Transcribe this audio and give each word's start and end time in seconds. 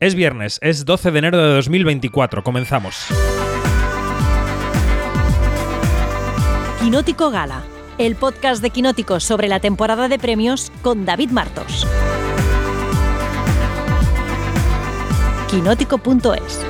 Es 0.00 0.14
viernes, 0.14 0.60
es 0.62 0.84
12 0.84 1.10
de 1.10 1.18
enero 1.18 1.38
de 1.38 1.54
2024, 1.56 2.44
comenzamos. 2.44 3.08
Quinótico 6.80 7.32
Gala, 7.32 7.64
el 7.98 8.14
podcast 8.14 8.62
de 8.62 8.70
Quinótico 8.70 9.18
sobre 9.18 9.48
la 9.48 9.58
temporada 9.58 10.06
de 10.06 10.20
premios 10.20 10.70
con 10.82 11.04
David 11.04 11.30
Martos. 11.30 11.84
Quinótico.es 15.50 16.64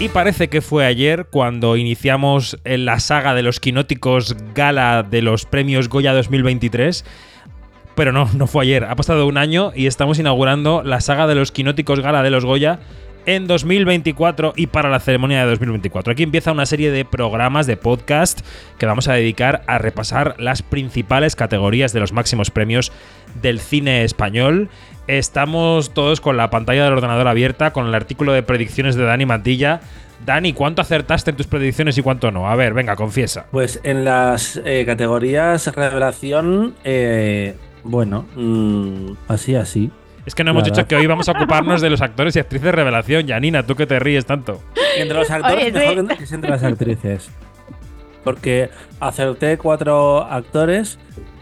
Y 0.00 0.10
parece 0.10 0.48
que 0.48 0.60
fue 0.60 0.84
ayer 0.84 1.28
cuando 1.30 1.78
iniciamos 1.78 2.58
la 2.64 3.00
saga 3.00 3.32
de 3.32 3.42
los 3.42 3.58
quinóticos 3.58 4.36
gala 4.54 5.02
de 5.02 5.22
los 5.22 5.46
premios 5.46 5.88
Goya 5.88 6.12
2023 6.12 7.06
pero 7.94 8.12
no, 8.12 8.28
no 8.34 8.46
fue 8.46 8.64
ayer. 8.64 8.84
Ha 8.84 8.96
pasado 8.96 9.26
un 9.26 9.38
año 9.38 9.72
y 9.74 9.86
estamos 9.86 10.18
inaugurando 10.18 10.82
la 10.82 11.00
saga 11.00 11.26
de 11.26 11.34
los 11.34 11.52
quinóticos 11.52 12.00
gala 12.00 12.22
de 12.22 12.30
los 12.30 12.44
Goya 12.44 12.80
en 13.26 13.46
2024 13.46 14.52
y 14.56 14.66
para 14.66 14.90
la 14.90 15.00
ceremonia 15.00 15.40
de 15.40 15.50
2024. 15.50 16.12
Aquí 16.12 16.22
empieza 16.22 16.52
una 16.52 16.66
serie 16.66 16.90
de 16.90 17.04
programas 17.04 17.66
de 17.66 17.76
podcast 17.76 18.40
que 18.78 18.86
vamos 18.86 19.08
a 19.08 19.14
dedicar 19.14 19.62
a 19.66 19.78
repasar 19.78 20.36
las 20.38 20.62
principales 20.62 21.36
categorías 21.36 21.92
de 21.92 22.00
los 22.00 22.12
máximos 22.12 22.50
premios 22.50 22.92
del 23.40 23.60
cine 23.60 24.04
español. 24.04 24.68
Estamos 25.06 25.92
todos 25.92 26.20
con 26.20 26.36
la 26.36 26.50
pantalla 26.50 26.84
del 26.84 26.94
ordenador 26.94 27.28
abierta, 27.28 27.72
con 27.72 27.86
el 27.86 27.94
artículo 27.94 28.32
de 28.32 28.42
predicciones 28.42 28.94
de 28.94 29.04
Dani 29.04 29.26
Mantilla. 29.26 29.80
Dani, 30.24 30.54
¿cuánto 30.54 30.80
acertaste 30.80 31.30
en 31.30 31.36
tus 31.36 31.46
predicciones 31.46 31.98
y 31.98 32.02
cuánto 32.02 32.30
no? 32.30 32.48
A 32.48 32.56
ver, 32.56 32.72
venga, 32.72 32.96
confiesa. 32.96 33.46
Pues 33.50 33.80
en 33.82 34.04
las 34.04 34.60
eh, 34.64 34.84
categorías 34.86 35.66
revelación, 35.74 36.74
eh, 36.84 37.56
bueno, 37.84 38.26
mm, 38.34 39.12
así, 39.28 39.54
así. 39.54 39.90
Es 40.26 40.34
que 40.34 40.42
no 40.42 40.52
hemos 40.52 40.64
dicho 40.64 40.86
que 40.86 40.96
hoy 40.96 41.06
vamos 41.06 41.28
a 41.28 41.32
ocuparnos 41.32 41.82
de 41.82 41.90
los 41.90 42.00
actores 42.00 42.34
y 42.36 42.38
actrices 42.38 42.64
de 42.64 42.72
revelación. 42.72 43.26
Yanina, 43.26 43.64
tú 43.64 43.74
que 43.76 43.86
te 43.86 43.98
ríes 43.98 44.24
tanto. 44.24 44.62
entre 44.96 45.18
los 45.18 45.30
actores, 45.30 45.72
mejor 45.72 46.16
que 46.16 46.24
es 46.24 46.32
entre 46.32 46.50
las 46.50 46.62
actrices. 46.62 47.30
Porque 48.22 48.70
acerté 49.00 49.58
cuatro 49.58 50.24
actores, 50.24 50.98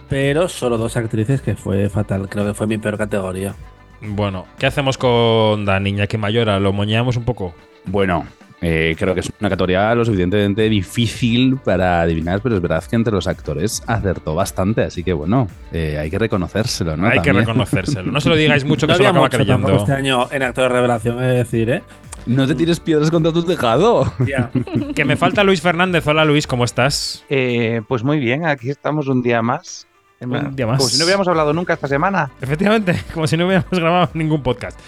pero 0.08 0.48
solo 0.48 0.78
dos 0.78 0.96
actrices, 0.96 1.42
que 1.42 1.54
fue 1.54 1.88
fatal. 1.88 2.28
Creo 2.28 2.44
que 2.44 2.54
fue 2.54 2.66
mi 2.66 2.76
peor 2.78 2.98
categoría. 2.98 3.54
Bueno, 4.00 4.46
¿qué 4.58 4.66
hacemos 4.66 4.98
con 4.98 5.64
la 5.64 5.78
niña 5.78 6.08
que 6.08 6.18
mayora? 6.18 6.58
¿Lo 6.58 6.72
moñamos 6.72 7.16
un 7.16 7.24
poco? 7.24 7.54
Bueno, 7.84 8.26
eh, 8.62 8.94
creo 8.96 9.12
que 9.12 9.20
es 9.20 9.32
una 9.40 9.50
categoría 9.50 9.92
lo 9.94 10.04
suficientemente 10.04 10.68
difícil 10.68 11.56
para 11.56 12.00
adivinar, 12.02 12.40
pero 12.40 12.54
es 12.54 12.62
verdad 12.62 12.84
que 12.84 12.94
entre 12.94 13.12
los 13.12 13.26
actores 13.26 13.82
acertó 13.88 14.36
bastante, 14.36 14.82
así 14.82 15.02
que 15.02 15.12
bueno, 15.12 15.48
eh, 15.72 15.98
hay 15.98 16.10
que 16.10 16.18
reconocérselo, 16.18 16.96
¿no? 16.96 17.08
Hay 17.08 17.20
que 17.20 17.32
reconocérselo. 17.32 18.12
No 18.12 18.20
se 18.20 18.28
lo 18.28 18.36
digáis 18.36 18.64
mucho 18.64 18.86
que 18.88 18.94
se 18.94 19.02
lo 19.02 19.08
acaba 19.08 19.28
creyendo. 19.28 19.76
Este 19.76 19.92
año 19.92 20.28
en 20.30 20.44
actor 20.44 20.64
de 20.64 20.68
revelación, 20.68 21.22
es 21.24 21.34
decir, 21.34 21.70
¿eh? 21.70 21.82
No 22.24 22.46
te 22.46 22.54
tires 22.54 22.78
piedras 22.78 23.10
contra 23.10 23.32
tu 23.32 23.42
tejado. 23.42 24.12
que 24.94 25.04
me 25.04 25.16
falta 25.16 25.42
Luis 25.42 25.60
Fernández. 25.60 26.06
Hola 26.06 26.24
Luis, 26.24 26.46
¿cómo 26.46 26.64
estás? 26.64 27.24
Eh, 27.28 27.82
pues 27.88 28.04
muy 28.04 28.20
bien, 28.20 28.46
aquí 28.46 28.70
estamos 28.70 29.08
un 29.08 29.22
día 29.22 29.42
más. 29.42 29.88
Un 30.20 30.54
día 30.54 30.68
más. 30.68 30.78
Como 30.78 30.88
si 30.88 30.98
no 30.98 31.04
hubiéramos 31.04 31.26
hablado 31.26 31.52
nunca 31.52 31.72
esta 31.72 31.88
semana. 31.88 32.30
Efectivamente, 32.40 32.94
como 33.14 33.26
si 33.26 33.36
no 33.36 33.46
hubiéramos 33.46 33.72
grabado 33.72 34.10
ningún 34.14 34.40
podcast. 34.40 34.78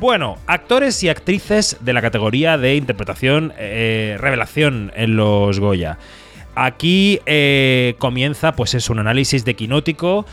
Bueno, 0.00 0.38
actores 0.46 1.04
y 1.04 1.10
actrices 1.10 1.76
de 1.82 1.92
la 1.92 2.00
categoría 2.00 2.56
de 2.56 2.74
interpretación 2.74 3.52
eh, 3.58 4.16
revelación 4.18 4.90
en 4.96 5.14
los 5.16 5.60
Goya. 5.60 5.98
Aquí 6.54 7.20
eh, 7.26 7.96
comienza, 7.98 8.52
pues 8.52 8.72
es 8.72 8.88
un 8.88 8.98
análisis 8.98 9.44
de 9.44 9.54
quinótico 9.56 10.24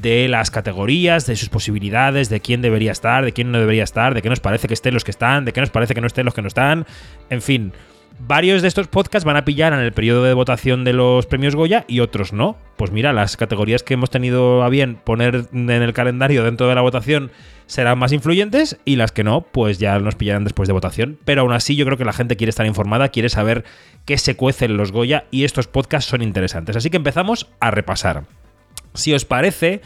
de 0.00 0.26
las 0.26 0.50
categorías, 0.50 1.24
de 1.26 1.36
sus 1.36 1.50
posibilidades, 1.50 2.30
de 2.30 2.40
quién 2.40 2.62
debería 2.62 2.90
estar, 2.90 3.24
de 3.24 3.30
quién 3.30 3.52
no 3.52 3.60
debería 3.60 3.84
estar, 3.84 4.12
de 4.12 4.22
qué 4.22 4.28
nos 4.28 4.40
parece 4.40 4.66
que 4.66 4.74
estén 4.74 4.92
los 4.92 5.04
que 5.04 5.12
están, 5.12 5.44
de 5.44 5.52
qué 5.52 5.60
nos 5.60 5.70
parece 5.70 5.94
que 5.94 6.00
no 6.00 6.08
estén 6.08 6.24
los 6.24 6.34
que 6.34 6.42
no 6.42 6.48
están. 6.48 6.84
En 7.30 7.42
fin, 7.42 7.72
varios 8.26 8.60
de 8.60 8.66
estos 8.66 8.88
podcasts 8.88 9.24
van 9.24 9.36
a 9.36 9.44
pillar 9.44 9.72
en 9.72 9.78
el 9.78 9.92
periodo 9.92 10.24
de 10.24 10.34
votación 10.34 10.82
de 10.82 10.94
los 10.94 11.26
premios 11.26 11.54
Goya 11.54 11.84
y 11.86 12.00
otros 12.00 12.32
no. 12.32 12.56
Pues 12.76 12.90
mira, 12.90 13.12
las 13.12 13.36
categorías 13.36 13.84
que 13.84 13.94
hemos 13.94 14.10
tenido 14.10 14.64
a 14.64 14.68
bien 14.68 14.96
poner 14.96 15.46
en 15.52 15.70
el 15.70 15.92
calendario 15.92 16.42
dentro 16.42 16.66
de 16.66 16.74
la 16.74 16.80
votación 16.80 17.30
serán 17.72 17.98
más 17.98 18.12
influyentes 18.12 18.76
y 18.84 18.96
las 18.96 19.12
que 19.12 19.24
no, 19.24 19.40
pues 19.40 19.78
ya 19.78 19.98
nos 19.98 20.14
pillarán 20.14 20.44
después 20.44 20.66
de 20.66 20.74
votación. 20.74 21.18
Pero 21.24 21.40
aún 21.40 21.54
así 21.54 21.74
yo 21.74 21.86
creo 21.86 21.96
que 21.96 22.04
la 22.04 22.12
gente 22.12 22.36
quiere 22.36 22.50
estar 22.50 22.66
informada, 22.66 23.08
quiere 23.08 23.30
saber 23.30 23.64
qué 24.04 24.18
se 24.18 24.36
cuece 24.36 24.66
en 24.66 24.76
los 24.76 24.92
Goya 24.92 25.24
y 25.30 25.44
estos 25.44 25.68
podcasts 25.68 26.10
son 26.10 26.20
interesantes. 26.20 26.76
Así 26.76 26.90
que 26.90 26.98
empezamos 26.98 27.48
a 27.60 27.70
repasar. 27.70 28.24
Si 28.92 29.14
os 29.14 29.24
parece, 29.24 29.80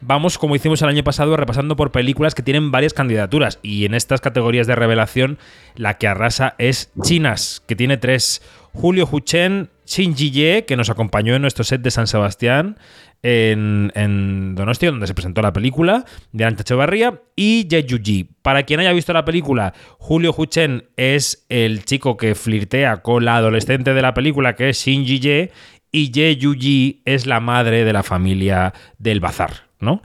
vamos, 0.00 0.38
como 0.38 0.54
hicimos 0.54 0.80
el 0.82 0.88
año 0.90 1.02
pasado, 1.02 1.36
repasando 1.36 1.74
por 1.74 1.90
películas 1.90 2.36
que 2.36 2.44
tienen 2.44 2.70
varias 2.70 2.94
candidaturas. 2.94 3.58
Y 3.62 3.84
en 3.84 3.94
estas 3.94 4.20
categorías 4.20 4.68
de 4.68 4.76
revelación, 4.76 5.38
la 5.74 5.98
que 5.98 6.06
arrasa 6.06 6.54
es 6.58 6.92
Chinas, 7.02 7.64
que 7.66 7.74
tiene 7.74 7.96
tres. 7.96 8.42
Julio 8.72 9.08
Huchen, 9.10 9.70
Shin 9.86 10.14
Ji 10.14 10.62
que 10.62 10.76
nos 10.76 10.88
acompañó 10.88 11.34
en 11.34 11.42
nuestro 11.42 11.64
set 11.64 11.82
de 11.82 11.90
San 11.90 12.06
Sebastián, 12.06 12.78
en, 13.24 13.90
en 13.94 14.54
Donostia, 14.54 14.90
donde 14.90 15.06
se 15.06 15.14
presentó 15.14 15.40
la 15.40 15.54
película, 15.54 16.04
de 16.32 16.44
Ancha 16.44 16.60
Echevarría, 16.60 17.22
y 17.34 17.66
Ye 17.66 17.84
Yuji. 17.84 18.28
Para 18.42 18.64
quien 18.64 18.80
haya 18.80 18.92
visto 18.92 19.14
la 19.14 19.24
película, 19.24 19.72
Julio 19.98 20.34
Huchen 20.36 20.84
es 20.96 21.46
el 21.48 21.86
chico 21.86 22.18
que 22.18 22.34
flirtea 22.34 22.98
con 22.98 23.24
la 23.24 23.36
adolescente 23.36 23.94
de 23.94 24.02
la 24.02 24.12
película, 24.12 24.54
que 24.54 24.68
es 24.68 24.78
Shinji 24.84 25.20
Ye, 25.20 25.50
y 25.90 26.10
Ye 26.10 26.36
Yuji 26.36 27.00
es 27.06 27.26
la 27.26 27.40
madre 27.40 27.86
de 27.86 27.94
la 27.94 28.02
familia 28.02 28.74
del 28.98 29.20
bazar, 29.20 29.68
¿no? 29.80 30.02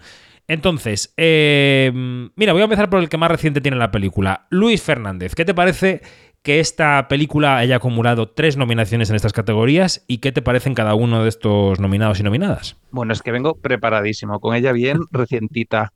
Entonces, 0.47 1.13
eh, 1.17 1.91
mira, 2.35 2.53
voy 2.53 2.61
a 2.61 2.65
empezar 2.65 2.89
por 2.89 2.99
el 3.01 3.09
que 3.09 3.17
más 3.17 3.29
reciente 3.29 3.61
tiene 3.61 3.77
la 3.77 3.91
película. 3.91 4.47
Luis 4.49 4.81
Fernández, 4.81 5.35
¿qué 5.35 5.45
te 5.45 5.53
parece 5.53 6.01
que 6.49 6.59
esta 6.59 7.07
película 7.07 7.57
haya 7.57 7.75
acumulado 7.75 8.29
tres 8.29 8.57
nominaciones 8.57 9.11
en 9.11 9.15
estas 9.15 9.33
categorías 9.33 10.03
y 10.07 10.17
qué 10.17 10.31
te 10.31 10.41
parecen 10.41 10.73
cada 10.73 10.95
uno 10.95 11.21
de 11.21 11.29
estos 11.29 11.79
nominados 11.79 12.19
y 12.19 12.23
nominadas. 12.23 12.75
Bueno, 12.89 13.13
es 13.13 13.21
que 13.21 13.31
vengo 13.31 13.53
preparadísimo, 13.53 14.39
con 14.39 14.55
ella 14.55 14.71
bien 14.71 14.97
recientita. 15.11 15.93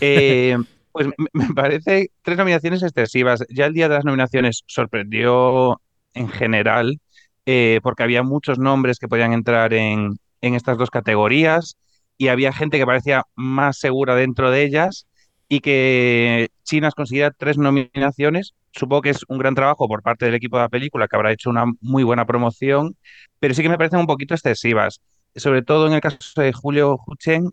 Eh, 0.00 0.58
pues 0.90 1.06
me 1.32 1.54
parece 1.54 2.10
tres 2.22 2.36
nominaciones 2.36 2.82
excesivas. 2.82 3.44
Ya 3.48 3.66
el 3.66 3.74
día 3.74 3.88
de 3.88 3.94
las 3.94 4.04
nominaciones 4.04 4.64
sorprendió 4.66 5.80
en 6.14 6.28
general 6.30 7.00
eh, 7.46 7.78
porque 7.84 8.02
había 8.02 8.24
muchos 8.24 8.58
nombres 8.58 8.98
que 8.98 9.06
podían 9.06 9.32
entrar 9.32 9.72
en, 9.72 10.16
en 10.40 10.54
estas 10.56 10.78
dos 10.78 10.90
categorías 10.90 11.76
y 12.18 12.26
había 12.26 12.52
gente 12.52 12.76
que 12.76 12.86
parecía 12.86 13.22
más 13.36 13.78
segura 13.78 14.16
dentro 14.16 14.50
de 14.50 14.64
ellas 14.64 15.06
y 15.52 15.60
que 15.60 16.48
Chinas 16.64 16.94
considera 16.94 17.30
tres 17.30 17.58
nominaciones 17.58 18.54
supongo 18.72 19.02
que 19.02 19.10
es 19.10 19.22
un 19.28 19.36
gran 19.36 19.54
trabajo 19.54 19.86
por 19.86 20.02
parte 20.02 20.24
del 20.24 20.34
equipo 20.34 20.56
de 20.56 20.62
la 20.62 20.70
película, 20.70 21.06
que 21.06 21.14
habrá 21.14 21.30
hecho 21.30 21.50
una 21.50 21.66
muy 21.82 22.04
buena 22.04 22.24
promoción, 22.24 22.96
pero 23.38 23.52
sí 23.52 23.60
que 23.60 23.68
me 23.68 23.76
parecen 23.76 24.00
un 24.00 24.06
poquito 24.06 24.32
excesivas. 24.32 25.02
Sobre 25.36 25.60
todo 25.60 25.88
en 25.88 25.92
el 25.92 26.00
caso 26.00 26.40
de 26.40 26.54
Julio 26.54 26.98
Huchen, 27.06 27.50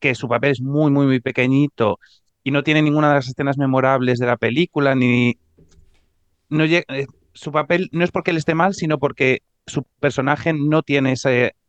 que 0.00 0.14
su 0.14 0.26
papel 0.26 0.52
es 0.52 0.62
muy, 0.62 0.90
muy, 0.90 1.04
muy 1.04 1.20
pequeñito 1.20 1.98
y 2.42 2.50
no 2.50 2.62
tiene 2.62 2.80
ninguna 2.80 3.10
de 3.10 3.16
las 3.16 3.28
escenas 3.28 3.58
memorables 3.58 4.18
de 4.18 4.26
la 4.26 4.38
película, 4.38 4.94
ni. 4.94 5.36
No 6.48 6.64
eh, 6.64 6.84
su 7.34 7.52
papel 7.52 7.90
no 7.92 8.04
es 8.04 8.10
porque 8.10 8.30
él 8.30 8.38
esté 8.38 8.54
mal, 8.54 8.72
sino 8.72 8.98
porque 8.98 9.42
su 9.66 9.82
personaje 10.00 10.54
no 10.54 10.82
tiene 10.82 11.12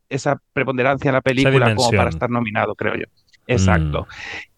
esa 0.08 0.42
preponderancia 0.54 1.10
en 1.10 1.14
la 1.16 1.20
película 1.20 1.74
como 1.74 1.90
para 1.90 2.08
estar 2.08 2.30
nominado, 2.30 2.74
creo 2.74 2.94
yo. 2.94 3.04
Exacto. 3.46 4.06
Mm. 4.08 4.55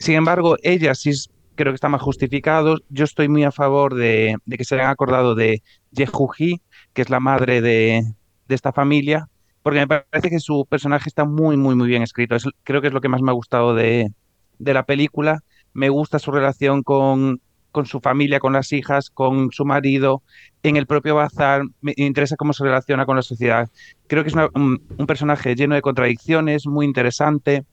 Sin 0.00 0.14
embargo, 0.14 0.56
ella 0.62 0.94
sí 0.94 1.12
creo 1.56 1.72
que 1.72 1.74
está 1.74 1.90
más 1.90 2.00
justificado. 2.00 2.78
Yo 2.88 3.04
estoy 3.04 3.28
muy 3.28 3.44
a 3.44 3.52
favor 3.52 3.94
de, 3.94 4.34
que 4.50 4.64
se 4.64 4.76
hayan 4.76 4.88
acordado 4.88 5.34
de 5.34 5.62
Yehuji, 5.92 6.62
que 6.94 7.02
es 7.02 7.10
la 7.10 7.20
madre 7.20 7.60
de, 7.60 8.02
esta 8.48 8.72
familia, 8.72 9.28
porque 9.62 9.80
me 9.80 9.86
parece 9.86 10.30
que 10.30 10.40
su 10.40 10.66
personaje 10.66 11.08
está 11.08 11.26
muy, 11.26 11.58
muy, 11.58 11.76
muy 11.76 11.86
bien 11.86 12.02
escrito. 12.02 12.34
creo 12.64 12.80
que 12.80 12.88
es 12.88 12.94
lo 12.94 13.02
que 13.02 13.10
más 13.10 13.20
me 13.20 13.30
ha 13.30 13.34
gustado 13.34 13.74
de, 13.74 14.10
la 14.58 14.84
película. 14.84 15.40
Me 15.74 15.90
gusta 15.90 16.18
su 16.18 16.30
relación 16.32 16.82
con, 16.82 17.42
con 17.70 17.84
su 17.84 18.00
familia, 18.00 18.40
con 18.40 18.54
las 18.54 18.72
hijas, 18.72 19.10
con 19.10 19.52
su 19.52 19.66
marido, 19.66 20.22
en 20.62 20.76
el 20.76 20.86
propio 20.86 21.14
bazar, 21.14 21.62
me 21.82 21.92
interesa 21.96 22.36
cómo 22.36 22.54
se 22.54 22.64
relaciona 22.64 23.04
con 23.04 23.16
la 23.16 23.22
sociedad. 23.22 23.68
Creo 24.06 24.24
que 24.24 24.30
es 24.30 24.34
un, 24.54 25.06
personaje 25.06 25.54
lleno 25.54 25.74
de 25.74 25.82
contradicciones, 25.82 26.66
muy 26.66 26.86
interesante 26.86 27.64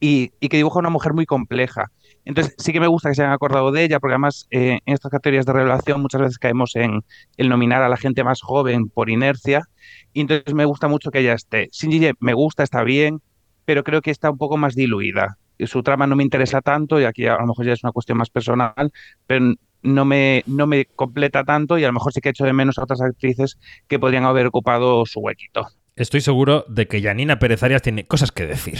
y, 0.00 0.28
que 0.28 0.56
dibuja 0.56 0.78
una 0.78 0.90
mujer 0.90 1.12
muy 1.12 1.26
compleja. 1.26 1.90
Entonces, 2.24 2.54
sí 2.58 2.72
que 2.72 2.80
me 2.80 2.86
gusta 2.86 3.08
que 3.08 3.14
se 3.14 3.22
hayan 3.22 3.32
acordado 3.32 3.72
de 3.72 3.84
ella, 3.84 4.00
porque 4.00 4.14
además 4.14 4.46
eh, 4.50 4.80
en 4.84 4.94
estas 4.94 5.10
categorías 5.10 5.46
de 5.46 5.52
revelación 5.52 6.00
muchas 6.00 6.20
veces 6.20 6.38
caemos 6.38 6.76
en 6.76 7.02
el 7.36 7.48
nominar 7.48 7.82
a 7.82 7.88
la 7.88 7.96
gente 7.96 8.22
más 8.22 8.42
joven 8.42 8.88
por 8.88 9.10
inercia. 9.10 9.62
Y 10.12 10.20
entonces 10.20 10.54
me 10.54 10.64
gusta 10.64 10.88
mucho 10.88 11.10
que 11.10 11.20
ella 11.20 11.34
esté. 11.34 11.68
Shinji 11.72 12.12
me 12.20 12.34
gusta, 12.34 12.62
está 12.62 12.82
bien, 12.82 13.20
pero 13.64 13.84
creo 13.84 14.02
que 14.02 14.10
está 14.10 14.30
un 14.30 14.38
poco 14.38 14.56
más 14.56 14.74
diluida. 14.74 15.38
Su 15.60 15.82
trama 15.82 16.06
no 16.06 16.16
me 16.16 16.22
interesa 16.22 16.60
tanto, 16.60 17.00
y 17.00 17.04
aquí 17.04 17.26
a 17.26 17.36
lo 17.36 17.46
mejor 17.46 17.66
ya 17.66 17.72
es 17.72 17.82
una 17.82 17.92
cuestión 17.92 18.18
más 18.18 18.30
personal, 18.30 18.92
pero 19.26 19.54
no 19.82 20.04
me, 20.04 20.42
no 20.46 20.66
me 20.66 20.86
completa 20.86 21.44
tanto 21.44 21.78
y 21.78 21.84
a 21.84 21.88
lo 21.88 21.92
mejor 21.92 22.12
sí 22.12 22.20
que 22.20 22.30
echo 22.30 22.44
de 22.44 22.52
menos 22.52 22.78
a 22.78 22.82
otras 22.82 23.00
actrices 23.00 23.58
que 23.86 23.98
podrían 23.98 24.24
haber 24.24 24.46
ocupado 24.46 25.04
su 25.06 25.20
huequito. 25.20 25.66
Estoy 25.96 26.20
seguro 26.20 26.64
de 26.68 26.86
que 26.86 27.02
Janina 27.02 27.38
Pérez 27.38 27.62
Arias 27.62 27.82
tiene 27.82 28.06
cosas 28.06 28.30
que 28.30 28.46
decir. 28.46 28.78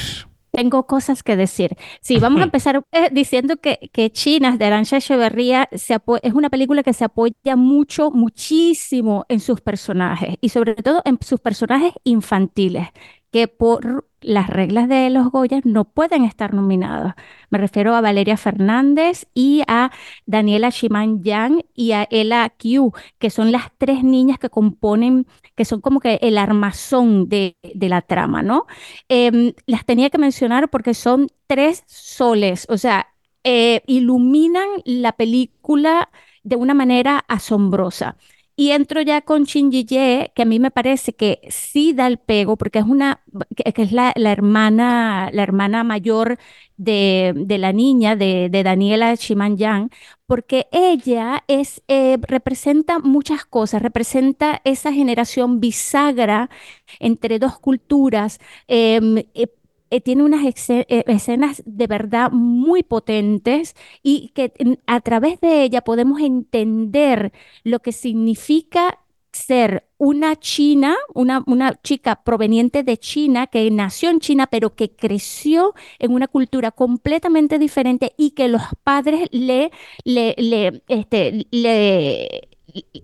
Tengo 0.50 0.86
cosas 0.86 1.22
que 1.22 1.36
decir. 1.36 1.76
Sí, 2.00 2.18
vamos 2.18 2.40
a 2.40 2.44
empezar 2.44 2.82
eh, 2.92 3.08
diciendo 3.12 3.56
que, 3.56 3.90
que 3.92 4.10
Chinas 4.10 4.58
de 4.58 4.66
Arancha 4.66 4.96
Echeverría 4.98 5.68
se 5.72 5.98
es 6.22 6.32
una 6.32 6.50
película 6.50 6.82
que 6.82 6.92
se 6.92 7.04
apoya 7.04 7.56
mucho, 7.56 8.10
muchísimo 8.10 9.24
en 9.28 9.40
sus 9.40 9.60
personajes 9.60 10.36
y 10.40 10.50
sobre 10.50 10.74
todo 10.74 11.02
en 11.04 11.18
sus 11.20 11.40
personajes 11.40 11.92
infantiles 12.04 12.88
que 13.30 13.48
por 13.48 14.06
las 14.20 14.48
reglas 14.48 14.88
de 14.88 15.10
los 15.10 15.30
Goyas 15.30 15.64
no 15.64 15.84
pueden 15.84 16.24
estar 16.24 16.54
nominados. 16.54 17.12
Me 17.50 17.58
refiero 17.58 17.94
a 17.94 18.00
Valeria 18.00 18.36
Fernández 18.36 19.26
y 19.34 19.62
a 19.68 19.92
Daniela 20.26 20.70
Shiman 20.70 21.22
Yang 21.22 21.64
y 21.74 21.92
a 21.92 22.08
Ella 22.10 22.48
Q, 22.50 22.92
que 23.18 23.30
son 23.30 23.52
las 23.52 23.70
tres 23.78 24.02
niñas 24.02 24.38
que 24.38 24.50
componen, 24.50 25.26
que 25.58 25.64
son 25.64 25.80
como 25.80 25.98
que 25.98 26.20
el 26.22 26.38
armazón 26.38 27.28
de, 27.28 27.56
la 27.80 28.00
trama, 28.02 28.42
¿no? 28.42 28.66
Em, 29.08 29.54
las 29.66 29.84
tenía 29.84 30.08
que 30.08 30.18
mencionar 30.18 30.70
porque 30.70 30.94
son 30.94 31.26
tres 31.48 31.82
soles, 31.86 32.64
o 32.70 32.78
sea, 32.78 33.08
eh, 33.42 33.82
iluminan 33.88 34.68
la 34.84 35.12
película 35.16 36.10
de 36.44 36.54
una 36.56 36.74
manera 36.74 37.24
asombrosa. 37.26 38.16
Y 38.60 38.72
entro 38.72 39.00
ya 39.02 39.20
con 39.20 39.44
Shinji 39.44 39.84
Ye, 39.84 40.32
que 40.34 40.42
a 40.42 40.44
mí 40.44 40.58
me 40.58 40.72
parece 40.72 41.12
que 41.14 41.40
sí 41.48 41.92
da 41.92 42.08
el 42.08 42.18
pego, 42.18 42.56
porque 42.56 42.80
es 42.80 42.86
una, 42.86 43.22
que, 43.54 43.82
es 43.82 43.92
la, 43.92 44.12
hermana, 44.16 45.30
la 45.32 45.44
hermana 45.44 45.84
mayor 45.84 46.38
de, 46.76 47.46
la 47.48 47.72
niña, 47.72 48.16
de, 48.16 48.50
Daniela 48.50 49.14
Yang, 49.14 49.90
porque 50.26 50.66
ella 50.72 51.44
es, 51.46 51.82
eh, 51.86 52.18
representa 52.20 52.98
muchas 52.98 53.44
cosas, 53.44 53.80
representa 53.80 54.60
esa 54.64 54.92
generación 54.92 55.60
bisagra 55.60 56.50
entre 56.98 57.38
dos 57.38 57.60
culturas. 57.60 58.40
Em, 58.66 59.18
eh, 59.34 59.46
eh, 59.90 60.00
tiene 60.00 60.22
unas 60.22 60.44
eh, 60.70 61.04
escenas 61.06 61.62
de 61.66 61.86
verdad 61.86 62.30
muy 62.30 62.82
potentes 62.82 63.74
y 64.02 64.30
que 64.34 64.52
a 64.86 65.00
través 65.00 65.40
de 65.40 65.62
ella 65.62 65.82
podemos 65.82 66.20
entender 66.20 67.32
lo 67.64 67.80
que 67.80 67.92
significa 67.92 68.98
ser 69.32 69.88
una 69.98 70.36
china, 70.36 70.96
una, 71.14 71.42
una, 71.46 71.74
chica 71.82 72.22
proveniente 72.22 72.82
de 72.82 72.98
China, 72.98 73.46
que 73.46 73.70
nació 73.70 74.10
en 74.10 74.20
China, 74.20 74.46
pero 74.46 74.74
que 74.74 74.90
creció 74.94 75.74
en 75.98 76.12
una 76.12 76.28
cultura 76.28 76.70
completamente 76.70 77.58
diferente 77.58 78.14
y 78.16 78.30
que 78.32 78.48
los 78.48 78.62
padres 78.84 79.28
le, 79.32 79.70
le, 80.04 80.82
este, 80.88 81.46
le 81.50 82.48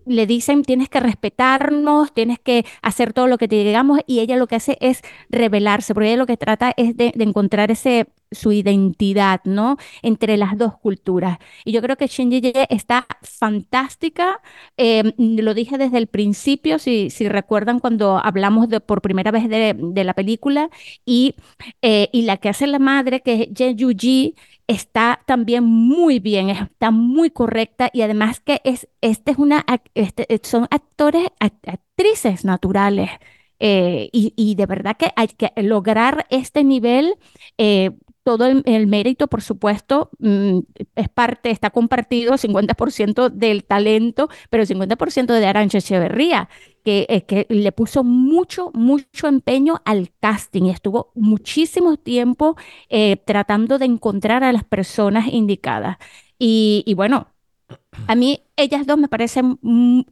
le 0.07 0.27
dicen 0.27 0.63
tienes 0.63 0.89
que 0.89 1.01
respetarnos, 1.01 2.13
tienes 2.13 2.39
que 2.39 2.65
hacer 2.83 3.13
todo 3.13 3.27
lo 3.27 3.39
que 3.39 3.49
te 3.49 3.57
digamos 3.65 4.01
y 4.07 4.21
ella 4.21 4.37
lo 4.37 4.47
que 4.47 4.57
hace 4.57 4.77
es 4.81 5.03
revelarse, 5.31 5.95
porque 5.95 6.09
ella 6.09 6.19
lo 6.19 6.27
que 6.27 6.37
trata 6.37 6.73
es 6.77 6.97
de, 6.97 7.13
encontrar 7.25 7.71
ese 7.71 8.07
su 8.31 8.53
identidad, 8.53 9.41
¿no? 9.45 9.77
Entre 10.03 10.37
las 10.37 10.59
dos 10.59 10.77
culturas. 10.79 11.39
Y 11.65 11.73
yo 11.73 11.81
creo 11.83 11.97
que 11.97 12.09
Shinji 12.09 12.41
Ye 12.41 12.67
está 12.69 13.07
fantástica. 13.23 14.41
Em, 14.77 15.13
lo 15.19 15.55
dije 15.55 15.79
desde 15.79 15.99
el 15.99 16.09
principio, 16.09 16.79
si, 16.79 17.11
si 17.11 17.29
recuerdan 17.29 17.79
cuando 17.79 18.19
hablamos 18.19 18.69
de, 18.69 18.81
por 18.81 19.03
primera 19.03 19.31
vez 19.31 19.49
de, 19.49 20.05
la 20.05 20.15
película, 20.15 20.69
y, 21.07 21.37
eh, 21.83 22.09
y 22.13 22.23
la 22.23 22.37
que 22.39 22.49
hace 22.49 22.67
la 22.67 22.79
madre, 22.81 23.21
que 23.21 23.43
es 23.43 23.49
Ye 23.55 23.75
Yuji, 23.77 24.35
está 24.67 25.21
también 25.27 25.65
muy 25.65 26.19
bien, 26.21 26.51
está 26.51 26.91
muy 26.91 27.31
correcta 27.31 27.91
y 27.93 28.03
además 28.03 28.41
que 28.41 28.61
es, 28.65 28.89
este 29.01 29.33
es 29.33 29.39
una, 29.39 29.65
este, 29.95 30.27
son 30.43 30.67
actores, 30.71 31.29
actrices 31.39 32.45
naturales. 32.45 33.11
Eh, 33.61 34.11
y, 34.13 34.55
de 34.57 34.67
verdad 34.67 34.97
que 34.97 35.13
hay 35.17 35.29
que 35.29 35.53
lograr 35.57 36.27
este 36.29 36.65
nivel 36.65 37.15
eh, 37.57 37.93
todo 38.25 38.47
el, 38.47 38.87
mérito, 38.87 39.29
por 39.29 39.43
supuesto, 39.43 40.11
mm, 40.19 40.61
es 40.97 41.09
parte, 41.11 41.51
está 41.51 41.71
compartido 41.71 42.37
50% 42.39 43.29
del 43.29 43.65
talento, 43.65 44.29
pero 44.51 44.65
50% 44.65 45.35
de 45.35 45.47
Arancha 45.47 45.79
Echeverría, 45.79 46.49
que, 46.85 47.25
que 47.29 47.47
le 47.51 47.73
puso 47.73 48.03
mucho, 48.03 48.71
mucho 48.75 49.29
empeño 49.29 49.81
al 49.85 50.11
casting 50.21 50.65
y 50.65 50.71
estuvo 50.71 51.13
muchísimo 51.15 51.97
tiempo 51.97 52.57
eh, 52.89 53.17
tratando 53.25 53.79
de 53.79 53.87
encontrar 53.87 54.43
a 54.43 54.53
las 54.53 54.65
personas 54.65 55.27
indicadas. 55.31 55.99
Y, 56.39 56.83
y 56.87 56.95
bueno, 56.95 57.29
a 58.07 58.15
mí 58.15 58.43
ellas 58.57 58.87
dos 58.87 58.99
me 58.99 59.09
parecen 59.09 59.59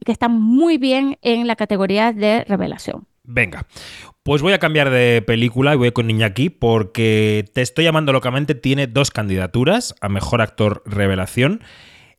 que 0.05 0.11
están 0.11 0.39
muy 0.39 0.77
bien 0.77 1.17
en 1.21 1.47
la 1.47 1.55
categoría 1.55 2.13
de 2.13 2.43
revelación. 2.45 3.07
Venga, 3.25 3.65
pues 4.23 4.41
voy 4.41 4.53
a 4.53 4.59
cambiar 4.59 4.89
de 4.89 5.23
película 5.25 5.73
y 5.73 5.77
voy 5.77 5.91
con 5.91 6.09
Iñaki 6.09 6.49
porque 6.49 7.45
Te 7.53 7.61
estoy 7.61 7.85
llamando 7.85 8.11
locamente 8.11 8.53
tiene 8.53 8.87
dos 8.87 9.11
candidaturas 9.11 9.95
a 10.01 10.09
Mejor 10.09 10.41
Actor 10.41 10.83
Revelación. 10.85 11.61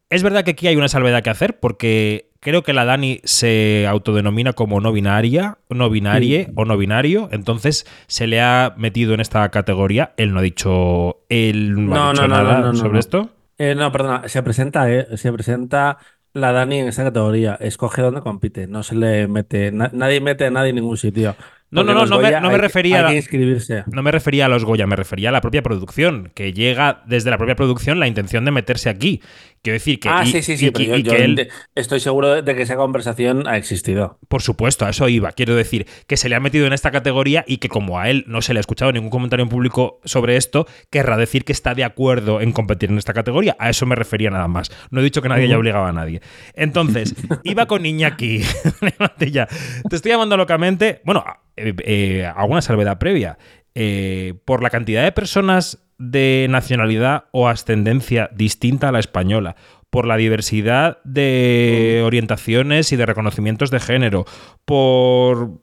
Es 0.09 0.23
verdad 0.23 0.45
que 0.45 0.53
aquí 0.53 0.67
hay 0.67 0.77
una 0.77 0.89
salvedad 0.89 1.23
que 1.23 1.31
hacer 1.31 1.61
porque 1.61 2.31
creo 2.41 2.63
que 2.63 2.73
la 2.73 2.85
Dani 2.85 3.21
se 3.25 3.87
autodenomina 3.87 4.53
como 4.53 4.81
no 4.81 4.93
binaria, 4.93 5.59
no 5.69 5.91
binarie 5.91 6.53
o 6.57 6.65
no 6.65 6.77
binario, 6.77 7.29
entonces 7.33 7.87
se 8.07 8.27
le 8.27 8.41
ha 8.41 8.75
metido 8.77 9.15
en 9.15 9.21
esta 9.21 9.49
categoría. 9.51 10.15
Él 10.17 10.33
no 10.33 10.39
ha 10.39 10.43
dicho, 10.43 11.25
él 11.29 11.87
no, 11.87 12.09
ha 12.09 12.11
dicho 12.13 12.29
nada 12.29 12.75
sobre 12.75 12.99
esto. 12.99 13.31
Eh, 13.57 13.75
no, 13.75 13.91
perdona, 13.93 14.29
se 14.29 14.43
presenta, 14.43 14.91
eh, 14.93 15.17
se 15.17 15.33
presenta 15.33 15.99
la 16.35 16.53
Dani 16.53 16.81
en 16.81 16.89
esa 16.89 17.05
categoría. 17.05 17.55
Escoge 17.55 18.03
dónde 18.03 18.21
compite. 18.21 18.67
No 18.67 18.83
se 18.83 18.95
le 18.97 19.29
mete. 19.29 19.73
nadie 19.73 20.21
mete 20.21 20.47
a 20.47 20.51
nadie 20.51 20.71
en 20.71 20.77
ningún 20.77 20.97
sitio. 20.99 21.37
No, 21.75 21.83
no, 21.83 21.93
no, 21.93 22.07
no 22.07 22.51
me, 22.51 22.57
refería 22.57 23.05
a 23.05 23.15
inscribirse. 23.15 23.83
No 23.91 24.03
me 24.03 24.13
refería 24.13 24.47
a 24.47 24.49
los 24.49 24.65
Goya, 24.65 24.87
me 24.87 24.95
refería 24.95 25.31
a 25.31 25.33
la 25.33 25.41
propia 25.41 25.61
producción, 25.61 26.31
que 26.33 26.53
llega 26.53 27.03
desde 27.07 27.31
la 27.31 27.37
propia 27.37 27.57
producción 27.57 27.99
la 27.99 28.07
intención 28.07 28.45
de 28.45 28.53
meterse 28.53 28.89
aquí. 28.89 29.21
Quiero 29.61 29.75
decir 29.75 29.99
que. 29.99 30.09
Ah, 30.09 30.25
sí, 30.25 30.43
sí, 30.43 30.57
sí, 30.57 30.71
pero 30.71 30.99
yo, 30.99 31.15
él, 31.15 31.49
estoy 31.75 31.99
seguro 31.99 32.43
de 32.43 32.55
que 32.55 32.63
esa 32.63 32.77
conversación 32.77 33.49
ha 33.49 33.57
existido. 33.57 34.19
Por 34.29 34.43
supuesto, 34.43 34.85
a 34.85 34.91
eso 34.91 35.09
iba. 35.09 35.33
Quiero 35.33 35.57
decir 35.57 35.87
que 36.07 36.17
se 36.17 36.29
le 36.29 36.37
ha 36.37 36.41
metido 36.41 36.67
en 36.67 36.75
esta 36.75 36.93
categoría 36.93 37.45
y 37.49 37.57
que, 37.57 37.69
como 37.69 37.99
a 37.99 38.09
él 38.09 38.25
no 38.29 38.41
se 38.41 38.53
le 38.53 38.59
ha 38.59 38.61
escuchado 38.61 38.93
ningún 38.93 39.11
comentario 39.11 39.43
en 39.43 39.49
público 39.49 40.01
sobre 40.05 40.37
esto, 40.37 40.67
querrá 40.91 41.17
decir 41.17 41.45
que 41.45 41.53
está 41.53 41.75
de 41.75 41.83
acuerdo 41.83 42.41
en 42.41 42.53
competir 42.53 42.91
en 42.91 42.99
esta 42.99 43.15
categoría. 43.15 43.57
A 43.59 43.71
eso 43.71 43.85
me 43.87 43.97
refería 43.97 44.31
nada 44.31 44.47
más. 44.47 44.71
No 44.91 45.01
he 45.01 45.03
dicho 45.03 45.23
que 45.23 45.29
nadie 45.29 45.47
haya 45.47 45.59
obligado 45.59 45.87
a 45.87 45.93
nadie. 45.93 46.21
Entonces, 46.53 47.15
iba 47.43 47.67
con 47.67 47.85
Iñaki. 47.85 48.43
ya. 49.31 49.49
Te 49.89 49.97
estoy 49.97 50.13
llamando 50.13 50.37
locamente. 50.37 51.01
Bueno, 51.05 51.25
eh, 51.57 51.75
eh, 51.85 52.27
alguna 52.35 52.63
salvedad 52.63 52.99
previa. 52.99 53.39
Eh, 53.77 54.35
por 54.45 54.63
la 54.63 54.71
cantidad 54.71 55.03
de 55.03 55.11
personas 55.13 55.79
de 55.99 56.47
nacionalidad 56.49 57.25
o 57.33 57.49
ascendencia 57.49 58.31
distinta 58.33 58.89
a 58.89 58.93
la 58.93 59.01
española, 59.01 59.57
por 59.91 60.07
la 60.07 60.17
diversidad 60.17 60.99
de 61.05 62.01
mm. 62.01 62.07
orientaciones 62.07 62.93
y 62.93 62.97
de 62.97 63.07
reconocimientos 63.07 63.71
de 63.71 63.81
género, 63.81 64.27
por, 64.65 65.61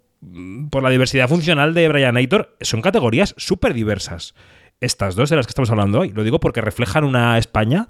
por 0.69 0.83
la 0.83 0.89
diversidad 0.89 1.29
funcional 1.29 1.74
de 1.74 1.88
Brian 1.88 2.17
Aitor, 2.17 2.55
son 2.62 2.81
categorías 2.81 3.33
súper 3.38 3.74
diversas. 3.74 4.36
Estas 4.81 5.15
dos 5.15 5.29
de 5.29 5.36
las 5.36 5.45
que 5.45 5.51
estamos 5.51 5.69
hablando 5.69 6.00
hoy. 6.00 6.10
Lo 6.10 6.24
digo 6.24 6.39
porque 6.39 6.60
reflejan 6.60 7.03
una 7.03 7.38
España 7.38 7.88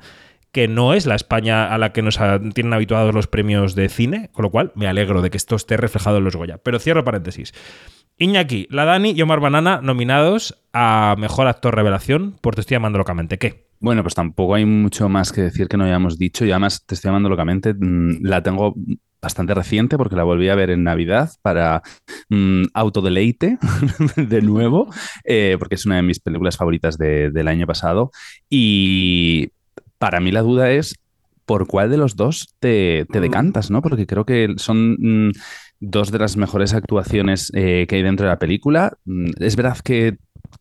que 0.52 0.68
no 0.68 0.94
es 0.94 1.06
la 1.06 1.16
España 1.16 1.74
a 1.74 1.78
la 1.78 1.94
que 1.94 2.02
nos 2.02 2.20
tienen 2.54 2.74
habituados 2.74 3.14
los 3.14 3.28
premios 3.28 3.76
de 3.76 3.90
cine, 3.90 4.30
con 4.34 4.44
lo 4.44 4.52
cual 4.52 4.72
me 4.76 4.88
alegro 4.88 5.22
de 5.22 5.30
que 5.30 5.38
esto 5.38 5.56
esté 5.56 5.78
reflejado 5.78 6.18
en 6.18 6.26
los 6.26 6.36
Goya. 6.36 6.58
Pero 6.58 6.80
cierro 6.80 7.04
paréntesis. 7.04 7.54
Iñaki, 8.18 8.68
la 8.70 8.86
Dani 8.86 9.12
y 9.12 9.22
Omar 9.22 9.40
Banana 9.40 9.80
nominados 9.82 10.62
a 10.74 11.16
Mejor 11.18 11.48
Actor 11.48 11.76
Revelación 11.76 12.36
por 12.42 12.56
Te 12.56 12.62
estoy 12.62 12.76
llamando 12.76 13.00
locamente. 13.00 13.38
¿Qué? 13.38 13.72
Bueno, 13.80 14.04
pues 14.04 14.14
tampoco 14.14 14.54
hay 14.54 14.66
mucho 14.66 15.10
más 15.10 15.32
que 15.32 15.42
decir 15.42 15.68
que 15.68 15.78
no 15.78 15.86
hayamos 15.86 16.20
dicho. 16.20 16.46
Y 16.46 16.52
además, 16.52 16.86
Te 16.86 16.96
estoy 16.96 17.10
llamando 17.10 17.30
locamente, 17.30 17.74
mm, 17.74 18.20
la 18.22 18.44
tengo 18.44 18.76
bastante 19.22 19.54
reciente 19.54 19.98
porque 19.98 20.16
la 20.16 20.24
volví 20.24 20.50
a 20.50 20.56
ver 20.56 20.72
en 20.72 20.84
Navidad 20.84 21.32
para 21.42 21.82
mm, 22.30 22.66
autodeleite 22.74 23.58
de 24.16 24.42
nuevo, 24.42 24.92
eh, 25.24 25.56
porque 25.60 25.76
es 25.76 25.86
una 25.86 25.98
de 25.98 26.02
mis 26.02 26.20
películas 26.20 26.58
favoritas 26.58 26.98
del 26.98 27.48
año 27.48 27.66
pasado. 27.66 28.12
Y 28.50 29.52
para 30.02 30.20
mí 30.20 30.32
la 30.32 30.42
duda 30.42 30.72
es 30.72 30.96
por 31.46 31.68
cuál 31.68 31.92
de 31.92 31.98
los 31.98 32.16
dos 32.16 32.56
te, 32.60 33.06
te 33.12 33.20
decantas, 33.20 33.70
¿no? 33.70 33.84
Porque 33.84 34.08
creo 34.08 34.26
que 34.26 34.56
son 34.58 34.98
mm, 35.00 35.32
dos 35.80 36.12
de 36.12 36.18
las 36.18 36.38
mejores 36.38 36.74
actuaciones 36.74 37.52
eh, 37.54 37.86
que 37.88 37.98
hay 37.98 38.02
dentro 38.02 38.26
de 38.26 38.32
la 38.32 38.40
película. 38.40 38.94
Mm, 39.06 39.30
es 39.38 39.56
verdad 39.56 39.78
que 39.78 40.18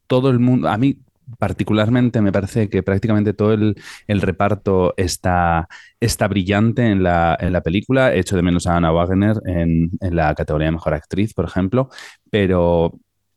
todo 0.06 0.28
el 0.28 0.40
mundo, 0.40 0.68
a 0.68 0.76
mí 0.76 0.98
particularmente 1.38 2.20
me 2.20 2.32
parece 2.32 2.68
que 2.68 2.82
prácticamente 2.82 3.32
todo 3.32 3.54
el, 3.54 3.76
reparto 4.08 4.92
está, 4.98 5.68
está 6.00 6.28
brillante 6.28 6.84
en 6.84 7.02
la, 7.02 7.34
en 7.40 7.54
la 7.54 7.62
película. 7.62 8.14
He 8.14 8.18
hecho 8.18 8.36
de 8.36 8.42
menos 8.42 8.66
a 8.66 8.76
Anna 8.76 8.92
Wagner 8.92 9.36
en, 9.46 9.90
la 10.02 10.34
categoría 10.34 10.66
de 10.66 10.72
Mejor 10.72 10.92
Actriz, 10.92 11.32
por 11.32 11.46
ejemplo, 11.46 11.88
pero 12.28 12.92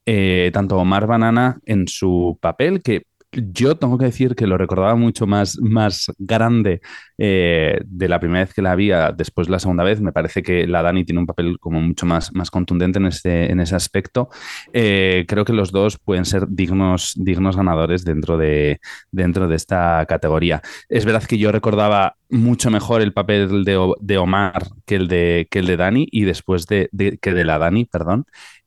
eh, 0.05 0.51
tanto 0.53 0.77
Omar 0.77 1.07
Banana 1.07 1.59
en 1.65 1.87
su 1.87 2.37
papel, 2.41 2.81
que 2.83 3.03
yo 3.51 3.77
tengo 3.77 3.97
que 3.97 4.05
decir 4.05 4.35
que 4.35 4.47
lo 4.47 4.57
recordaba 4.57 4.95
mucho 4.95 5.25
más, 5.27 5.57
más 5.59 6.11
grande 6.17 6.81
eh, 7.17 7.79
de 7.85 8.07
la 8.07 8.19
primera 8.19 8.45
vez 8.45 8.53
que 8.53 8.61
la 8.61 8.75
vi 8.75 8.91
después 9.15 9.49
la 9.49 9.59
segunda 9.59 9.83
vez. 9.83 10.01
Me 10.01 10.11
parece 10.11 10.43
que 10.43 10.67
la 10.67 10.81
Dani 10.81 11.05
tiene 11.05 11.19
un 11.19 11.25
papel 11.25 11.57
como 11.59 11.81
mucho 11.81 12.05
más, 12.05 12.33
más 12.33 12.51
contundente 12.51 12.99
en, 12.99 13.07
este, 13.07 13.51
en 13.51 13.59
ese 13.59 13.75
aspecto. 13.75 14.29
Eh, 14.73 15.25
creo 15.27 15.45
que 15.45 15.53
los 15.53 15.71
dos 15.71 15.97
pueden 15.97 16.25
ser 16.25 16.47
dignos, 16.47 17.13
dignos 17.15 17.55
ganadores 17.55 18.03
dentro 18.03 18.37
de, 18.37 18.79
dentro 19.11 19.47
de 19.47 19.55
esta 19.55 20.05
categoría. 20.07 20.61
Es 20.89 21.05
verdad 21.05 21.23
que 21.23 21.37
yo 21.37 21.51
recordaba 21.51 22.15
mucho 22.29 22.71
mejor 22.71 23.01
el 23.01 23.13
papel 23.13 23.63
de, 23.63 23.93
de 23.99 24.17
Omar 24.17 24.67
que 24.85 24.95
el 24.95 25.07
de, 25.07 25.47
que 25.49 25.59
el 25.59 25.67
de 25.67 25.77
Dani 25.77 26.07
y 26.11 26.23
después 26.23 26.65
de, 26.67 26.89
que 27.21 27.33
de 27.33 27.45
la 27.45 27.59
Dani, 27.59 27.85
perdón 27.85 28.25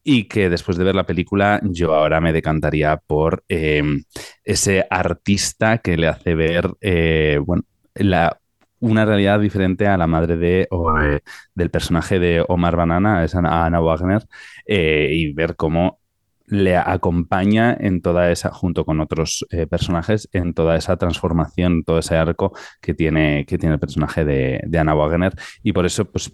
y 0.08 0.28
que 0.28 0.48
después 0.48 0.78
de 0.78 0.84
ver 0.84 0.94
la 0.94 1.04
película 1.04 1.60
yo 1.64 1.92
ahora 1.92 2.20
me 2.20 2.32
decantaría 2.32 2.96
por 2.96 3.42
em, 3.48 4.04
ese 4.44 4.86
artista 4.88 5.78
que 5.78 5.96
le 5.96 6.06
hace 6.06 6.36
ver 6.36 6.70
eh, 6.80 7.40
bueno, 7.44 7.64
una 8.78 9.04
realidad 9.04 9.40
diferente 9.40 9.88
a 9.88 9.96
la 9.96 10.06
madre 10.06 10.36
de, 10.36 10.68
eh, 10.70 11.20
del 11.56 11.70
personaje 11.70 12.20
de 12.20 12.44
Omar 12.46 12.76
Banana, 12.76 13.24
es 13.24 13.34
Ana 13.34 13.80
Wagner, 13.80 14.22
eh, 14.64 15.08
y 15.12 15.32
ver 15.32 15.56
cómo 15.56 15.98
le 16.46 16.76
acompaña 16.76 17.76
en 17.76 18.00
toda 18.00 18.30
esa, 18.30 18.52
junto 18.52 18.84
con 18.84 19.00
otros 19.00 19.44
personajes, 19.68 20.28
en 20.32 20.54
toda 20.54 20.76
esa 20.76 20.96
transformación, 20.96 21.82
todo 21.82 21.98
ese 21.98 22.16
arco 22.16 22.52
que 22.80 22.94
tiene, 22.94 23.44
que 23.46 23.58
tiene 23.58 23.74
el 23.74 23.80
personaje 23.80 24.24
de, 24.24 24.60
de 24.64 24.78
Ana 24.78 24.94
Wagner. 24.94 25.32
Y 25.64 25.72
por 25.72 25.84
eso, 25.84 26.04
pues 26.04 26.30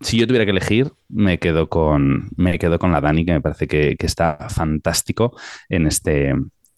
si 0.00 0.18
yo 0.18 0.26
tuviera 0.26 0.44
que 0.44 0.52
elegir, 0.52 0.92
me 1.08 1.38
quedo 1.38 1.68
con, 1.68 2.30
me 2.36 2.58
quedo 2.58 2.78
con 2.78 2.92
la 2.92 3.00
Dani, 3.00 3.24
que 3.24 3.32
me 3.32 3.40
parece 3.40 3.66
que, 3.68 3.96
está 4.00 4.48
fantástico 4.48 5.36
en 5.68 5.86
este, 5.86 6.34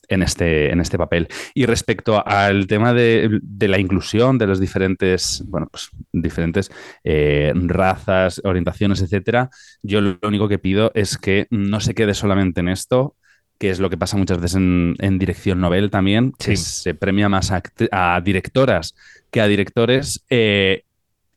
en 0.09 0.23
este, 0.23 0.73
en 0.73 0.81
este 0.81 0.99
papel. 0.99 1.29
Y 1.55 1.67
respecto 1.67 2.26
al 2.26 2.67
tema 2.67 2.93
de, 2.93 3.41
la 3.61 3.79
inclusión 3.79 4.38
de 4.38 4.47
las 4.49 4.59
diferentes, 4.59 5.45
bueno, 5.47 5.69
pues, 5.71 5.91
diferentes 6.12 6.71
eh, 7.05 7.52
razas, 7.55 8.41
orientaciones, 8.45 9.00
etcétera, 9.00 9.50
yo 9.83 10.00
lo 10.00 10.19
único 10.23 10.49
que 10.49 10.59
pido 10.59 10.91
es 10.95 11.17
que 11.17 11.47
no 11.50 11.81
se 11.81 11.95
quede 11.95 12.14
solamente 12.14 12.61
en 12.61 12.69
esto, 12.69 13.14
que 13.59 13.71
es 13.71 13.79
lo 13.79 13.88
que 13.88 13.97
pasa 13.97 14.17
muchas 14.17 14.41
veces 14.41 14.57
en, 14.57 15.19
dirección 15.21 15.61
novel 15.61 15.91
también, 15.91 16.33
que 16.37 16.57
se 16.57 16.95
premia 16.95 17.29
más 17.29 17.52
a, 17.52 18.21
directoras 18.21 18.97
que 19.31 19.41
a 19.41 19.47
directores 19.47 20.25
eh, 20.29 20.83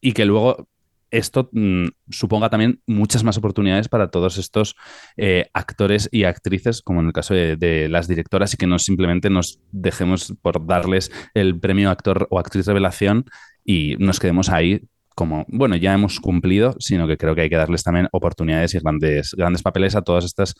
y 0.02 0.14
que 0.14 0.26
luego 0.26 0.68
esto 1.12 1.50
mm, 1.52 1.88
suponga 2.10 2.50
también 2.50 2.82
muchas 2.88 3.24
más 3.24 3.38
oportunidades 3.38 3.88
para 3.88 4.10
todos 4.10 4.38
estos 4.38 4.76
eh, 5.18 5.46
actores 5.54 6.10
y 6.12 6.24
actrices, 6.24 6.82
como 6.82 7.02
en 7.02 7.08
el 7.08 7.14
caso 7.14 7.34
de, 7.34 7.88
las 7.90 8.08
directoras, 8.08 8.54
y 8.54 8.58
que 8.58 8.68
no 8.68 8.80
simplemente 8.80 9.30
nos 9.30 9.60
dejemos 9.72 10.34
por 10.42 10.66
darles 10.66 11.12
el 11.34 11.60
premio 11.60 11.90
actor 11.90 12.28
o 12.30 12.40
actriz 12.40 12.66
revelación 12.66 13.26
y 13.64 13.96
nos 13.98 14.20
quedemos 14.20 14.50
ahí 14.50 14.82
como, 15.16 15.46
bueno, 15.48 15.78
ya 15.78 15.94
hemos 15.94 16.20
cumplido, 16.20 16.76
sino 16.80 17.08
que 17.08 17.18
creo 17.18 17.36
que 17.36 17.42
hay 17.42 17.50
que 17.50 17.56
darles 17.56 17.84
también 17.84 18.10
oportunidades 18.12 18.76
y 18.76 18.80
grandes, 18.80 19.34
grandes 19.38 19.62
papeles 19.64 19.96
a 19.96 20.02
todas 20.02 20.26
estas 20.26 20.56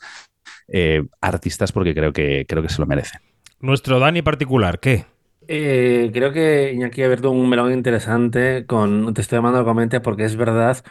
eh, 0.68 1.02
artistas 1.20 1.72
porque 1.72 1.94
creo 1.94 2.12
que, 2.12 2.46
creo 2.48 2.62
que 2.62 2.70
se 2.70 2.80
lo 2.80 2.86
merecen. 2.86 3.20
Nuestro 3.60 3.98
Dani 3.98 4.22
particular, 4.22 4.80
¿qué? 4.80 5.04
Eh, 5.48 6.10
creo 6.12 6.32
que 6.32 6.72
Iñaki 6.72 7.02
ha 7.02 7.04
abierto 7.06 7.30
un 7.30 7.48
melón 7.48 7.72
interesante 7.72 8.66
con 8.66 9.14
Te 9.14 9.20
estoy 9.20 9.36
llamando 9.38 9.64
comente 9.64 10.00
porque 10.00 10.24
es 10.24 10.34
verdad 10.36 10.84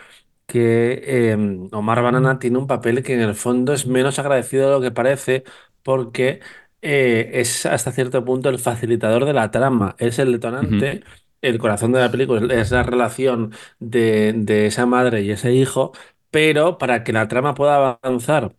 que 0.45 1.31
em, 1.31 1.69
Omar 1.73 2.01
Banana 2.01 2.39
tiene 2.39 2.57
un 2.59 2.67
papel 2.67 3.03
que 3.03 3.13
en 3.15 3.21
el 3.21 3.35
fondo 3.35 3.73
es 3.73 3.87
menos 3.87 4.19
agradecido 4.19 4.67
de 4.67 4.71
lo 4.75 4.81
que 4.81 4.91
parece 4.91 5.43
porque 5.83 6.39
eh, 6.81 7.31
es 7.33 7.65
hasta 7.65 7.91
cierto 7.91 8.23
punto 8.23 8.49
el 8.49 8.59
facilitador 8.59 9.25
de 9.25 9.33
la 9.33 9.51
trama, 9.51 9.95
es 9.99 10.19
el 10.19 10.31
detonante, 10.33 11.03
el 11.41 11.57
corazón 11.59 11.91
de 11.93 11.99
la 11.99 12.11
película, 12.11 12.53
es 12.55 12.71
la 12.71 12.83
relación 12.83 13.53
de, 13.79 14.33
de 14.37 14.67
esa 14.67 14.85
madre 14.85 15.23
y 15.23 15.31
ese 15.31 15.53
hijo, 15.53 15.91
pero 16.31 16.77
para 16.77 17.03
que 17.03 17.11
la 17.13 17.27
trama 17.27 17.55
pueda 17.55 17.97
avanzar 18.01 18.55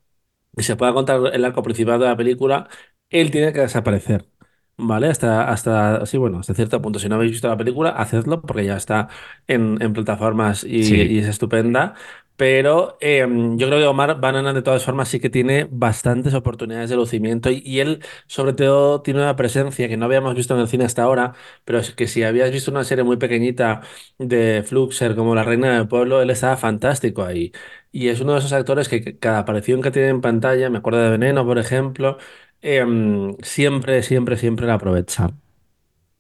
y 0.56 0.62
se 0.64 0.76
pueda 0.76 0.94
contar 0.94 1.20
el 1.34 1.44
arco 1.44 1.62
principal 1.62 2.00
de 2.00 2.06
la 2.06 2.16
película, 2.16 2.68
él 3.10 3.30
tiene 3.30 3.52
que 3.52 3.60
desaparecer. 3.60 4.26
¿Vale? 4.78 5.06
Hasta, 5.08 5.48
hasta, 5.50 6.04
sí, 6.04 6.18
bueno, 6.18 6.40
hasta 6.40 6.52
cierto 6.54 6.82
punto. 6.82 6.98
Si 6.98 7.08
no 7.08 7.14
habéis 7.14 7.32
visto 7.32 7.48
la 7.48 7.56
película, 7.56 7.90
hacedlo 7.90 8.42
porque 8.42 8.66
ya 8.66 8.76
está 8.76 9.08
en, 9.46 9.78
plataformas 9.94 10.64
y, 10.64 11.18
es 11.18 11.26
estupenda. 11.26 11.94
Pero 12.36 12.98
em, 13.00 13.56
yo 13.56 13.68
creo 13.68 13.78
que 13.80 13.86
Omar 13.86 14.20
Banana, 14.20 14.52
de 14.52 14.60
todas 14.60 14.84
formas, 14.84 15.08
sí 15.08 15.18
que 15.18 15.30
tiene 15.30 15.66
bastantes 15.70 16.34
oportunidades 16.34 16.90
de 16.90 16.96
lucimiento 16.96 17.48
y, 17.50 17.80
él, 17.80 18.02
sobre 18.26 18.52
todo, 18.52 19.00
tiene 19.00 19.20
una 19.22 19.34
presencia 19.36 19.88
que 19.88 19.96
no 19.96 20.04
habíamos 20.04 20.34
visto 20.34 20.54
en 20.54 20.60
el 20.60 20.68
cine 20.68 20.84
hasta 20.84 21.02
ahora, 21.04 21.32
pero 21.64 21.78
es 21.78 21.92
que 21.92 22.06
si 22.06 22.22
habías 22.22 22.50
visto 22.50 22.70
una 22.70 22.84
serie 22.84 23.04
muy 23.04 23.16
pequeñita 23.16 23.80
de 24.18 24.62
Fluxer 24.66 25.14
como 25.16 25.34
La 25.34 25.44
Reina 25.44 25.74
del 25.78 25.88
Pueblo, 25.88 26.20
él 26.20 26.28
estaba 26.28 26.58
fantástico 26.58 27.24
ahí. 27.24 27.52
Y 27.90 28.08
es 28.08 28.20
uno 28.20 28.34
de 28.34 28.40
esos 28.40 28.52
actores 28.52 28.88
que 28.90 29.18
cada 29.18 29.38
aparición 29.38 29.80
que 29.80 29.90
tiene 29.90 30.08
en 30.08 30.20
pantalla, 30.20 30.68
me 30.68 30.78
acuerdo 30.78 31.00
de 31.00 31.10
Veneno, 31.10 31.46
por 31.46 31.58
ejemplo, 31.58 32.18
Em, 32.62 33.36
siempre, 33.42 34.02
siempre, 34.02 34.36
siempre 34.36 34.66
la 34.66 34.74
aprovecha. 34.74 35.30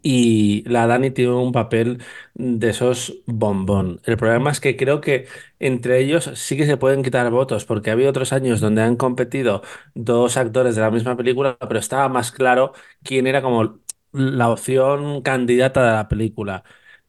Y 0.02 0.62
la 0.68 0.86
Dani 0.86 1.10
tiene 1.10 1.32
un 1.32 1.50
papel 1.52 2.00
de 2.34 2.70
esos 2.70 3.18
bombón. 3.26 4.00
El 4.04 4.16
problema 4.16 4.52
es 4.52 4.60
que 4.60 4.76
creo 4.76 5.00
que 5.00 5.26
entre 5.58 5.98
ellos 6.00 6.30
sí 6.34 6.56
que 6.56 6.66
se 6.66 6.76
pueden 6.76 7.02
quitar 7.02 7.28
votos, 7.32 7.64
porque 7.64 7.90
ha 7.90 7.94
habido 7.94 8.10
otros 8.10 8.32
años 8.32 8.60
donde 8.60 8.82
han 8.82 8.96
competido 8.96 9.62
dos 9.94 10.36
actores 10.36 10.76
de 10.76 10.82
la 10.82 10.92
misma 10.92 11.16
película, 11.16 11.58
pero 11.58 11.80
estaba 11.80 12.08
más 12.08 12.30
claro 12.30 12.72
quién 13.02 13.26
era 13.26 13.42
como 13.42 13.80
la 14.12 14.48
opción 14.50 15.22
candidata 15.22 15.84
de 15.84 15.92
la 15.92 16.08
película. 16.08 16.62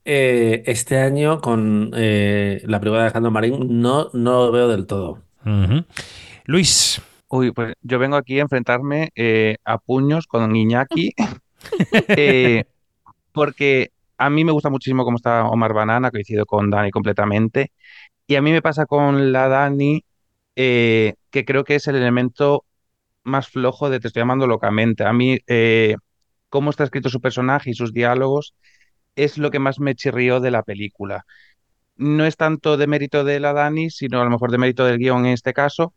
Eh, 0.05 0.63
este 0.65 0.97
año, 0.99 1.41
con 1.41 1.91
eh, 1.95 2.61
la 2.65 2.79
película 2.79 3.01
de 3.01 3.05
Alejandro 3.07 3.31
Marín, 3.31 3.81
no, 3.81 4.09
no 4.13 4.45
lo 4.47 4.51
veo 4.51 4.67
del 4.69 4.87
todo. 4.87 5.23
Luis. 6.45 7.01
Uy, 7.29 7.51
pues 7.51 7.73
yo 7.81 7.99
vengo 7.99 8.15
aquí 8.15 8.39
a 8.39 8.43
enfrentarme 8.43 9.09
eh, 9.15 9.57
a 9.65 9.77
puños 9.79 10.27
con 10.27 10.55
Iñaki, 10.55 11.13
eh, 12.07 12.63
porque 13.33 13.91
a 14.17 14.29
mí 14.29 14.45
me 14.45 14.53
gusta 14.53 14.69
muchísimo 14.69 15.03
cómo 15.03 15.17
está 15.17 15.45
Omar 15.47 15.73
Banana, 15.73 16.09
coincido 16.11 16.45
con 16.45 16.69
Dani 16.69 16.89
completamente, 16.91 17.71
y 18.27 18.35
a 18.35 18.41
mí 18.41 18.51
me 18.51 18.61
pasa 18.61 18.85
con 18.85 19.31
la 19.33 19.49
Dani, 19.49 20.05
eh, 20.55 21.15
que 21.29 21.45
creo 21.45 21.63
que 21.65 21.75
es 21.75 21.87
el 21.87 21.97
elemento 21.97 22.63
más 23.23 23.49
flojo 23.49 23.89
de 23.89 23.99
Te 23.99 24.07
estoy 24.07 24.21
llamando 24.21 24.47
locamente. 24.47 25.03
A 25.05 25.13
mí, 25.13 25.37
cómo 26.49 26.69
está 26.69 26.83
escrito 26.85 27.09
su 27.09 27.21
personaje 27.21 27.71
y 27.71 27.73
sus 27.73 27.93
diálogos 27.93 28.55
es 29.15 29.37
lo 29.37 29.51
que 29.51 29.59
más 29.59 29.79
me 29.79 29.95
chirrió 29.95 30.39
de 30.39 30.51
la 30.51 30.63
película. 30.63 31.25
No 31.97 32.25
es 32.25 32.37
tanto 32.37 32.77
de 32.77 32.87
mérito 32.87 33.23
de 33.23 33.39
la 33.39 33.53
Dani, 33.53 33.89
sino 33.89 34.21
a 34.21 34.23
lo 34.23 34.29
mejor 34.29 34.51
de 34.51 34.59
mérito 34.59 34.85
del 34.85 34.97
guion 34.99 35.25
en 35.25 35.33
este 35.33 35.53
caso, 35.53 35.93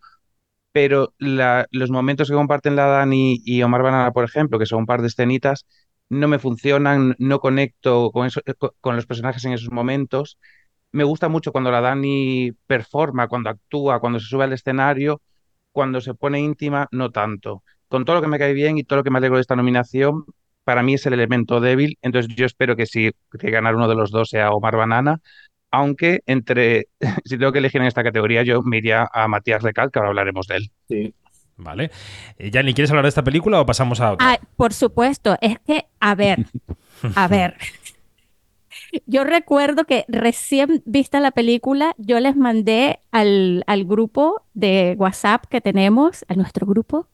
pero 0.73 1.15
los 1.19 1.91
momentos 1.91 2.29
que 2.29 2.35
comparten 2.35 2.77
la 2.77 2.87
Dani 2.87 3.41
y 3.45 3.63
Omar 3.63 3.83
Banana, 3.83 4.13
por 4.13 4.25
ejemplo, 4.25 4.59
que 4.59 4.67
son 4.67 4.81
un 4.81 4.87
par 4.87 5.01
de 5.01 5.09
escenitas, 5.09 5.67
no 6.09 6.29
me 6.29 6.39
funcionan, 6.39 7.15
no 7.19 7.41
conecto 7.41 8.11
con, 8.13 8.27
eso, 8.27 8.41
con 8.81 8.97
los 8.97 9.07
personajes 9.07 9.45
en 9.45 9.53
esos 9.53 9.71
momentos. 9.71 10.39
Me 10.93 11.05
gusta 11.05 11.29
mucho 11.29 11.53
cuando 11.53 11.71
la 11.71 11.81
Dani 11.81 12.53
performa, 12.67 13.29
cuando 13.29 13.51
actúa, 13.51 14.01
cuando 14.01 14.21
se 14.21 14.27
sube 14.27 14.45
al 14.45 14.53
escenario, 14.53 15.23
cuando 15.73 16.01
se 16.01 16.15
pone 16.15 16.41
íntima, 16.41 16.89
no 16.93 17.11
tanto. 17.11 17.63
Con 17.89 18.05
todo 18.05 18.17
lo 18.17 18.23
que 18.23 18.29
me 18.29 18.39
cae 18.39 18.53
bien 18.55 18.79
y 18.79 18.85
todo 18.85 18.99
lo 18.99 19.05
que 19.05 19.11
me 19.11 19.19
alegro 19.19 19.37
de 19.37 19.43
esta 19.43 19.57
nominación, 19.57 20.25
para 20.65 20.83
mí 20.83 20.95
es 20.95 21.07
el 21.07 21.15
elemento 21.15 21.61
débil, 21.61 21.99
entonces 22.03 22.35
yo 22.37 22.47
espero 22.47 22.77
que 22.77 22.87
si 22.87 23.13
que 23.39 23.51
ganar 23.51 23.75
uno 23.77 23.89
de 23.89 23.95
los 23.97 24.11
dos 24.11 24.31
sea 24.31 24.51
Omar 24.53 24.77
Banana, 24.77 25.21
aunque 25.71 26.21
entre, 26.27 26.89
si 27.25 27.39
tengo 27.39 27.53
que 27.53 27.59
elegir 27.59 27.81
en 27.81 27.87
esta 27.87 28.03
categoría, 28.03 28.43
yo 28.43 28.63
me 28.63 28.79
iría 28.79 29.09
a 29.13 29.29
Matías 29.29 29.63
Recal, 29.63 29.91
que 29.91 29.99
ahora 29.99 30.11
hablaremos 30.11 30.47
de 30.47 30.57
él. 30.57 30.71
Sí. 30.89 31.15
Vale. 31.57 31.91
Eh, 32.39 32.51
Yanni, 32.51 32.73
¿quieres 32.73 32.91
hablar 32.91 33.05
de 33.05 33.11
esta 33.11 33.23
película 33.25 33.61
o 33.61 33.67
pasamos 33.67 34.01
a 34.01 34.13
otra? 34.13 34.33
Ah, 34.33 34.39
por 34.57 34.73
supuesto, 34.73 35.37
es 35.41 35.59
que, 35.61 35.87
a 36.01 36.15
ver, 36.15 36.47
a 37.15 37.29
ver. 37.29 37.57
Yo 39.07 39.25
recuerdo 39.25 39.85
que 39.85 40.05
recién 40.09 40.83
vista 40.87 41.21
la 41.21 41.31
película, 41.31 41.95
yo 41.99 42.19
les 42.19 42.35
mandé 42.35 43.01
al, 43.13 43.63
al 43.67 43.85
grupo 43.85 44.43
de 44.55 44.97
WhatsApp 44.99 45.45
que 45.49 45.61
tenemos, 45.61 46.25
a 46.29 46.35
nuestro 46.35 46.67
grupo, 46.67 47.07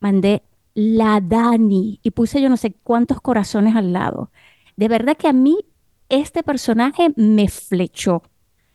mandé 0.00 0.42
la 0.74 1.20
Dani 1.22 2.00
y 2.02 2.10
puse 2.10 2.42
yo 2.42 2.48
no 2.48 2.56
sé 2.56 2.74
cuántos 2.82 3.20
corazones 3.20 3.76
al 3.76 3.92
lado. 3.92 4.30
De 4.76 4.88
verdad 4.88 5.16
que 5.16 5.28
a 5.28 5.32
mí 5.32 5.64
este 6.08 6.42
personaje 6.42 7.12
me 7.16 7.48
flechó, 7.48 8.22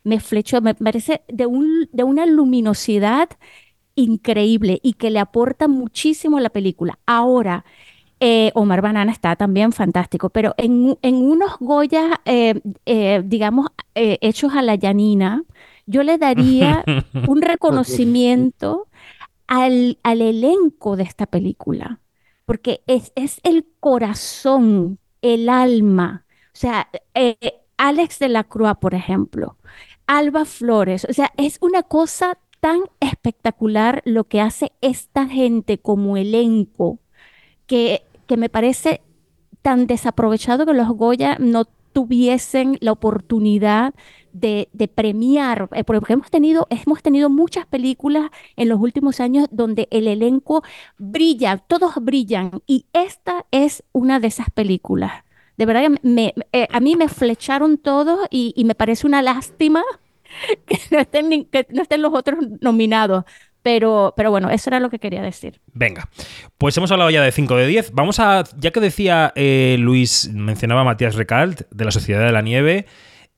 me 0.03 0.19
flechó, 0.19 0.61
me 0.61 0.75
parece 0.75 1.21
de, 1.27 1.45
un, 1.45 1.89
de 1.91 2.03
una 2.03 2.25
luminosidad 2.25 3.29
increíble 3.95 4.79
y 4.81 4.93
que 4.93 5.09
le 5.09 5.19
aporta 5.19 5.67
muchísimo 5.67 6.37
a 6.37 6.41
la 6.41 6.49
película. 6.49 6.99
Ahora, 7.05 7.65
eh, 8.19 8.51
Omar 8.53 8.81
Banana 8.81 9.11
está 9.11 9.35
también 9.35 9.71
fantástico, 9.71 10.29
pero 10.29 10.53
en, 10.57 10.97
unos 11.03 11.57
Goya, 11.59 12.21
eh, 12.25 12.61
eh, 12.85 13.21
digamos, 13.25 13.67
hechos 13.93 14.53
a 14.53 14.61
la 14.61 14.75
llanina, 14.75 15.43
yo 15.85 16.03
le 16.03 16.17
daría 16.17 16.83
un 17.27 17.41
reconocimiento 17.41 18.87
al, 19.47 19.97
al 20.03 20.21
elenco 20.21 20.95
de 20.95 21.03
esta 21.03 21.25
película 21.25 21.99
porque 22.49 22.81
es, 22.87 23.11
es 23.13 23.39
el 23.43 23.63
corazón, 23.79 24.97
el 25.21 25.49
alma. 25.49 26.25
Sea, 26.59 26.89
eh, 27.13 27.37
Alex 27.77 28.19
de 28.19 28.27
la 28.27 28.43
Cruz, 28.43 28.73
por 28.81 28.93
ejemplo, 28.93 29.55
Alba 30.07 30.43
Flores, 30.43 31.07
o 31.09 31.13
sea, 31.13 31.31
es 31.37 31.57
una 31.61 31.83
cosa 31.83 32.37
tan 32.59 32.81
espectacular 32.99 34.01
lo 34.03 34.25
que 34.25 34.41
hace 34.41 34.73
esta 34.81 35.25
gente 35.25 35.77
como 35.77 36.17
elenco 36.17 36.99
que, 37.65 38.03
que 38.27 38.35
me 38.35 38.49
parece 38.49 39.01
tan 39.61 39.87
desaprovechado 39.87 40.65
que 40.65 40.73
los 40.73 40.89
Goya 40.89 41.37
no 41.39 41.63
tuviesen 41.93 42.77
la 42.81 42.91
oportunidad 42.91 43.93
de, 44.33 44.67
de 44.73 44.89
premiar, 44.89 45.69
eh, 45.73 45.85
porque 45.85 46.11
hemos 46.11 46.29
tenido, 46.29 46.67
hemos 46.69 47.01
tenido 47.01 47.29
muchas 47.29 47.65
películas 47.67 48.31
en 48.57 48.67
los 48.67 48.81
últimos 48.81 49.21
años 49.21 49.47
donde 49.49 49.87
el 49.91 50.09
elenco 50.09 50.61
brilla, 50.97 51.57
todos 51.57 51.93
brillan, 52.01 52.61
y 52.67 52.85
esta 52.91 53.45
es 53.51 53.81
una 53.93 54.19
de 54.19 54.27
esas 54.27 54.49
películas. 54.49 55.23
De 55.59 55.65
verdad 55.65 55.81
que 55.81 56.07
me, 56.07 56.33
eh, 56.53 56.67
a 56.71 56.79
mí 56.79 56.95
me 56.95 57.09
flecharon 57.09 57.77
todos 57.77 58.27
y, 58.31 58.63
me 58.63 58.75
parece 58.75 59.05
una 59.05 59.21
lástima 59.21 59.83
que 60.65 60.79
no 60.89 60.99
estén, 60.99 61.43
que 61.51 61.67
no 61.69 61.83
los 61.97 62.13
otros 62.13 62.39
nominados. 62.61 63.25
Pero, 63.61 64.13
pero 64.15 64.31
bueno, 64.31 64.49
eso 64.49 64.69
era 64.69 64.79
lo 64.79 64.89
que 64.89 64.99
quería 64.99 65.21
decir. 65.21 65.59
Venga, 65.73 66.07
pues 66.57 66.77
hemos 66.77 66.93
hablado 66.93 67.09
ya 67.09 67.21
de 67.21 67.33
5 67.33 67.57
de 67.57 67.67
10. 67.67 67.91
Vamos 67.91 68.21
a, 68.21 68.45
ya 68.57 68.71
que 68.71 68.79
decía 68.79 69.33
eh, 69.35 69.75
Luis, 69.79 70.29
mencionaba 70.33 70.79
a 70.79 70.85
Matías 70.85 71.15
Recalt 71.15 71.63
de 71.69 71.83
la 71.83 71.91
Sociedad 71.91 72.25
de 72.25 72.31
la 72.31 72.41
Nieve. 72.41 72.85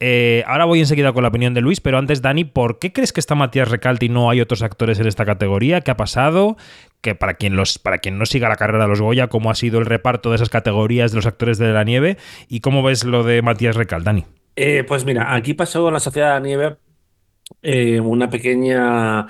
Eh, 0.03 0.43
ahora 0.47 0.65
voy 0.65 0.79
enseguida 0.79 1.13
con 1.13 1.21
la 1.21 1.29
opinión 1.29 1.53
de 1.53 1.61
Luis, 1.61 1.79
pero 1.79 1.99
antes, 1.99 2.23
Dani, 2.23 2.43
¿por 2.43 2.79
qué 2.79 2.91
crees 2.91 3.13
que 3.13 3.19
está 3.19 3.35
Matías 3.35 3.69
Recalt 3.69 4.01
y 4.01 4.09
no 4.09 4.31
hay 4.31 4.41
otros 4.41 4.63
actores 4.63 4.99
en 4.99 5.05
esta 5.05 5.25
categoría? 5.25 5.81
¿Qué 5.81 5.91
ha 5.91 5.95
pasado? 5.95 6.57
Que 7.01 7.13
para 7.13 7.35
quien, 7.35 7.55
los, 7.55 7.77
para 7.77 7.99
quien 7.99 8.17
no 8.17 8.25
siga 8.25 8.49
la 8.49 8.55
carrera 8.55 8.85
de 8.85 8.89
los 8.89 8.99
Goya, 8.99 9.27
¿cómo 9.27 9.51
ha 9.51 9.55
sido 9.55 9.77
el 9.77 9.85
reparto 9.85 10.31
de 10.31 10.37
esas 10.37 10.49
categorías 10.49 11.11
de 11.11 11.17
los 11.17 11.27
actores 11.27 11.59
de 11.59 11.71
la 11.71 11.83
nieve? 11.83 12.17
¿Y 12.47 12.61
cómo 12.61 12.81
ves 12.81 13.03
lo 13.03 13.23
de 13.23 13.43
Matías 13.43 13.75
Recalt, 13.75 14.03
Dani? 14.03 14.25
Eh, 14.55 14.83
pues 14.87 15.05
mira, 15.05 15.35
aquí 15.35 15.53
pasó 15.53 15.83
con 15.83 15.93
la 15.93 15.99
Sociedad 15.99 16.29
de 16.29 16.33
la 16.33 16.39
Nieve 16.39 16.77
eh, 17.61 17.99
una 17.99 18.27
pequeña... 18.27 19.27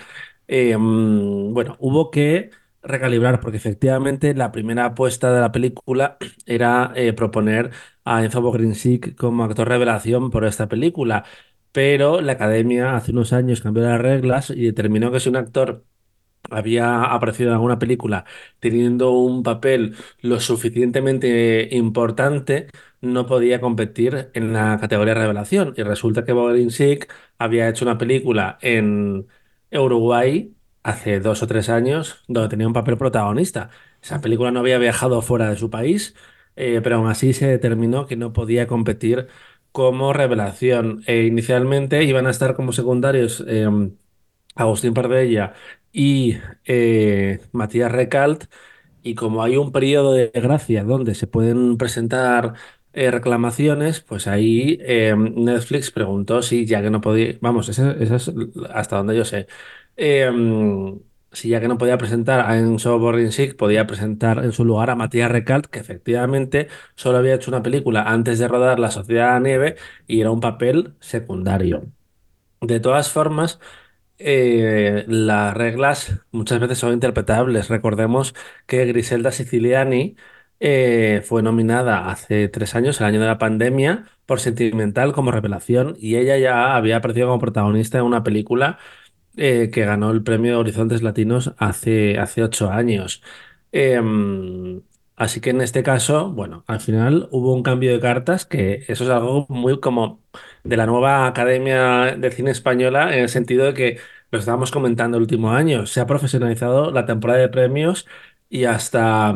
mm, 0.47 1.53
bueno, 1.53 1.75
hubo 1.79 2.09
que 2.11 2.49
recalibrar 2.83 3.39
porque 3.39 3.57
efectivamente 3.57 4.33
la 4.33 4.51
primera 4.51 4.85
apuesta 4.85 5.31
de 5.33 5.41
la 5.41 5.51
película 5.51 6.17
era 6.45 6.91
eh, 6.95 7.13
proponer 7.13 7.71
a 8.05 8.23
Enzo 8.23 8.41
Bogrinchik 8.41 9.15
como 9.15 9.43
actor 9.43 9.67
revelación 9.67 10.31
por 10.31 10.45
esta 10.45 10.67
película, 10.67 11.25
pero 11.71 12.21
la 12.21 12.33
Academia 12.33 12.95
hace 12.95 13.11
unos 13.11 13.33
años 13.33 13.61
cambió 13.61 13.83
las 13.83 14.01
reglas 14.01 14.49
y 14.49 14.65
determinó 14.65 15.11
que 15.11 15.19
si 15.19 15.29
un 15.29 15.35
actor 15.37 15.85
había 16.49 17.03
aparecido 17.05 17.49
en 17.49 17.53
alguna 17.55 17.79
película 17.79 18.25
teniendo 18.59 19.11
un 19.11 19.43
papel 19.43 19.95
lo 20.21 20.39
suficientemente 20.39 21.69
importante, 21.75 22.67
no 23.01 23.25
podía 23.27 23.61
competir 23.61 24.29
en 24.33 24.53
la 24.53 24.77
categoría 24.79 25.13
revelación. 25.13 25.73
Y 25.77 25.83
resulta 25.83 26.25
que 26.25 26.33
Bogdansik 26.33 27.11
había 27.37 27.69
hecho 27.69 27.85
una 27.85 27.97
película 27.97 28.57
en 28.61 29.27
Uruguay 29.71 30.55
hace 30.83 31.19
dos 31.19 31.43
o 31.43 31.47
tres 31.47 31.69
años 31.69 32.23
donde 32.27 32.49
tenía 32.49 32.67
un 32.67 32.73
papel 32.73 32.97
protagonista. 32.97 33.69
Esa 34.01 34.21
película 34.21 34.51
no 34.51 34.59
había 34.61 34.77
viajado 34.79 35.21
fuera 35.21 35.49
de 35.49 35.57
su 35.57 35.69
país, 35.69 36.15
eh, 36.55 36.81
pero 36.83 36.97
aún 36.97 37.09
así 37.09 37.33
se 37.33 37.47
determinó 37.47 38.07
que 38.07 38.15
no 38.17 38.33
podía 38.33 38.67
competir 38.67 39.27
como 39.71 40.13
revelación. 40.13 41.03
E 41.07 41.23
inicialmente 41.25 42.03
iban 42.03 42.27
a 42.27 42.31
estar 42.31 42.55
como 42.55 42.73
secundarios 42.73 43.43
em, 43.47 43.97
Agustín 44.55 44.93
Pardella 44.93 45.53
y 45.91 46.37
eh, 46.65 47.39
Matías 47.51 47.91
Recalt. 47.91 48.45
Y 49.03 49.15
como 49.15 49.43
hay 49.43 49.57
un 49.57 49.71
periodo 49.71 50.13
de 50.13 50.29
gracia 50.33 50.83
donde 50.83 51.15
se 51.15 51.27
pueden 51.27 51.77
presentar 51.77 52.55
eh, 52.93 53.11
reclamaciones, 53.11 54.01
pues 54.01 54.27
ahí 54.27 54.77
eh, 54.81 55.15
Netflix 55.17 55.91
preguntó 55.91 56.41
si 56.43 56.65
ya 56.65 56.81
que 56.83 56.89
no 56.91 57.01
podía, 57.01 57.35
vamos, 57.41 57.69
esa, 57.69 57.91
esa 57.93 58.17
es 58.17 58.31
hasta 58.73 58.97
donde 58.97 59.17
yo 59.17 59.25
sé, 59.25 59.47
Eh, 59.95 60.29
si 61.31 61.49
ya 61.49 61.61
que 61.61 61.67
no 61.67 61.77
podía 61.77 61.97
presentar 61.97 62.41
a 62.41 62.57
Enzo 62.57 62.99
Borinsik, 62.99 63.55
podía 63.55 63.87
presentar 63.87 64.43
en 64.43 64.51
su 64.51 64.65
lugar 64.65 64.89
a 64.89 64.95
Matías 64.95 65.31
Recalt, 65.31 65.67
que 65.67 65.79
efectivamente 65.79 66.67
solo 66.95 67.17
había 67.19 67.35
hecho 67.35 67.51
una 67.51 67.63
película 67.63 68.03
antes 68.03 68.39
de 68.39 68.47
rodar 68.47 68.79
La 68.79 68.91
Sociedad 68.91 69.27
de 69.27 69.31
la 69.33 69.39
Nieve 69.39 69.75
y 70.07 70.19
era 70.21 70.31
un 70.31 70.41
papel 70.41 70.95
secundario. 70.99 71.83
De 72.61 72.79
todas 72.79 73.11
formas, 73.11 73.59
eh, 74.19 75.05
las 75.07 75.55
reglas 75.55 76.21
muchas 76.31 76.59
veces 76.59 76.77
son 76.79 76.93
interpretables. 76.93 77.69
Recordemos 77.69 78.35
que 78.67 78.85
Griselda 78.85 79.31
Siciliani 79.31 80.15
eh, 80.59 81.21
fue 81.25 81.41
nominada 81.43 82.09
hace 82.11 82.47
tres 82.49 82.75
años, 82.75 82.99
el 83.01 83.07
año 83.07 83.19
de 83.21 83.27
la 83.27 83.37
pandemia, 83.39 84.05
por 84.25 84.39
Sentimental 84.39 85.13
como 85.13 85.31
revelación 85.31 85.95
y 85.99 86.17
ella 86.17 86.37
ya 86.37 86.75
había 86.75 86.97
aparecido 86.97 87.27
como 87.27 87.39
protagonista 87.39 87.97
en 87.99 88.05
una 88.05 88.23
película 88.23 88.79
eh, 89.37 89.69
que 89.71 89.85
ganó 89.85 90.11
el 90.11 90.23
premio 90.23 90.59
Horizontes 90.59 91.01
Latinos 91.03 91.53
hace, 91.57 92.17
hace 92.19 92.43
ocho 92.43 92.69
años. 92.71 93.21
Em, 93.71 94.81
así 95.15 95.39
que 95.41 95.51
en 95.51 95.61
este 95.61 95.83
caso, 95.83 96.31
bueno, 96.31 96.63
al 96.67 96.79
final 96.81 97.27
hubo 97.31 97.53
un 97.53 97.63
cambio 97.63 97.91
de 97.93 97.99
cartas, 97.99 98.45
que 98.45 98.83
eso 98.87 99.03
es 99.03 99.09
algo 99.09 99.45
muy 99.49 99.79
como 99.79 100.23
de 100.63 100.77
la 100.77 100.85
nueva 100.85 101.27
Academia 101.27 102.15
de 102.17 102.31
Cine 102.31 102.51
Española, 102.51 103.15
en 103.15 103.23
el 103.23 103.29
sentido 103.29 103.65
de 103.65 103.73
que 103.73 103.99
lo 104.31 104.39
estábamos 104.39 104.71
comentando 104.71 105.17
el 105.17 105.23
último 105.23 105.51
año, 105.51 105.85
se 105.85 105.99
ha 105.99 106.05
profesionalizado 106.07 106.91
la 106.91 107.05
temporada 107.05 107.39
de 107.39 107.49
premios 107.49 108.07
y 108.49 108.65
hasta 108.65 109.33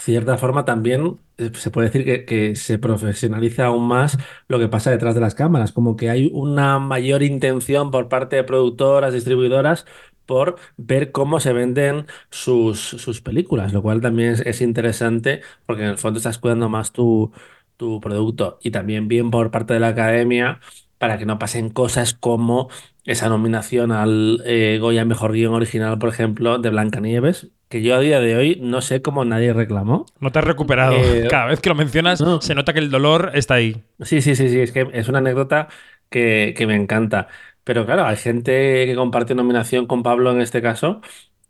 cierta 0.00 0.38
forma 0.38 0.64
también 0.64 1.20
eh, 1.38 1.50
se 1.54 1.70
puede 1.70 1.88
decir 1.88 2.04
que, 2.04 2.24
que 2.24 2.56
se 2.56 2.78
profesionaliza 2.78 3.66
aún 3.66 3.86
más 3.88 4.18
lo 4.48 4.58
que 4.58 4.68
pasa 4.68 4.90
detrás 4.90 5.14
de 5.14 5.20
las 5.20 5.34
cámaras, 5.34 5.72
como 5.72 5.96
que 5.96 6.10
hay 6.10 6.30
una 6.34 6.78
mayor 6.78 7.22
intención 7.22 7.90
por 7.90 8.08
parte 8.08 8.36
de 8.36 8.44
productoras, 8.44 9.12
distribuidoras, 9.14 9.86
por 10.26 10.56
ver 10.76 11.10
cómo 11.12 11.40
se 11.40 11.52
venden 11.54 12.06
sus, 12.30 12.80
sus 12.80 13.20
películas, 13.22 13.72
lo 13.72 13.82
cual 13.82 14.00
también 14.00 14.32
es, 14.32 14.40
es 14.40 14.60
interesante 14.60 15.40
porque 15.66 15.82
en 15.84 15.88
el 15.90 15.98
fondo 15.98 16.18
estás 16.18 16.38
cuidando 16.38 16.68
más 16.68 16.92
tu, 16.92 17.32
tu 17.76 18.00
producto. 18.00 18.58
Y 18.62 18.70
también 18.70 19.08
bien 19.08 19.30
por 19.30 19.50
parte 19.50 19.74
de 19.74 19.80
la 19.80 19.88
academia 19.88 20.60
para 20.98 21.18
que 21.18 21.26
no 21.26 21.38
pasen 21.38 21.70
cosas 21.70 22.14
como 22.14 22.68
esa 23.04 23.28
nominación 23.28 23.92
al 23.92 24.42
eh, 24.44 24.78
Goya 24.80 25.04
Mejor 25.04 25.32
Guión 25.32 25.54
Original, 25.54 25.98
por 25.98 26.10
ejemplo, 26.10 26.58
de 26.58 26.70
Blancanieves, 26.70 27.48
que 27.68 27.82
yo 27.82 27.96
a 27.96 28.00
día 28.00 28.20
de 28.20 28.36
hoy 28.36 28.58
no 28.60 28.82
sé 28.82 29.00
cómo 29.00 29.24
nadie 29.24 29.52
reclamó. 29.52 30.06
No 30.20 30.30
te 30.30 30.38
has 30.40 30.44
recuperado. 30.44 30.94
Eh, 30.94 31.26
Cada 31.30 31.46
vez 31.46 31.60
que 31.60 31.68
lo 31.70 31.74
mencionas, 31.74 32.20
no. 32.20 32.40
se 32.40 32.54
nota 32.54 32.72
que 32.72 32.80
el 32.80 32.90
dolor 32.90 33.30
está 33.34 33.54
ahí. 33.54 33.82
Sí, 34.00 34.20
sí, 34.20 34.36
sí, 34.36 34.48
sí, 34.48 34.60
es 34.60 34.72
que 34.72 34.88
es 34.92 35.08
una 35.08 35.18
anécdota 35.18 35.68
que, 36.10 36.54
que 36.56 36.66
me 36.66 36.74
encanta. 36.74 37.28
Pero 37.64 37.86
claro, 37.86 38.04
hay 38.06 38.16
gente 38.16 38.86
que 38.86 38.94
comparte 38.94 39.34
nominación 39.34 39.86
con 39.86 40.02
Pablo 40.02 40.30
en 40.32 40.40
este 40.40 40.62
caso, 40.62 41.00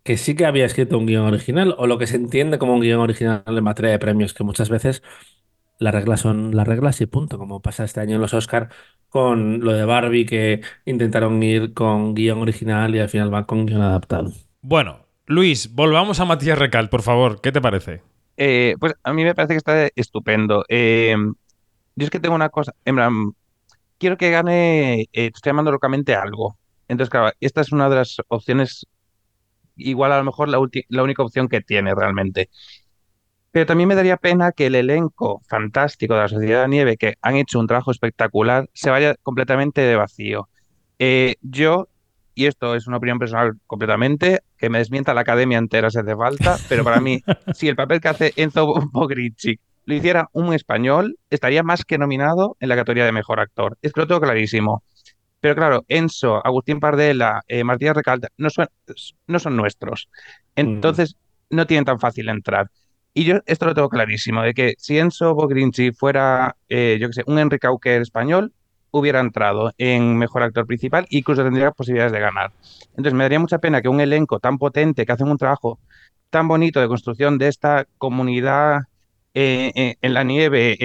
que 0.03 0.17
sí 0.17 0.35
que 0.35 0.47
había 0.47 0.65
escrito 0.67 0.99
un 0.99 1.07
guion 1.07 1.27
original, 1.27 1.75
o 1.79 1.87
lo 1.87 1.99
que 1.99 2.07
se 2.07 2.17
entiende 2.17 2.59
como 2.59 2.75
un 2.75 2.81
guion 2.81 3.01
original 3.01 3.43
en 3.47 3.65
materia 3.65 3.91
de 3.93 3.99
premios, 3.99 4.35
que 4.35 4.45
muchas 4.45 4.69
veces 4.69 5.03
las 5.79 5.95
reglas 5.95 6.21
son 6.21 6.55
las 6.55 6.67
reglas 6.67 7.01
y 7.01 7.07
punto, 7.07 7.39
como 7.39 7.63
pasa 7.63 7.85
este 7.85 8.01
año 8.01 8.17
en 8.17 8.21
los 8.21 8.35
Oscar 8.35 8.69
con 9.09 9.61
lo 9.61 9.73
de 9.73 9.85
Barbie, 9.85 10.27
que 10.27 10.61
intentaron 10.85 11.43
ir 11.43 11.73
con 11.73 12.15
guion 12.15 12.41
original 12.41 12.95
y 12.95 12.99
al 12.99 13.09
final 13.09 13.31
van 13.31 13.45
con 13.45 13.65
guion 13.67 13.81
adaptado. 13.81 14.33
Bueno, 14.61 15.07
Luis, 15.27 15.75
volvamos 15.75 16.21
a 16.21 16.25
Matías 16.25 16.59
Recalt, 16.59 16.91
por 16.91 17.03
favor. 17.03 17.41
¿Qué 17.41 17.53
te 17.53 17.61
parece? 17.61 18.03
Eh, 18.37 18.77
pues 18.79 18.95
a 19.03 19.13
mí 19.13 19.25
me 19.25 19.35
parece 19.35 19.55
que 19.55 19.59
está 19.59 19.89
estupendo. 19.95 20.65
Eh, 20.69 21.17
yo 21.97 22.05
es 22.05 22.11
que 22.11 22.21
tengo 22.21 22.35
una 22.35 22.51
cosa, 22.51 22.75
en 22.85 22.95
plan, 22.95 23.33
quiero 23.99 24.17
que 24.17 24.31
gane, 24.31 25.03
eh, 25.03 25.09
estoy 25.13 25.51
llamando 25.51 25.73
locamente 25.73 26.15
algo. 26.15 26.59
Entonces, 26.87 27.11
claro, 27.11 27.33
esta 27.41 27.61
es 27.61 27.73
una 27.73 27.89
de 27.89 27.97
las 27.97 28.17
opciones, 28.29 28.87
igual 29.77 30.13
a 30.13 30.19
lo 30.19 30.25
mejor 30.25 30.49
la, 30.49 30.59
la 30.89 31.03
única 31.03 31.23
opción 31.23 31.49
que 31.49 31.61
tiene 31.61 31.95
realmente. 31.95 32.51
Pero 33.59 33.67
también 33.67 33.89
me 33.89 33.97
daría 33.97 34.17
pena 34.17 34.53
que 34.53 34.67
el 34.67 34.77
elenco 34.77 35.43
fantástico 35.49 36.15
de 36.15 36.21
la 36.21 36.29
Sociedad 36.29 36.59
de 36.59 36.63
la 36.63 36.69
Nieve, 36.69 36.97
que 36.97 37.17
han 37.21 37.35
hecho 37.35 37.59
un 37.59 37.67
trabajo 37.67 37.91
espectacular, 37.91 38.71
se 38.73 38.89
vaya 38.89 39.17
completamente 39.25 39.81
de 39.81 39.97
vacío. 39.97 40.49
Eh, 41.01 41.35
yo, 41.43 41.89
y 42.37 42.47
esto 42.47 42.77
es 42.77 42.87
una 42.87 42.99
opinión 42.99 43.19
personal 43.19 43.55
completamente, 43.67 44.43
que 44.57 44.71
me 44.71 44.79
desmienta 44.79 45.13
la 45.13 45.23
academia 45.23 45.59
entera 45.59 45.91
si 45.91 45.99
hace 45.99 46.15
falta, 46.15 46.57
pero 46.69 46.85
para 46.85 47.01
mí, 47.01 47.21
si 47.53 47.67
el 47.67 47.75
papel 47.75 48.01
que 48.01 48.07
hace 48.07 48.33
Enzo 48.37 48.75
Bogrichik 48.93 49.61
lo 49.87 49.95
hiciera 49.97 50.29
un 50.31 50.55
español, 50.55 51.19
estaría 51.29 51.65
más 51.65 51.85
que 51.85 51.99
nominado 51.99 52.57
en 52.61 52.69
la 52.69 52.77
categoría 52.77 53.07
de 53.07 53.13
mejor 53.13 53.41
actor. 53.41 53.77
Es 53.83 53.93
que 53.93 54.03
lo 54.03 54.07
tengo 54.07 54.21
clarísimo. 54.21 54.85
Pero 55.41 55.57
claro, 55.57 55.85
Enzo, 55.89 56.47
Agustín 56.47 56.79
Pardela, 56.79 57.43
eh, 57.49 57.65
Martínez 57.65 57.95
Recalta, 57.95 58.29
no 58.37 58.51
son, 58.51 58.69
no 59.27 59.41
son 59.41 59.57
nuestros. 59.57 60.09
Entonces, 60.55 61.17
no 61.51 61.67
tienen 61.67 61.85
tan 61.85 61.99
fácil 61.99 62.29
entrar. 62.29 62.71
Y 63.19 63.25
yo 63.25 63.41
esto 63.47 63.67
lo 63.67 63.75
tengo 63.75 63.89
clarísimo, 63.89 64.43
de 64.43 64.55
que 64.55 64.75
si 64.79 64.97
Enzo 64.99 65.35
Bogrinchi 65.35 65.91
fuera, 65.93 66.57
eh, 66.69 66.99
yo 67.01 67.09
qué 67.09 67.15
sé, 67.15 67.23
un 67.27 67.39
Enrique 67.41 67.67
Auquer 67.67 68.01
español, 68.03 68.53
hubiera 68.93 69.19
entrado 69.19 69.73
en 69.77 70.17
mejor 70.17 70.43
actor 70.45 70.67
principal 70.67 71.05
e 71.11 71.19
incluso 71.19 71.43
tendría 71.43 71.73
posibilidades 71.73 72.13
de 72.13 72.21
ganar. 72.21 72.53
Entonces 72.91 73.15
me 73.15 73.25
daría 73.25 73.41
mucha 73.41 73.59
pena 73.59 73.83
que 73.83 73.89
un 73.89 74.01
elenco 74.01 74.39
tan 74.39 74.57
potente, 74.57 75.05
que 75.05 75.11
hacen 75.13 75.29
un 75.29 75.37
trabajo 75.37 75.81
tan 76.31 76.47
bonito 76.47 76.81
de 76.81 76.87
construcción 76.87 77.39
de 77.39 77.49
esta 77.49 77.87
comunidad 77.99 78.83
eh, 79.35 79.73
eh, 79.75 79.97
en 80.01 80.15
la 80.15 80.23
nieve, 80.23 80.77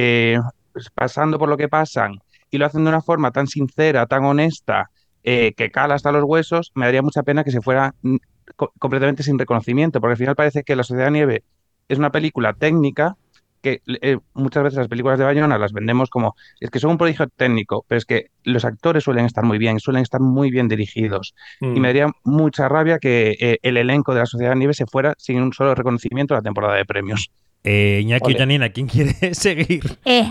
pues, 0.71 0.89
pasando 0.89 1.37
por 1.37 1.49
lo 1.49 1.57
que 1.57 1.69
pasan, 1.69 2.15
y 2.49 2.57
lo 2.57 2.65
hacen 2.65 2.83
de 2.83 2.89
una 2.89 3.01
forma 3.01 3.31
tan 3.31 3.45
sincera, 3.47 4.07
tan 4.07 4.25
honesta, 4.25 4.89
que 5.23 5.69
cala 5.71 5.95
hasta 5.95 6.11
los 6.11 6.23
huesos, 6.25 6.71
me 6.75 6.85
daría 6.85 7.01
mucha 7.03 7.23
pena 7.23 7.43
que 7.43 7.51
se 7.51 7.61
fuera 7.61 7.93
mm, 8.01 8.15
co- 8.55 8.73
completamente 8.79 9.23
sin 9.23 9.37
reconocimiento, 9.39 10.01
porque 10.01 10.13
al 10.13 10.17
final 10.17 10.35
parece 10.35 10.63
que 10.63 10.75
La 10.75 10.83
Sociedad 10.83 11.11
Nieve 11.11 11.43
es 11.87 11.97
una 11.97 12.11
película 12.11 12.53
técnica 12.53 13.15
que 13.61 13.81
eh, 14.01 14.17
muchas 14.33 14.63
veces 14.63 14.77
las 14.77 14.89
películas 14.89 15.17
de 15.17 15.23
Bayona 15.23 15.57
las 15.57 15.71
vendemos 15.71 16.09
como, 16.09 16.35
es 16.59 16.69
que 16.69 16.79
son 16.79 16.91
un 16.91 16.97
prodigio 16.97 17.27
técnico, 17.29 17.85
pero 17.87 17.97
es 17.97 18.05
que 18.05 18.25
los 18.43 18.65
actores 18.65 19.05
suelen 19.05 19.25
estar 19.25 19.45
muy 19.45 19.57
bien, 19.57 19.79
suelen 19.79 20.01
estar 20.03 20.19
muy 20.19 20.51
bien 20.51 20.67
dirigidos. 20.67 21.33
Y 21.61 21.67
me 21.67 21.79
Mm. 21.79 21.83
daría 21.83 22.07
mucha 22.25 22.67
rabia 22.67 22.99
que 22.99 23.37
eh, 23.39 23.59
el 23.61 23.77
elenco 23.77 24.13
de 24.13 24.19
La 24.19 24.25
Sociedad 24.25 24.51
de 24.51 24.57
Nieve 24.57 24.73
se 24.73 24.85
fuera 24.85 25.13
sin 25.17 25.41
un 25.41 25.53
solo 25.53 25.75
reconocimiento 25.75 26.33
a 26.33 26.39
la 26.39 26.41
temporada 26.41 26.75
de 26.75 26.83
premios. 26.83 27.31
Eh, 27.63 28.01
Iñaki 28.03 28.33
Janina, 28.33 28.67
¿quién 28.67 28.87
quiere 28.87 29.13
seguir? 29.33 29.81
Es, 30.03 30.27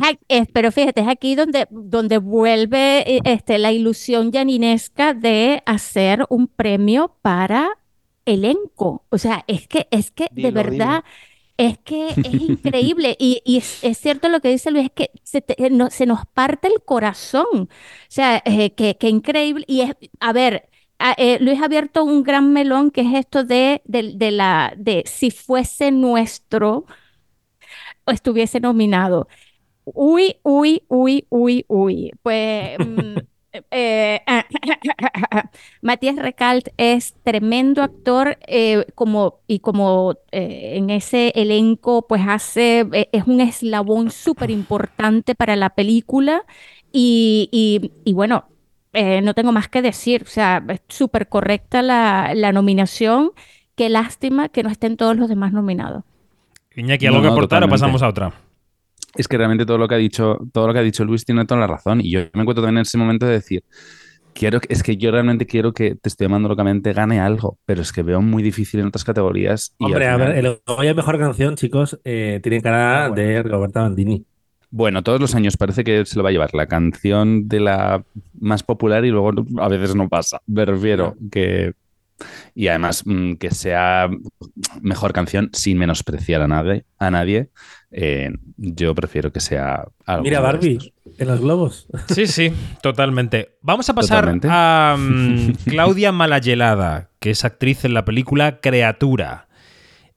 pero 0.52 0.70
fíjate, 0.70 1.00
es 1.00 1.08
aquí 1.08 1.34
donde, 1.34 1.66
donde 1.70 2.18
vuelve 2.18 2.98
eh, 3.10 3.20
este, 3.24 3.56
la 3.56 3.72
ilusión 3.72 4.30
yaninesca 4.30 5.14
de 5.14 5.62
hacer 5.64 6.26
un 6.28 6.48
premio 6.48 7.16
para 7.22 7.70
elenco. 8.26 9.04
O 9.08 9.16
sea, 9.16 9.44
es 9.46 9.66
que, 9.66 9.88
es 9.90 10.10
que 10.10 10.24
de 10.24 10.42
Dilo, 10.48 10.52
verdad, 10.52 11.04
es 11.56 11.78
que 11.78 12.18
es 12.22 12.34
increíble. 12.34 13.16
Y, 13.18 13.42
y 13.44 13.58
es, 13.58 13.78
es 13.82 13.98
cierto 13.98 14.28
lo 14.28 14.40
que 14.40 14.48
dice 14.50 14.70
Luis, 14.70 14.86
es 14.86 14.92
que 14.94 15.10
se, 15.24 15.40
te- 15.42 15.70
no- 15.70 15.90
se 15.90 16.06
nos 16.06 16.26
parte 16.26 16.68
el 16.68 16.82
corazón. 16.84 17.46
O 17.52 17.68
sea, 18.08 18.42
eh, 18.44 18.74
que, 18.74 18.96
que 18.98 19.08
increíble. 19.08 19.64
Y 19.68 19.82
es, 19.82 19.94
a 20.20 20.32
ver, 20.32 20.68
eh, 21.16 21.38
Luis 21.40 21.60
ha 21.60 21.66
abierto 21.66 22.04
un 22.04 22.22
gran 22.22 22.52
melón 22.52 22.90
que 22.90 23.02
es 23.02 23.14
esto 23.14 23.44
de, 23.44 23.82
de, 23.84 24.12
de 24.16 24.30
la, 24.30 24.72
de 24.76 25.04
si 25.06 25.30
fuese 25.30 25.90
nuestro 25.92 26.86
o 28.06 28.10
estuviese 28.12 28.60
nominado. 28.60 29.28
Uy, 29.84 30.36
uy, 30.44 30.84
uy, 30.88 31.26
uy, 31.30 31.64
uy. 31.68 32.12
Pues 32.22 32.78
mm, 32.80 33.18
eh, 33.70 34.20
Matías 35.82 36.16
Recalt 36.16 36.68
es 36.76 37.14
tremendo 37.22 37.82
actor 37.82 38.38
eh, 38.46 38.86
como, 38.94 39.40
y 39.46 39.60
como 39.60 40.14
eh, 40.32 40.74
en 40.76 40.90
ese 40.90 41.32
elenco 41.34 42.06
pues 42.06 42.22
hace, 42.26 42.86
eh, 42.92 43.08
es 43.12 43.26
un 43.26 43.40
eslabón 43.40 44.10
súper 44.10 44.50
importante 44.50 45.34
para 45.34 45.56
la 45.56 45.70
película 45.70 46.44
y, 46.92 47.48
y- 48.04 48.12
bueno, 48.12 48.44
eh, 48.92 49.22
no 49.22 49.34
tengo 49.34 49.52
más 49.52 49.68
que 49.68 49.80
decir, 49.82 50.22
o 50.24 50.26
sea, 50.30 50.62
es 50.68 50.80
súper 50.88 51.28
correcta 51.28 51.80
la, 51.82 52.32
la 52.34 52.52
nominación. 52.52 53.32
Qué 53.74 53.88
lástima 53.88 54.50
que 54.50 54.62
no 54.62 54.68
estén 54.70 54.98
todos 54.98 55.16
los 55.16 55.28
demás 55.30 55.52
nominados. 55.54 56.04
Iñaki, 56.76 57.06
¿algo 57.06 57.22
que 57.22 57.28
aportar 57.28 57.64
o 57.64 57.68
pasamos 57.68 58.02
a 58.02 58.08
otra? 58.08 58.26
Es 59.16 59.29
que 59.29 59.37
realmente 59.37 59.66
todo 59.66 59.79
lo 59.79 59.88
que 59.88 59.94
ha 59.94 59.98
dicho, 59.98 60.38
todo 60.53 60.66
lo 60.66 60.72
que 60.72 60.79
ha 60.79 60.83
dicho 60.83 61.05
Luis 61.05 61.25
tiene 61.25 61.44
toda 61.44 61.61
la 61.61 61.66
razón. 61.66 62.01
Y 62.01 62.11
yo 62.11 62.20
me 62.33 62.42
encuentro 62.42 62.62
también 62.64 62.79
en 62.79 62.83
ese 62.83 62.98
momento 62.98 63.27
de 63.27 63.33
decir, 63.33 63.64
quiero, 64.35 64.59
es 64.68 64.83
que 64.83 64.96
yo 64.96 65.11
realmente 65.11 65.46
quiero 65.46 65.72
que 65.72 65.94
Te 65.96 66.09
estoy 66.09 66.27
amando 66.27 66.48
locamente 66.48 66.92
gane 66.92 67.20
algo, 67.20 67.59
pero 67.66 67.83
es 67.83 67.92
que 67.92 68.03
veo 68.03 68.22
muy 68.22 68.42
difícil 68.42 68.81
en 68.81 68.87
otras 68.87 69.05
categorías. 69.05 69.75
Y 69.79 69.85
Hombre, 69.85 70.09
a 70.09 70.16
ver, 70.16 70.37
el 70.37 70.61
Goya 70.66 70.94
Mejor 70.94 71.18
Canción, 71.18 71.57
chicos, 71.57 71.98
eh, 72.05 72.40
tiene 72.42 72.62
cara 72.62 73.05
Ah, 73.05 73.09
bueno. 73.09 73.22
de 73.22 73.42
Roberta 73.42 73.83
Bandini. 73.83 74.25
Bueno, 74.70 75.03
todos 75.03 75.20
los 75.20 75.35
años 75.35 75.59
parece 75.59 75.85
que 75.85 76.07
se 76.07 76.16
lo 76.16 76.22
va 76.22 76.31
a 76.31 76.33
llevar 76.33 76.55
la 76.55 76.66
canción 76.66 77.46
de 77.46 77.61
la 77.61 78.03
más 78.40 78.62
popular 78.62 79.05
y 79.05 79.11
luego 79.11 79.33
a 79.61 79.68
veces 79.68 79.94
no 79.94 80.09
pasa. 80.09 80.40
Me 80.46 80.64
refiero 80.64 81.14
que. 81.31 81.75
Y 82.55 82.68
además 82.68 83.03
mm, 83.05 83.35
que 83.35 83.51
sea 83.51 84.09
mejor 84.81 85.12
canción 85.12 85.51
sin 85.53 85.77
menospreciar 85.77 86.40
a 86.40 86.48
nadie. 86.48 86.85
A 86.98 87.11
nadie 87.11 87.51
eh, 87.92 88.31
yo 88.57 88.94
prefiero 88.94 89.33
que 89.33 89.40
sea 89.40 89.85
algo 90.07 90.22
Mira, 90.24 90.40
Barbie, 90.40 90.92
en 91.18 91.28
los 91.28 91.40
globos. 91.40 91.87
Sí, 92.09 92.26
sí, 92.26 92.52
totalmente. 92.83 93.57
Vamos 93.62 93.88
a 93.90 93.94
pasar 93.94 94.20
Totalmente. 94.24 94.48
a 94.50 94.96
mm, 94.98 95.52
Claudia 95.70 96.11
Malayelada, 96.12 97.11
que 97.20 97.31
es 97.31 97.44
actriz 97.44 97.85
en 97.85 97.94
la 97.94 98.05
película 98.05 98.61
Creatura. 98.61 99.48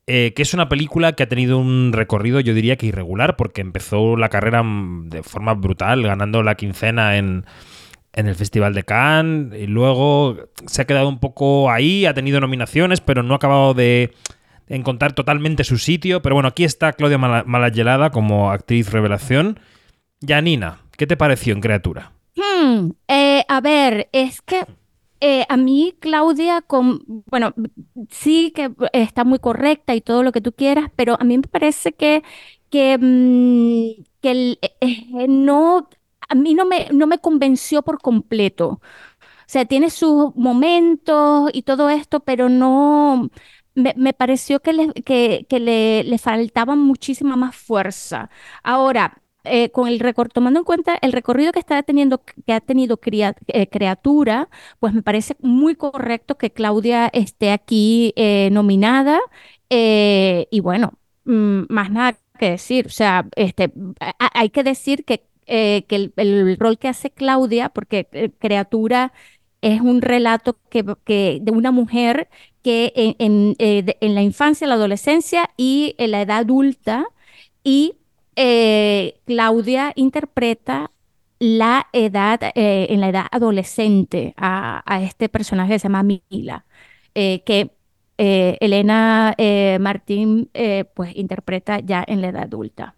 eh, 0.06 0.32
que 0.34 0.42
es 0.42 0.54
una 0.54 0.68
película 0.68 1.12
que 1.14 1.24
ha 1.24 1.28
tenido 1.28 1.58
un 1.58 1.90
recorrido, 1.92 2.40
yo 2.40 2.54
diría 2.54 2.76
que 2.76 2.86
irregular, 2.86 3.36
porque 3.36 3.60
empezó 3.60 4.16
la 4.16 4.28
carrera 4.28 4.62
mm, 4.62 5.08
de 5.10 5.22
forma 5.22 5.54
brutal, 5.54 6.02
ganando 6.02 6.42
la 6.42 6.54
quincena 6.54 7.16
en, 7.18 7.44
en 8.12 8.26
el 8.26 8.34
Festival 8.36 8.72
de 8.72 8.84
Cannes, 8.84 9.60
y 9.60 9.66
luego 9.66 10.36
se 10.66 10.82
ha 10.82 10.86
quedado 10.86 11.08
un 11.08 11.18
poco 11.18 11.70
ahí, 11.70 12.06
ha 12.06 12.14
tenido 12.14 12.40
nominaciones, 12.40 13.00
pero 13.00 13.22
no 13.22 13.34
ha 13.34 13.36
acabado 13.36 13.74
de 13.74 14.12
encontrar 14.68 15.12
totalmente 15.14 15.64
su 15.64 15.78
sitio. 15.78 16.22
Pero 16.22 16.34
bueno, 16.36 16.48
aquí 16.48 16.64
está 16.64 16.92
Claudia 16.92 17.18
Mala- 17.18 17.44
Malayelada 17.46 18.10
como 18.10 18.50
actriz 18.50 18.90
revelación. 18.92 19.60
Janina, 20.26 20.80
¿qué 20.96 21.06
te 21.06 21.16
pareció 21.16 21.52
en 21.54 21.60
Creatura? 21.60 22.12
Hmm, 22.34 22.90
eh, 23.08 23.44
a 23.48 23.60
ver, 23.60 24.08
es 24.12 24.42
que 24.42 24.66
eh, 25.20 25.46
a 25.48 25.56
mí 25.56 25.94
Claudia, 26.00 26.60
con, 26.62 27.00
bueno, 27.26 27.54
sí 28.10 28.52
que 28.54 28.70
está 28.92 29.24
muy 29.24 29.38
correcta 29.38 29.94
y 29.94 30.00
todo 30.02 30.22
lo 30.22 30.32
que 30.32 30.42
tú 30.42 30.52
quieras, 30.52 30.90
pero 30.96 31.16
a 31.20 31.24
mí 31.24 31.38
me 31.38 31.44
parece 31.48 31.92
que, 31.94 32.22
que, 32.70 32.98
mm, 33.00 34.04
que 34.20 34.58
eh, 34.80 35.26
no, 35.28 35.88
a 36.28 36.34
mí 36.34 36.54
no 36.54 36.66
me, 36.66 36.88
no 36.92 37.06
me 37.06 37.18
convenció 37.18 37.82
por 37.82 38.00
completo. 38.00 38.80
O 39.22 39.48
sea, 39.48 39.64
tiene 39.64 39.90
sus 39.90 40.34
momentos 40.36 41.50
y 41.52 41.62
todo 41.62 41.88
esto, 41.90 42.20
pero 42.20 42.48
no, 42.48 43.30
me, 43.76 44.12
pareció 44.14 44.60
que, 44.60 44.72
le, 44.72 44.92
que, 44.94 45.46
le, 45.60 46.18
faltaba 46.18 46.76
muchísima 46.76 47.36
más 47.36 47.54
fuerza. 47.56 48.30
Ahora, 48.62 49.22
eh, 49.44 49.70
con 49.70 49.86
el 49.88 50.00
recor- 50.00 50.32
tomando 50.32 50.60
en 50.60 50.64
cuenta 50.64 50.98
el 51.02 51.12
recorrido 51.12 51.52
que 51.52 51.60
está 51.60 51.82
teniendo, 51.82 52.22
que 52.24 52.52
ha 52.52 52.60
tenido 52.60 52.98
eh, 53.48 53.68
Criatura, 53.68 54.48
pues 54.80 54.92
me 54.94 55.02
parece 55.02 55.36
muy 55.40 55.76
correcto 55.76 56.36
que 56.38 56.50
Claudia 56.52 57.08
esté 57.12 57.52
aquí 57.52 58.12
eh, 58.16 58.50
nominada. 58.52 59.20
eh, 59.70 60.46
y 60.50 60.60
bueno, 60.60 60.94
mm, 61.24 61.62
más 61.68 61.90
nada 61.90 62.16
que 62.38 62.50
decir. 62.50 62.86
O 62.86 62.90
sea, 62.90 63.26
este, 63.36 63.72
hay 64.18 64.50
que 64.50 64.62
decir 64.64 65.04
que, 65.04 65.24
eh, 65.46 65.84
que 65.88 65.96
el, 65.96 66.12
el 66.16 66.56
rol 66.58 66.78
que 66.78 66.88
hace 66.88 67.10
Claudia, 67.10 67.68
porque 67.70 68.32
Criatura 68.38 69.12
es 69.62 69.80
un 69.80 70.02
relato 70.02 70.56
que, 70.70 70.82
de 71.40 71.50
una 71.50 71.70
mujer 71.70 72.28
que 72.62 72.92
en, 72.96 73.16
en, 73.18 73.56
eh, 73.58 73.96
en 74.00 74.14
la 74.14 74.22
infancia, 74.22 74.66
la 74.66 74.74
adolescencia 74.74 75.50
y 75.56 75.94
en 75.98 76.10
la 76.10 76.22
edad 76.22 76.38
adulta, 76.38 77.06
y 77.66 77.96
eh, 78.36 79.18
Claudia 79.26 79.92
interpreta 79.96 80.92
la 81.40 81.88
edad, 81.92 82.40
eh, 82.54 82.86
en 82.90 83.00
la 83.00 83.08
edad 83.08 83.26
adolescente 83.32 84.34
a, 84.36 84.82
este 85.02 85.28
personaje 85.28 85.72
que 85.72 85.78
se 85.80 85.88
llama 85.88 86.04
Mila, 86.04 86.64
eh, 87.14 87.40
que 87.44 87.70
Elena 88.18 89.34
Martín 89.80 90.48
pues 90.94 91.14
interpreta 91.16 91.80
ya 91.80 92.04
en 92.06 92.22
la 92.22 92.28
edad 92.28 92.44
adulta. 92.44 92.94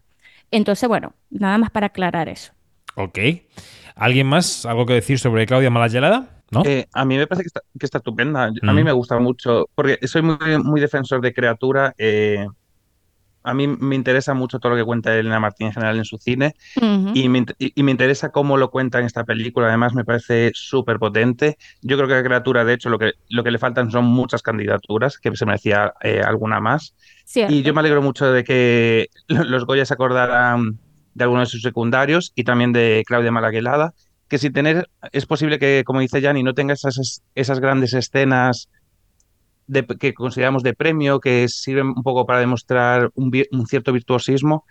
Entonces, 0.50 0.88
bueno, 0.88 1.14
nada 1.30 1.58
más 1.58 1.70
para 1.70 1.86
aclarar 1.86 2.28
eso. 2.28 2.52
Ok. 2.94 3.18
¿Alguien 3.96 4.26
más? 4.26 4.66
¿Algo 4.66 4.86
que 4.86 4.92
decir 4.92 5.18
sobre 5.18 5.46
Claudia 5.46 5.70
Malayelada? 5.70 6.37
¿No? 6.50 6.62
Eh, 6.64 6.86
a 6.92 7.04
mí 7.04 7.16
me 7.16 7.26
parece 7.26 7.42
que 7.44 7.48
está, 7.48 7.60
que 7.78 7.86
está 7.86 7.98
estupenda. 7.98 8.44
A 8.44 8.50
mí 8.72 8.82
Mm. 8.82 8.84
me 8.84 8.92
gusta 8.92 9.18
mucho, 9.18 9.68
porque 9.74 9.98
soy 10.06 10.22
muy, 10.22 10.36
muy 10.62 10.80
defensor 10.80 11.20
de 11.20 11.32
criatura. 11.34 11.94
eh, 11.98 12.46
a 13.44 13.54
mí 13.54 13.66
me 13.66 13.94
interesa 13.94 14.34
mucho 14.34 14.58
todo 14.58 14.72
lo 14.72 14.76
que 14.76 14.84
cuenta 14.84 15.14
Elena 15.16 15.40
Martín 15.40 15.68
en 15.68 15.72
general 15.72 15.96
en 15.96 16.04
su 16.04 16.18
cine 16.18 16.54
Ujú. 16.76 17.12
y 17.14 17.28
me, 17.30 17.46
y 17.58 17.82
me 17.82 17.92
interesa 17.92 18.30
cómo 18.30 18.58
lo 18.58 18.70
cuenta 18.70 18.98
en 18.98 19.06
esta 19.06 19.24
película. 19.24 19.68
Además, 19.68 19.94
me 19.94 20.04
parece 20.04 20.50
súper 20.54 20.98
potente. 20.98 21.56
Yo 21.80 21.96
creo 21.96 22.08
que 22.08 22.14
a 22.14 22.22
criatura, 22.22 22.64
de 22.64 22.74
hecho, 22.74 22.90
lo 22.90 22.98
que, 22.98 23.12
lo 23.30 23.44
que 23.44 23.50
le 23.50 23.58
faltan 23.58 23.90
son 23.90 24.04
muchas 24.04 24.42
candidaturas, 24.42 25.18
que 25.18 25.34
se 25.34 25.46
merecía 25.46 25.94
eh, 26.02 26.20
alguna 26.20 26.60
más. 26.60 26.94
Cierto. 27.24 27.54
Y 27.54 27.62
yo 27.62 27.72
me 27.72 27.80
alegro 27.80 28.02
mucho 28.02 28.30
de 28.30 28.44
que 28.44 29.08
los 29.28 29.64
Goya 29.64 29.86
se 29.86 29.94
acordaran 29.94 30.78
de 31.14 31.24
algunos 31.24 31.48
de 31.48 31.52
sus 31.52 31.62
secundarios 31.62 32.32
y 32.34 32.44
también 32.44 32.72
de 32.72 33.02
Claudia 33.06 33.32
Malaguelada, 33.32 33.94
que 34.28 34.38
sin 34.38 34.52
tener, 34.52 34.88
es 35.12 35.26
posible 35.26 35.58
que, 35.58 35.82
como 35.84 36.00
dice 36.00 36.20
Yanni, 36.20 36.42
no 36.42 36.54
tenga 36.54 36.74
esas, 36.74 37.22
esas 37.34 37.60
grandes 37.60 37.94
escenas 37.94 38.68
de- 39.66 39.86
que 39.86 40.14
consideramos 40.14 40.62
de 40.62 40.74
premio, 40.74 41.20
que 41.20 41.46
sirven 41.48 41.88
un 41.88 42.02
poco 42.02 42.24
para 42.26 42.40
demostrar 42.40 43.10
un, 43.14 43.30
cierto 43.66 43.92
virtuosismo. 43.92 44.64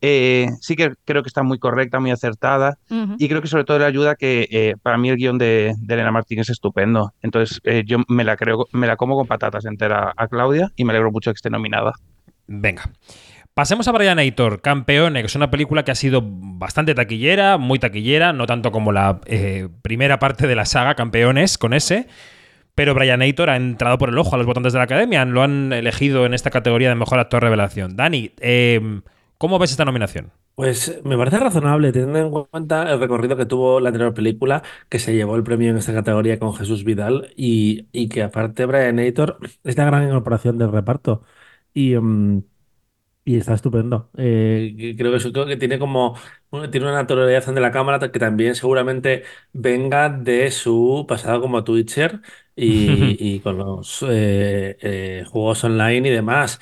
Eh, 0.00 0.48
sí 0.60 0.76
que 0.76 0.92
creo 1.04 1.22
que 1.22 1.28
está 1.28 1.42
muy 1.42 1.58
correcta, 1.58 1.98
muy 1.98 2.10
acertada 2.10 2.78
y 3.18 3.28
creo 3.28 3.40
que 3.40 3.48
sobre 3.48 3.64
todo 3.64 3.78
le 3.78 3.86
ayuda 3.86 4.16
que 4.16 4.46
eh, 4.50 4.74
para 4.82 4.98
mí 4.98 5.08
el 5.08 5.16
guion 5.16 5.38
de, 5.38 5.74
de 5.78 5.94
Elena 5.94 6.12
Martín 6.12 6.40
es 6.40 6.50
estupendo. 6.50 7.12
Entonces 7.22 7.60
eh, 7.64 7.82
yo 7.86 7.98
me 8.08 8.22
la 8.22 8.36
creo, 8.36 8.66
me 8.72 8.86
la 8.86 8.96
como 8.96 9.16
con 9.16 9.26
patatas 9.26 9.64
entera 9.64 10.12
a 10.16 10.28
Claudia 10.28 10.70
y 10.76 10.84
me 10.84 10.90
alegro 10.92 11.10
mucho 11.10 11.30
de 11.30 11.34
que 11.34 11.38
esté 11.38 11.50
nominada. 11.50 11.92
Venga. 12.46 12.90
Pasemos 13.54 13.86
a 13.86 13.92
Brian 13.92 14.18
Aitor, 14.18 14.60
Campeone, 14.62 15.20
que 15.20 15.26
es 15.26 15.36
una 15.36 15.48
película 15.48 15.84
que 15.84 15.92
ha 15.92 15.94
sido 15.94 16.22
bastante 16.24 16.92
taquillera, 16.92 17.56
muy 17.56 17.78
taquillera, 17.78 18.32
no 18.32 18.46
tanto 18.46 18.72
como 18.72 18.90
la 18.90 19.20
eh, 19.26 19.68
primera 19.80 20.18
parte 20.18 20.48
de 20.48 20.56
la 20.56 20.64
saga 20.64 20.96
Campeones 20.96 21.56
con 21.56 21.72
ese, 21.72 22.08
pero 22.74 22.94
Brian 22.94 23.22
Aitor 23.22 23.50
ha 23.50 23.56
entrado 23.56 23.96
por 23.96 24.08
el 24.08 24.18
ojo 24.18 24.34
a 24.34 24.38
los 24.38 24.46
votantes 24.46 24.72
de 24.72 24.80
la 24.80 24.86
academia. 24.86 25.24
Lo 25.24 25.44
han 25.44 25.72
elegido 25.72 26.26
en 26.26 26.34
esta 26.34 26.50
categoría 26.50 26.88
de 26.88 26.96
mejor 26.96 27.20
actor 27.20 27.44
revelación. 27.44 27.94
Dani, 27.94 28.32
eh, 28.40 29.02
¿cómo 29.38 29.60
ves 29.60 29.70
esta 29.70 29.84
nominación? 29.84 30.32
Pues 30.56 31.00
me 31.04 31.16
parece 31.16 31.38
razonable, 31.38 31.92
teniendo 31.92 32.18
en 32.18 32.30
cuenta 32.30 32.92
el 32.92 32.98
recorrido 32.98 33.36
que 33.36 33.46
tuvo 33.46 33.78
la 33.78 33.90
anterior 33.90 34.14
película, 34.14 34.64
que 34.88 34.98
se 34.98 35.14
llevó 35.14 35.36
el 35.36 35.44
premio 35.44 35.70
en 35.70 35.76
esta 35.76 35.92
categoría 35.92 36.40
con 36.40 36.54
Jesús 36.54 36.82
Vidal, 36.82 37.32
y, 37.36 38.08
que 38.08 38.24
aparte 38.24 38.66
Brian 38.66 38.98
Aitor 38.98 39.38
es 39.62 39.76
la 39.76 39.84
gran 39.84 40.08
incorporación 40.08 40.58
del 40.58 40.72
reparto. 40.72 41.22
Y, 41.72 41.96
mm, 41.96 42.42
y 43.24 43.36
está 43.38 43.54
estupendo. 43.54 44.10
Eh, 44.16 44.94
creo 44.98 45.10
que 45.12 45.16
eso 45.18 45.32
creo 45.32 45.46
que 45.46 45.56
tiene 45.56 45.78
como 45.78 46.16
una- 46.50 46.70
tiene 46.70 46.86
una 46.86 46.96
naturalidad 46.96 47.44
de 47.46 47.60
la 47.60 47.70
cámara 47.72 47.98
que 48.12 48.18
también 48.18 48.54
seguramente 48.54 49.24
venga 49.52 50.08
de 50.10 50.50
su 50.50 51.04
pasado 51.08 51.40
como 51.40 51.64
Twitcher 51.64 52.20
y, 52.56 53.16
y 53.36 53.40
con 53.40 53.58
los 53.58 54.02
eh, 54.08 54.76
eh, 54.80 55.24
juegos 55.30 55.64
online 55.64 56.08
y 56.08 56.12
demás. 56.12 56.60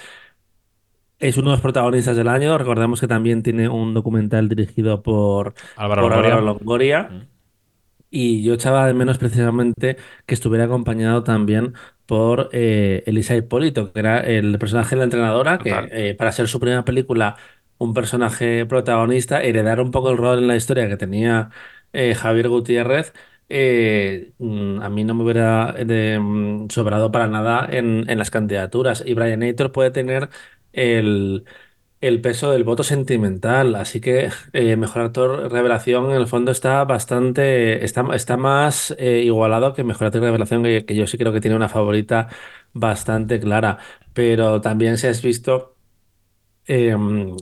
Es 1.18 1.36
uno 1.38 1.50
de 1.50 1.54
los 1.56 1.60
protagonistas 1.62 2.16
del 2.16 2.28
año. 2.28 2.58
Recordemos 2.58 3.00
que 3.00 3.06
también 3.08 3.42
tiene 3.42 3.68
un 3.68 3.94
documental 3.94 4.48
dirigido 4.48 5.02
por, 5.02 5.54
Álvaro 5.74 6.00
por 6.00 6.12
Longoria. 6.12 6.40
Álvaro 6.40 6.40
Longoria. 6.42 7.02
Mm. 7.08 7.31
Y 8.14 8.42
yo 8.44 8.54
echaba 8.54 8.86
de 8.86 8.94
menos 8.94 9.18
precisamente 9.18 9.96
que 10.26 10.34
estuviera 10.34 10.66
acompañado 10.66 11.24
también 11.24 11.74
por 12.06 12.50
eh, 12.52 13.02
Elisa 13.06 13.36
Hipólito, 13.36 13.92
que 13.92 14.00
era 14.00 14.20
el 14.20 14.58
personaje 14.58 14.90
de 14.96 14.98
la 14.98 15.04
entrenadora, 15.04 15.62
que 15.62 15.70
Total. 15.70 15.88
eh, 15.92 16.14
para 16.14 16.32
ser 16.32 16.48
su 16.48 16.60
primera 16.60 16.84
película, 16.84 17.36
un 17.78 17.94
personaje 17.94 18.66
protagonista, 18.66 19.42
heredar 19.42 19.80
un 19.80 19.90
poco 19.90 20.10
el 20.10 20.18
rol 20.18 20.38
en 20.40 20.48
la 20.48 20.56
historia 20.56 20.88
que 20.88 20.96
tenía 20.98 21.50
eh, 21.92 22.14
Javier 22.14 22.48
Gutiérrez, 22.50 23.12
eh, 23.48 24.32
mm, 24.38 24.80
a 24.82 24.88
mí 24.90 25.04
no 25.04 25.14
me 25.14 25.24
hubiera 25.24 25.74
eh, 25.78 26.18
mm, 26.20 26.68
sobrado 26.70 27.10
para 27.12 27.26
nada 27.28 27.66
en, 27.70 28.08
en 28.10 28.18
las 28.18 28.30
candidaturas. 28.30 29.02
Y 29.06 29.14
Brian 29.14 29.42
Aitor 29.42 29.72
puede 29.72 29.90
tener 29.90 30.28
el 30.72 31.44
el 32.02 32.20
peso 32.20 32.50
del 32.52 32.64
voto 32.64 32.82
sentimental. 32.82 33.74
Así 33.76 34.00
que 34.00 34.30
eh, 34.52 34.76
mejor 34.76 35.02
actor 35.02 35.50
revelación 35.50 36.10
en 36.10 36.16
el 36.16 36.26
fondo 36.26 36.52
está 36.52 36.84
bastante, 36.84 37.84
está, 37.84 38.04
está 38.14 38.36
más 38.36 38.94
eh, 38.98 39.20
igualado 39.24 39.72
que 39.74 39.84
mejor 39.84 40.08
actor 40.08 40.22
revelación, 40.22 40.62
que, 40.64 40.84
yo 40.94 41.06
sí 41.06 41.16
creo 41.18 41.32
que 41.32 41.40
tiene 41.40 41.56
una 41.56 41.68
favorita 41.68 42.28
bastante 42.74 43.40
clara. 43.40 43.78
Pero 44.12 44.60
también 44.60 44.98
si 44.98 45.06
has 45.06 45.22
visto 45.22 45.76
eh, 46.66 46.96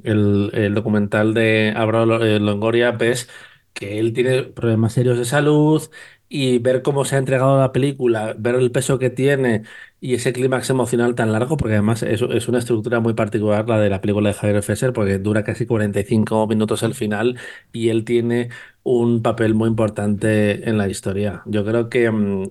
el, 0.05 0.51
el 0.55 0.75
documental 0.75 1.35
de 1.35 1.73
Álvaro 1.77 2.25
eh, 2.25 2.39
Longoria, 2.41 2.93
ves 2.93 3.29
que 3.73 3.99
él 3.99 4.13
tiene 4.13 4.43
problemas 4.45 4.93
serios 4.95 5.19
de 5.19 5.25
salud 5.25 5.83
y 6.29 6.59
ver 6.59 6.83
cómo 6.83 7.05
se 7.05 7.17
ha 7.17 7.19
entregado 7.19 7.59
la 7.59 7.73
película, 7.73 8.35
ver 8.39 8.55
el 8.55 8.71
peso 8.73 8.99
que 8.99 9.11
tiene 9.11 9.63
y 10.01 10.15
ese 10.15 10.33
clímax 10.33 10.71
emocional 10.71 11.15
tan 11.15 11.33
largo, 11.33 11.57
porque 11.57 11.75
además 11.75 12.03
es, 12.03 12.23
es 12.23 12.49
una 12.49 12.59
estructura 12.59 13.01
muy 13.01 13.15
particular 13.15 13.69
la 13.69 13.81
de 13.81 13.91
la 13.91 14.01
película 14.01 14.31
de 14.31 14.35
Javier 14.35 14.63
Fesser, 14.63 14.93
porque 14.93 15.19
dura 15.19 15.45
casi 15.45 15.67
45 15.67 16.47
minutos 16.47 16.83
el 16.83 16.95
final 16.95 17.39
y 17.73 17.89
él 17.89 18.05
tiene 18.05 18.51
un 18.83 19.23
papel 19.23 19.55
muy 19.55 19.69
importante 19.69 20.69
en 20.69 20.79
la 20.79 20.89
historia. 20.89 21.43
Yo 21.47 21.65
creo 21.65 21.89
que... 21.89 22.11
mm, 22.11 22.45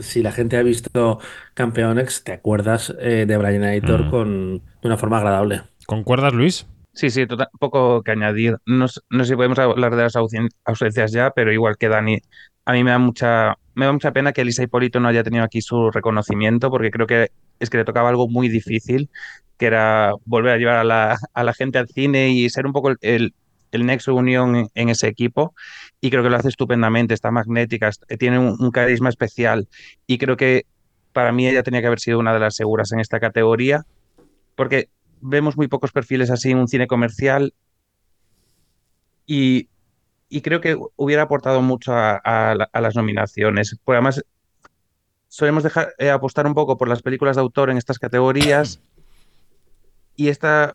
Si 0.00 0.22
la 0.22 0.30
gente 0.32 0.56
ha 0.56 0.62
visto 0.62 1.18
Campeones, 1.54 2.22
te 2.24 2.32
acuerdas 2.32 2.94
eh, 3.00 3.24
de 3.26 3.36
Brian 3.36 3.64
Aitor 3.64 4.06
Mm. 4.06 4.06
con, 4.06 4.58
de 4.80 4.88
una 4.88 4.96
forma 4.96 5.18
agradable. 5.18 5.62
¿Concuerdas, 5.86 6.32
Luis? 6.32 6.66
Sí, 6.92 7.08
sí, 7.10 7.26
tota- 7.26 7.48
poco 7.58 8.02
que 8.02 8.10
añadir. 8.12 8.56
No, 8.66 8.86
no 9.10 9.24
sé 9.24 9.30
si 9.30 9.36
podemos 9.36 9.58
hablar 9.58 9.94
de 9.96 10.02
las 10.02 10.16
ausen- 10.16 10.48
ausencias 10.64 11.12
ya, 11.12 11.30
pero 11.30 11.52
igual 11.52 11.76
que 11.78 11.88
Dani, 11.88 12.18
a 12.64 12.72
mí 12.72 12.84
me 12.84 12.90
da 12.90 12.98
mucha, 12.98 13.54
me 13.74 13.86
da 13.86 13.92
mucha 13.92 14.12
pena 14.12 14.32
que 14.32 14.40
Elisa 14.42 14.62
Hipólito 14.62 14.98
no 15.00 15.08
haya 15.08 15.22
tenido 15.22 15.44
aquí 15.44 15.62
su 15.62 15.90
reconocimiento, 15.90 16.68
porque 16.70 16.90
creo 16.90 17.06
que 17.06 17.28
es 17.60 17.70
que 17.70 17.78
le 17.78 17.84
tocaba 17.84 18.08
algo 18.08 18.28
muy 18.28 18.48
difícil, 18.48 19.08
que 19.56 19.66
era 19.66 20.12
volver 20.24 20.54
a 20.54 20.56
llevar 20.58 20.76
a 20.76 20.84
la, 20.84 21.16
a 21.32 21.44
la 21.44 21.54
gente 21.54 21.78
al 21.78 21.88
cine 21.88 22.30
y 22.30 22.48
ser 22.50 22.66
un 22.66 22.72
poco 22.72 22.90
el, 22.90 22.96
el, 23.02 23.34
el 23.72 24.00
unión 24.12 24.68
en, 24.74 24.88
ese 24.88 25.06
equipo. 25.08 25.54
Y 26.00 26.10
creo 26.10 26.22
que 26.22 26.30
lo 26.30 26.36
hace 26.36 26.48
estupendamente, 26.48 27.14
está 27.14 27.30
magnética, 27.30 27.90
tiene 28.18 28.38
un, 28.38 28.56
un 28.58 28.70
carisma 28.72 29.08
especial. 29.10 29.68
Y 30.06 30.18
creo 30.18 30.36
que 30.36 30.64
para 31.12 31.32
mí 31.32 31.46
ella 31.48 31.62
tenía 31.62 31.80
que 31.80 31.86
haber 31.86 32.00
sido 32.00 32.18
una 32.18 32.32
de 32.34 32.40
las 32.40 32.56
seguras 32.56 32.90
en 32.92 33.00
esta 33.00 33.20
categoría, 33.20 33.82
porque 34.54 34.88
vemos 35.20 35.56
muy 35.56 35.68
pocos 35.68 35.92
perfiles 35.92 36.30
así 36.30 36.50
en 36.50 36.58
un 36.58 36.68
cine 36.68 36.86
comercial 36.86 37.54
y, 39.26 39.68
y 40.28 40.40
creo 40.40 40.60
que 40.60 40.76
hubiera 40.96 41.22
aportado 41.22 41.62
mucho 41.62 41.92
a, 41.92 42.16
a 42.16 42.54
la- 42.54 42.68
a 42.72 42.80
las 42.80 42.96
nominaciones. 42.96 43.76
Porque 43.84 43.96
además 43.96 44.24
solemos 45.28 45.62
dejar 45.62 45.94
eh, 45.98 46.10
apostar 46.10 46.46
un 46.46 46.54
poco 46.54 46.76
por 46.76 46.88
las 46.88 47.02
películas 47.02 47.36
de 47.36 47.42
autor 47.42 47.70
en 47.70 47.76
estas 47.78 47.98
categorías 47.98 48.80
y 50.16 50.28
esta 50.28 50.74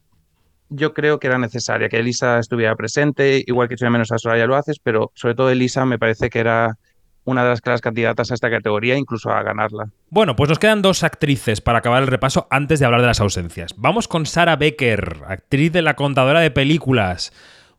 yo 0.70 0.94
creo 0.94 1.20
que 1.20 1.28
era 1.28 1.38
necesaria, 1.38 1.90
que 1.90 1.98
Elisa 2.00 2.40
estuviera 2.40 2.76
presente, 2.76 3.44
igual 3.46 3.68
que 3.68 3.76
echo 3.76 3.90
menos 3.92 4.12
a 4.12 4.18
Soraya 4.18 4.48
lo 4.48 4.56
haces, 4.56 4.80
pero 4.82 5.12
sobre 5.14 5.36
todo 5.36 5.50
Elisa 5.52 5.86
me 5.86 6.00
parece 6.00 6.30
que 6.30 6.40
era 6.40 6.78
una 7.26 7.44
de 7.44 7.50
las 7.50 7.62
claras 7.62 7.82
candidatas 7.82 8.32
a 8.32 8.34
esta 8.36 8.50
categoría, 8.50 8.98
incluso 8.98 9.30
a 9.30 9.44
ganarla. 9.44 9.90
Bueno, 10.10 10.36
pues 10.36 10.48
nos 10.50 10.60
quedan 10.60 10.82
dos 10.82 11.04
actrices 11.04 11.60
para 11.60 11.80
acabar 11.80 12.02
el 12.02 12.08
repaso 12.08 12.48
antes 12.50 12.80
de 12.80 12.86
hablar 12.86 13.02
de 13.02 13.08
las 13.08 13.20
ausencias. 13.20 13.74
Vamos 13.78 14.08
con 14.08 14.26
Sarah 14.26 14.56
Becker, 14.56 15.24
actriz 15.28 15.72
de 15.74 15.82
La 15.82 15.96
Contadora 15.96 16.40
de 16.40 16.52
Películas. 16.52 17.34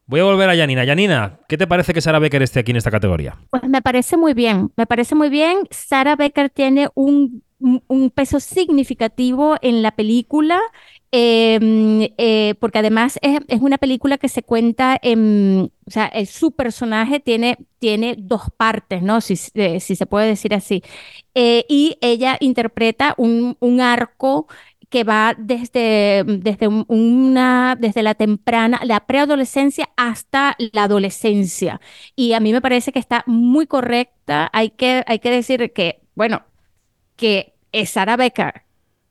Voy 0.08 0.20
a 0.20 0.24
volver 0.24 0.48
a 0.50 0.56
Janina. 0.56 0.84
Janina, 0.86 1.38
¿qué 1.48 1.56
te 1.56 1.66
parece 1.66 1.92
que 1.94 2.00
Sarah 2.00 2.18
Becker 2.20 2.42
esté 2.42 2.60
aquí 2.60 2.70
en 2.70 2.76
esta 2.76 2.90
categoría? 2.92 3.36
Pues 3.50 3.64
me 3.64 3.82
parece 3.82 4.16
muy 4.16 4.34
bien, 4.34 4.70
me 4.76 4.86
parece 4.86 5.14
muy 5.16 5.28
bien. 5.30 5.58
Sarah 5.70 6.14
Becker 6.16 6.50
tiene 6.50 6.88
un- 6.94 7.42
un 7.58 8.10
peso 8.10 8.38
significativo 8.38 9.56
en 9.62 9.82
la 9.82 9.92
película, 9.92 10.60
eh, 11.12 12.12
eh, 12.18 12.54
porque 12.60 12.78
además 12.80 13.18
es, 13.22 13.40
es 13.48 13.60
una 13.60 13.78
película 13.78 14.18
que 14.18 14.28
se 14.28 14.42
cuenta 14.42 14.98
en, 15.02 15.72
o 15.86 15.90
sea, 15.90 16.06
el- 16.06 16.26
su 16.26 16.52
personaje 16.52 17.20
tiene, 17.20 17.58
tiene 17.78 18.16
dos 18.18 18.42
partes, 18.56 19.02
¿no? 19.02 19.20
Si, 19.20 19.34
eh, 19.54 19.80
si 19.80 19.96
se 19.96 20.06
puede 20.06 20.26
decir 20.28 20.54
así. 20.54 20.82
Eh, 21.34 21.64
y 21.68 21.96
ella 22.00 22.36
interpreta 22.40 23.14
un, 23.18 23.56
un 23.60 23.80
arco 23.80 24.46
que 24.88 25.04
va 25.04 25.34
desde, 25.38 26.24
desde 26.26 26.68
un- 26.68 26.84
una, 26.88 27.76
desde 27.78 28.02
la 28.02 28.14
temprana, 28.14 28.80
la 28.84 29.00
preadolescencia 29.06 29.88
hasta 29.96 30.56
la 30.72 30.84
adolescencia. 30.84 31.80
Y 32.14 32.32
a 32.34 32.40
mí 32.40 32.52
me 32.52 32.60
parece 32.62 32.92
que 32.92 32.98
está 33.00 33.24
muy 33.26 33.66
correcta. 33.66 34.48
Hay 34.52 34.70
que, 34.70 35.02
hay 35.06 35.18
que 35.18 35.30
decir 35.30 35.72
que, 35.72 36.00
bueno, 36.14 36.44
que 37.16 37.54
Sara 37.86 38.16
Becker, 38.16 38.62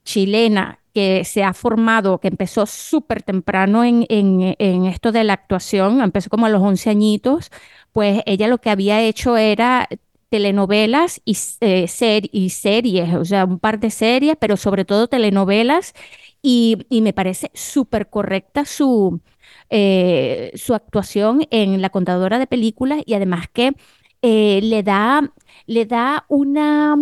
chilena, 0.05 0.79
que 0.93 1.25
se 1.25 1.43
ha 1.43 1.53
formado, 1.53 2.19
que 2.19 2.29
empezó 2.29 2.65
súper 2.65 3.23
temprano 3.23 3.83
en, 3.83 4.05
en, 4.09 4.55
en 4.59 4.85
esto 4.85 5.11
de 5.11 5.25
la 5.25 5.33
actuación, 5.33 6.01
empezó 6.01 6.29
como 6.29 6.45
a 6.45 6.49
los 6.49 6.61
11 6.61 6.89
añitos, 6.89 7.51
pues 7.91 8.21
ella 8.25 8.47
lo 8.47 8.59
que 8.59 8.69
había 8.69 9.01
hecho 9.01 9.35
era 9.37 9.89
telenovelas 10.29 11.21
y, 11.25 11.37
eh, 11.61 11.87
y 12.31 12.49
series, 12.49 13.13
o 13.15 13.25
sea, 13.25 13.45
un 13.45 13.59
par 13.59 13.79
de 13.79 13.89
series, 13.91 14.35
pero 14.39 14.57
sobre 14.57 14.85
todo 14.85 15.07
telenovelas, 15.07 15.93
y, 16.41 16.85
y 16.89 17.01
me 17.01 17.13
parece 17.13 17.51
súper 17.53 18.09
correcta 18.09 18.65
su, 18.65 19.21
eh, 19.69 20.51
su 20.55 20.73
actuación 20.75 21.47
en 21.51 21.81
La 21.81 21.89
Contadora 21.89 22.39
de 22.39 22.47
Películas 22.47 23.01
y 23.05 23.13
además 23.15 23.47
que 23.51 23.73
eh, 24.21 24.59
le 24.63 24.83
da, 24.83 25.31
le 25.67 25.85
da 25.85 26.25
una, 26.29 26.95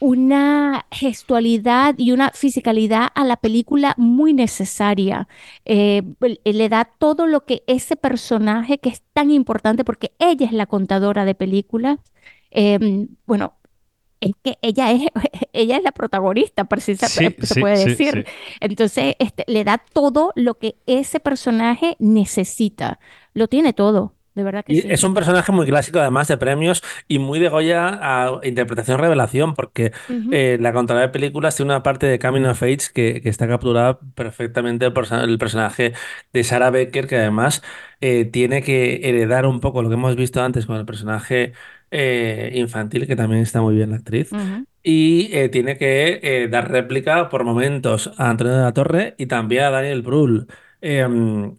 una 0.00 0.86
gestualidad 0.90 1.94
y 1.98 2.12
una 2.12 2.30
fisicalidad 2.32 3.08
a 3.14 3.24
la 3.24 3.36
película 3.36 3.94
muy 3.96 4.32
necesaria. 4.34 5.28
Eh, 5.64 6.02
le 6.20 6.40
le 6.52 6.68
da 6.68 6.84
todo 6.84 7.26
lo 7.26 7.44
que 7.46 7.62
ese 7.66 7.96
personaje 7.96 8.78
que 8.78 8.90
es 8.90 9.02
tan 9.12 9.30
importante 9.30 9.84
porque 9.84 10.12
ella 10.18 10.46
es 10.46 10.52
la 10.52 10.66
contadora 10.66 11.24
de 11.24 11.34
películas. 11.34 11.98
eh, 12.50 13.08
bueno, 13.26 13.54
es 14.20 14.32
que 14.42 14.58
ella 14.62 14.92
es, 14.92 15.02
ella 15.52 15.76
es 15.78 15.82
la 15.84 15.92
protagonista, 15.92 16.64
precisa- 16.64 17.08
Sí, 17.08 17.36
se 17.42 17.54
sí, 17.54 17.60
puede 17.60 17.76
sí, 17.76 17.88
decir. 17.90 18.24
sí. 18.24 18.24
Entonces, 18.60 19.16
este, 19.18 19.44
le 19.48 19.64
da 19.64 19.78
todo 19.92 20.32
lo 20.36 20.58
que 20.58 20.76
ese 20.86 21.20
personaje 21.20 21.96
necesita. 21.98 22.98
Lo 23.34 23.48
tiene 23.48 23.72
todo, 23.72 24.14
de 24.34 24.42
verdad 24.42 24.64
que 24.64 24.74
Y 24.74 24.80
sí. 24.82 24.88
es 24.92 25.02
un 25.04 25.14
personaje 25.14 25.52
muy 25.52 25.66
clásico, 25.66 25.98
además 26.00 26.28
de 26.28 26.38
premios, 26.38 26.82
y 27.06 27.18
muy 27.18 27.38
de 27.38 27.48
Goya 27.50 27.98
a 28.02 28.40
interpretación 28.44 28.98
revelación, 28.98 29.54
porque 29.54 29.92
eh, 30.30 30.58
la 30.60 30.72
contadora 30.72 31.06
de 31.06 31.12
películas 31.12 31.56
tiene 31.56 31.72
una 31.72 31.82
parte 31.82 32.06
de 32.06 32.18
Coming 32.18 32.44
of 32.46 32.62
Age 32.62 32.78
que, 32.94 33.20
que 33.22 33.28
está 33.28 33.46
capturada 33.46 33.98
perfectamente 34.14 34.90
perso- 34.92 35.22
el 35.22 35.38
personaje 35.38 35.92
de 36.32 36.44
Sarah 36.44 36.70
Becker, 36.70 37.06
que 37.06 37.16
además 37.18 37.62
eh, 38.00 38.24
tiene 38.24 38.62
que 38.62 39.08
heredar 39.08 39.46
un 39.46 39.60
poco 39.60 39.82
lo 39.82 39.88
que 39.88 39.94
hemos 39.94 40.16
visto 40.16 40.42
antes 40.42 40.66
con 40.66 40.76
el 40.76 40.86
personaje 40.86 41.52
eh, 41.90 42.50
infantil, 42.54 43.06
que 43.06 43.16
también 43.16 43.42
está 43.42 43.60
muy 43.60 43.74
bien 43.74 43.90
la 43.90 43.96
actriz. 43.96 44.34
Y 44.82 45.48
tiene 45.48 45.78
que 45.78 46.48
dar 46.50 46.70
réplica 46.70 47.28
por 47.30 47.44
momentos 47.44 48.10
a 48.18 48.28
Antonio 48.30 48.52
de 48.54 48.62
la 48.62 48.72
Torre 48.74 49.14
y 49.18 49.26
también 49.26 49.64
a 49.64 49.70
Daniel 49.70 50.02
Brühl. 50.02 50.46
Eh, 50.86 51.06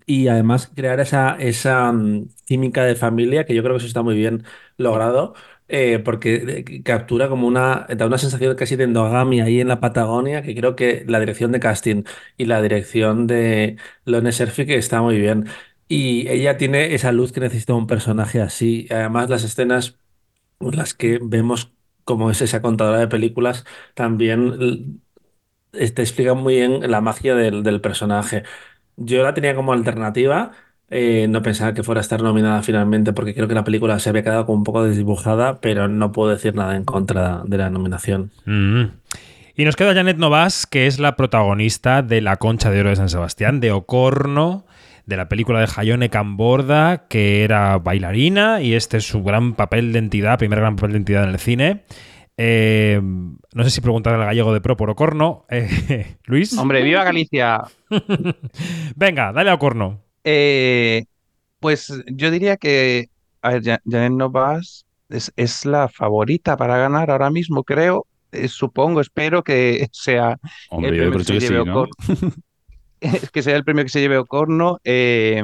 y 0.05 0.27
además 0.27 0.71
crear 0.75 0.99
esa, 0.99 1.35
esa 1.39 1.91
mm, 1.91 2.27
química 2.45 2.83
de 2.85 2.95
familia, 2.95 3.45
que 3.45 3.55
yo 3.55 3.63
creo 3.63 3.73
que 3.75 3.77
eso 3.79 3.87
está 3.87 4.03
muy 4.03 4.15
bien 4.15 4.43
logrado. 4.77 5.33
eh, 5.67 5.97
porque 5.99 6.63
eh, 6.67 6.83
captura 6.83 7.27
como 7.27 7.47
una, 7.47 7.87
da 7.97 8.05
una 8.05 8.19
sensación 8.19 8.55
casi 8.55 8.75
de 8.75 8.83
endogamia 8.83 9.45
ahí 9.45 9.59
en 9.61 9.67
la 9.67 9.79
Patagonia, 9.79 10.43
que 10.43 10.53
creo 10.55 10.75
que 10.75 11.03
la 11.07 11.19
dirección 11.19 11.51
de 11.51 11.59
casting 11.59 12.03
y 12.37 12.45
la 12.45 12.61
dirección 12.61 13.25
de 13.27 13.77
Lone 14.05 14.31
Serfi 14.31 14.65
que 14.67 14.75
está 14.77 15.01
muy 15.01 15.17
bien. 15.19 15.45
Y 15.87 16.27
ella 16.29 16.57
tiene 16.57 16.93
esa 16.95 17.11
luz 17.11 17.31
que 17.31 17.39
necesita 17.39 17.73
un 17.73 17.87
personaje 17.87 18.41
así. 18.41 18.87
Además, 18.91 19.29
las 19.29 19.43
escenas 19.43 19.97
en 20.59 20.77
las 20.77 20.93
que 20.93 21.19
vemos 21.21 21.73
cómo 22.05 22.31
es 22.31 22.41
esa 22.41 22.61
contadora 22.61 22.99
de 22.99 23.07
películas 23.07 23.65
también 23.95 25.01
eh, 25.73 25.91
te 25.91 26.01
explican 26.01 26.37
muy 26.37 26.55
bien 26.55 26.89
la 26.91 27.01
magia 27.01 27.35
del, 27.35 27.63
del 27.63 27.81
personaje. 27.81 28.43
Yo 28.97 29.23
la 29.23 29.33
tenía 29.33 29.55
como 29.55 29.73
alternativa. 29.73 30.51
eh, 30.89 31.25
no 31.29 31.41
pensaba 31.41 31.73
que 31.73 31.81
fuera 31.81 31.99
a 31.99 32.03
estar 32.03 32.21
nominada 32.21 32.61
finalmente 32.61 33.11
porque 33.11 33.33
creo 33.33 33.47
que 33.47 33.55
la 33.55 33.63
película 33.63 33.97
se 33.99 34.09
había 34.09 34.23
quedado 34.23 34.45
como 34.45 34.59
un 34.59 34.63
poco 34.63 34.83
desdibujada, 34.83 35.59
pero 35.59 35.87
no 35.87 36.11
puedo 36.11 36.29
decir 36.29 36.53
nada 36.53 36.75
en 36.75 36.85
contra 36.85 37.41
de 37.45 37.57
la 37.57 37.69
nominación. 37.71 38.31
Mm. 38.45 38.83
Y 39.57 39.63
nos 39.65 39.75
queda 39.75 39.93
Janet 39.93 40.17
Novas, 40.17 40.67
que 40.67 40.85
es 40.85 40.99
la 40.99 41.15
protagonista 41.15 42.01
de 42.01 42.21
La 42.21 42.35
Concha 42.37 42.69
de 42.69 42.81
Oro 42.81 42.89
de 42.89 42.97
San 42.97 43.09
Sebastián, 43.09 43.61
de 43.61 43.71
Ocorno, 43.71 44.65
de 45.05 45.17
la 45.17 45.29
película 45.29 45.59
de 45.61 45.67
Jayone 45.67 46.09
Camborda, 46.09 47.07
que 47.07 47.43
era 47.43 47.77
bailarina, 47.77 48.61
y 48.61 48.73
este 48.73 48.97
es 48.97 49.07
su 49.07 49.23
gran 49.23 49.53
papel 49.53 49.93
de 49.93 49.99
entidad, 49.99 50.37
primer 50.37 50.59
gran 50.59 50.75
papel 50.75 50.91
de 50.91 50.97
entidad 50.97 51.23
en 51.23 51.29
el 51.29 51.39
cine. 51.39 51.83
Eh, 52.37 52.99
no 53.01 53.63
sé 53.63 53.69
si 53.69 53.81
preguntar 53.81 54.13
al 54.15 54.25
gallego 54.25 54.53
de 54.53 54.61
pro 54.61 54.75
por 54.75 54.89
Ocorno. 54.89 55.45
Eh, 55.49 56.17
Luis. 56.25 56.57
Hombre, 56.57 56.83
viva 56.83 57.03
Galicia. 57.03 57.61
Venga, 58.95 59.31
dale 59.31 59.49
a 59.49 59.53
Ocorno. 59.55 60.01
Eh, 60.23 61.05
pues 61.59 61.93
yo 62.07 62.31
diría 62.31 62.57
que, 62.57 63.09
a 63.41 63.51
ver, 63.51 63.63
Ja- 63.63 63.81
Janet 63.89 64.11
Novas 64.11 64.85
es, 65.09 65.31
es 65.35 65.65
la 65.65 65.87
favorita 65.87 66.57
para 66.57 66.77
ganar 66.77 67.09
ahora 67.11 67.29
mismo, 67.29 67.63
creo. 67.63 68.05
Eh, 68.31 68.47
supongo, 68.49 69.01
espero 69.01 69.43
que 69.43 69.87
sea 69.93 70.37
Hombre, 70.69 70.89
el 70.91 70.95
yo 70.97 71.01
premio 71.11 71.11
creo 71.11 71.19
que 71.19 71.25
se 71.25 71.33
que 71.33 71.41
sí, 71.41 71.53
lleve 71.53 71.65
¿no? 71.65 71.85
Ocor- 71.85 72.33
que 73.31 73.43
sea 73.43 73.55
el 73.55 73.63
premio 73.63 73.83
que 73.83 73.89
se 73.89 73.99
lleve 74.01 74.17
Ocorno, 74.17 74.79
eh, 74.83 75.43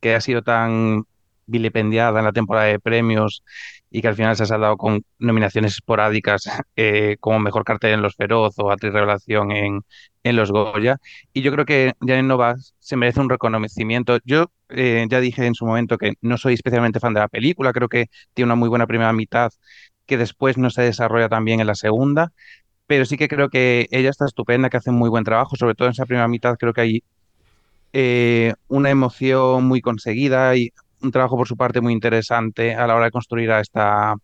que 0.00 0.14
ha 0.14 0.20
sido 0.20 0.42
tan 0.42 1.04
vilipendiada 1.48 2.20
en 2.20 2.24
la 2.26 2.32
temporada 2.32 2.66
de 2.66 2.78
premios 2.78 3.42
y 3.90 4.02
que 4.02 4.08
al 4.08 4.14
final 4.14 4.36
se 4.36 4.44
ha 4.44 4.46
saldado 4.46 4.76
con 4.76 5.02
nominaciones 5.18 5.72
esporádicas 5.72 6.48
eh, 6.76 7.16
como 7.20 7.40
Mejor 7.40 7.64
Cartel 7.64 7.94
en 7.94 8.02
Los 8.02 8.16
Feroz 8.16 8.54
o 8.58 8.70
Actriz 8.70 8.92
Revelación 8.92 9.50
en, 9.50 9.80
en 10.22 10.36
Los 10.36 10.52
Goya. 10.52 10.98
Y 11.32 11.42
yo 11.42 11.50
creo 11.52 11.64
que 11.64 11.94
Janet 12.00 12.26
Novas 12.26 12.74
se 12.78 12.96
merece 12.96 13.20
un 13.20 13.30
reconocimiento. 13.30 14.18
Yo 14.24 14.52
eh, 14.68 15.06
ya 15.08 15.20
dije 15.20 15.46
en 15.46 15.54
su 15.54 15.66
momento 15.66 15.98
que 15.98 16.14
no 16.20 16.36
soy 16.36 16.54
especialmente 16.54 17.00
fan 17.00 17.14
de 17.14 17.20
la 17.20 17.28
película, 17.28 17.72
creo 17.72 17.88
que 17.88 18.06
tiene 18.34 18.46
una 18.46 18.56
muy 18.56 18.68
buena 18.68 18.86
primera 18.86 19.12
mitad 19.12 19.50
que 20.06 20.18
después 20.18 20.58
no 20.58 20.70
se 20.70 20.82
desarrolla 20.82 21.28
tan 21.28 21.44
bien 21.44 21.60
en 21.60 21.66
la 21.66 21.74
segunda, 21.74 22.32
pero 22.86 23.04
sí 23.04 23.16
que 23.16 23.28
creo 23.28 23.50
que 23.50 23.88
ella 23.90 24.10
está 24.10 24.24
estupenda, 24.26 24.70
que 24.70 24.78
hace 24.78 24.90
un 24.90 24.96
muy 24.96 25.10
buen 25.10 25.24
trabajo, 25.24 25.56
sobre 25.56 25.74
todo 25.74 25.88
en 25.88 25.92
esa 25.92 26.06
primera 26.06 26.28
mitad 26.28 26.56
creo 26.56 26.72
que 26.72 26.80
hay 26.80 27.02
eh, 27.92 28.54
una 28.68 28.90
emoción 28.90 29.64
muy 29.64 29.80
conseguida 29.80 30.54
y 30.56 30.72
un 31.02 31.10
trabajo 31.10 31.36
por 31.36 31.48
su 31.48 31.56
parte 31.56 31.80
muy 31.80 31.92
interesante 31.92 32.74
a 32.74 32.86
la 32.86 32.94
hora 32.94 33.06
de 33.06 33.10
construir 33.10 33.50
a 33.50 33.60
esta 33.60 34.14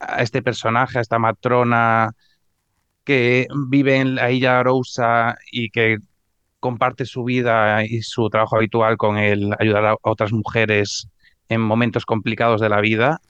a 0.00 0.22
este 0.22 0.42
personaje, 0.42 0.98
a 0.98 1.02
esta 1.02 1.18
matrona 1.18 2.12
que 3.04 3.46
vive 3.68 3.96
en 3.96 4.14
la 4.14 4.30
isla 4.30 4.60
Arousa 4.60 5.36
y 5.50 5.70
que 5.70 5.98
comparte 6.58 7.04
su 7.04 7.24
vida 7.24 7.84
y 7.84 8.02
su 8.02 8.28
trabajo 8.30 8.56
habitual 8.56 8.96
con 8.96 9.18
el 9.18 9.54
ayudar 9.58 9.86
a 9.86 9.96
otras 10.02 10.32
mujeres 10.32 11.08
en 11.48 11.60
momentos 11.60 12.06
complicados 12.06 12.60
de 12.60 12.68
la 12.68 12.80
vida. 12.80 13.20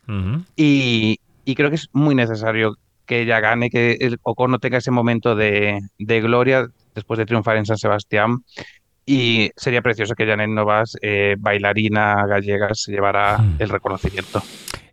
Y, 0.57 1.19
y 1.45 1.55
creo 1.55 1.71
que 1.71 1.77
es 1.77 1.89
muy 1.93 2.15
necesario 2.15 2.77
que 3.07 3.23
ella 3.23 3.41
gane, 3.41 3.71
que 3.71 3.97
el 4.01 4.19
Ocorno 4.23 4.59
tenga 4.59 4.79
ese 4.79 4.91
momento 4.91 5.35
de, 5.35 5.81
de 5.99 6.21
gloria 6.21 6.69
después 6.95 7.19
de 7.19 7.27
triunfar 7.27 7.57
en 7.57 7.67
San 7.67 7.79
Sebastián. 7.79 8.45
Y 9.11 9.51
sería 9.57 9.83
precioso 9.83 10.15
que 10.15 10.25
Janet 10.25 10.51
Novas, 10.51 10.97
eh, 11.03 11.35
bailarina 11.37 12.25
gallega, 12.29 12.69
se 12.75 12.93
llevara 12.93 13.39
Hmm. 13.39 13.57
el 13.59 13.69
reconocimiento. 13.69 14.41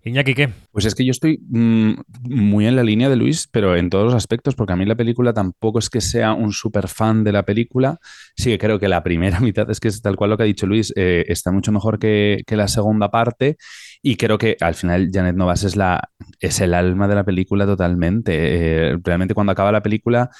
Iñaki, 0.03 0.33
¿qué? 0.33 0.49
Pues 0.71 0.85
es 0.85 0.95
que 0.95 1.05
yo 1.05 1.11
estoy 1.11 1.37
mm, 1.47 1.91
muy 2.23 2.65
en 2.65 2.75
la 2.75 2.81
línea 2.81 3.09
de 3.09 3.15
Luis, 3.15 3.47
pero 3.51 3.75
en 3.75 3.91
todos 3.91 4.05
los 4.05 4.15
aspectos, 4.15 4.55
porque 4.55 4.73
a 4.73 4.75
mí 4.75 4.85
la 4.85 4.95
película 4.95 5.33
tampoco 5.33 5.77
es 5.77 5.91
que 5.91 6.01
sea 6.01 6.33
un 6.33 6.51
súper 6.51 6.87
fan 6.87 7.23
de 7.23 7.31
la 7.31 7.43
película. 7.43 7.99
Sí 8.35 8.49
que 8.49 8.57
creo 8.57 8.79
que 8.79 8.87
la 8.87 9.03
primera 9.03 9.39
mitad 9.39 9.69
es 9.69 9.79
que 9.79 9.89
es 9.89 10.01
tal 10.01 10.15
cual 10.15 10.31
lo 10.31 10.37
que 10.37 10.43
ha 10.43 10.45
dicho 10.47 10.65
Luis, 10.65 10.91
eh, 10.95 11.25
está 11.27 11.51
mucho 11.51 11.71
mejor 11.71 11.99
que, 11.99 12.41
que 12.47 12.55
la 12.55 12.67
segunda 12.67 13.11
parte. 13.11 13.57
Y 14.01 14.15
creo 14.15 14.39
que 14.39 14.57
al 14.61 14.73
final 14.73 15.09
Janet 15.13 15.35
Novas 15.35 15.63
es, 15.63 15.75
la, 15.75 16.09
es 16.39 16.59
el 16.59 16.73
alma 16.73 17.07
de 17.07 17.13
la 17.15 17.23
película 17.23 17.67
totalmente. 17.67 18.33
Eh, 18.33 18.97
realmente 19.03 19.35
cuando 19.35 19.51
acaba 19.51 19.71
la 19.71 19.83
película 19.83 20.31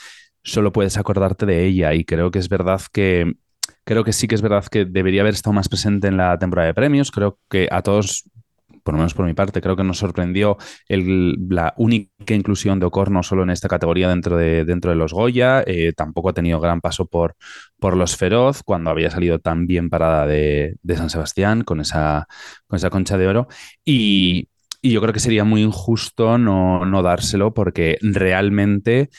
solo 0.44 0.72
puedes 0.72 0.98
acordarte 0.98 1.46
de 1.46 1.64
ella 1.66 1.94
y 1.94 2.06
creo 2.06 2.32
que 2.32 2.40
es 2.40 2.50
verdad 2.50 2.82
que... 2.92 3.34
Creo 3.84 4.04
que 4.04 4.14
sí 4.14 4.28
que 4.28 4.36
es 4.36 4.42
verdad 4.42 4.66
que 4.66 4.86
debería 4.86 5.22
haber 5.22 5.34
estado 5.34 5.54
más 5.54 5.70
presente 5.70 6.08
en 6.08 6.18
la 6.18 6.38
temporada 6.38 6.68
de 6.68 6.74
premios. 6.74 7.12
Creo 7.12 7.40
que 7.50 7.68
a 7.72 7.82
todos 7.82 8.30
por 8.88 8.94
lo 8.94 9.00
menos 9.00 9.14
por 9.14 9.26
mi 9.26 9.34
parte, 9.34 9.60
creo 9.60 9.76
que 9.76 9.84
nos 9.84 9.98
sorprendió 9.98 10.56
la 10.88 11.74
única 11.76 12.34
inclusión 12.34 12.80
de 12.80 12.86
Ocorno 12.86 13.22
solo 13.22 13.44
en 13.44 13.50
esta 13.50 13.68
categoría 13.68 14.08
dentro 14.08 14.38
de, 14.38 14.64
dentro 14.64 14.92
de 14.92 14.96
los 14.96 15.12
Goya. 15.12 15.62
Eh, 15.68 15.92
tampoco 15.94 16.30
ha 16.30 16.34
tenido 16.34 16.62
gran 16.62 16.80
paso 16.80 17.06
por, 17.06 17.36
por 17.80 17.98
los 17.98 18.16
Feroz, 18.16 18.64
cuando 18.64 18.90
había 18.90 19.12
salido 19.12 19.40
tan 19.40 19.68
bien 19.68 19.90
parada 19.90 20.26
de, 20.26 20.78
de 20.82 20.96
San 20.96 21.10
Sebastián 21.10 21.66
con 21.66 21.82
esa, 21.82 22.28
con 22.66 22.78
esa 22.78 22.90
concha 22.90 23.18
de 23.18 23.28
oro. 23.28 23.48
Y, 23.84 24.48
y 24.82 24.92
yo 24.94 25.02
creo 25.02 25.12
que 25.12 25.20
sería 25.20 25.44
muy 25.44 25.64
injusto 25.64 26.38
no, 26.38 26.86
no 26.86 27.04
dárselo 27.04 27.54
porque 27.54 27.98
realmente 28.02 29.10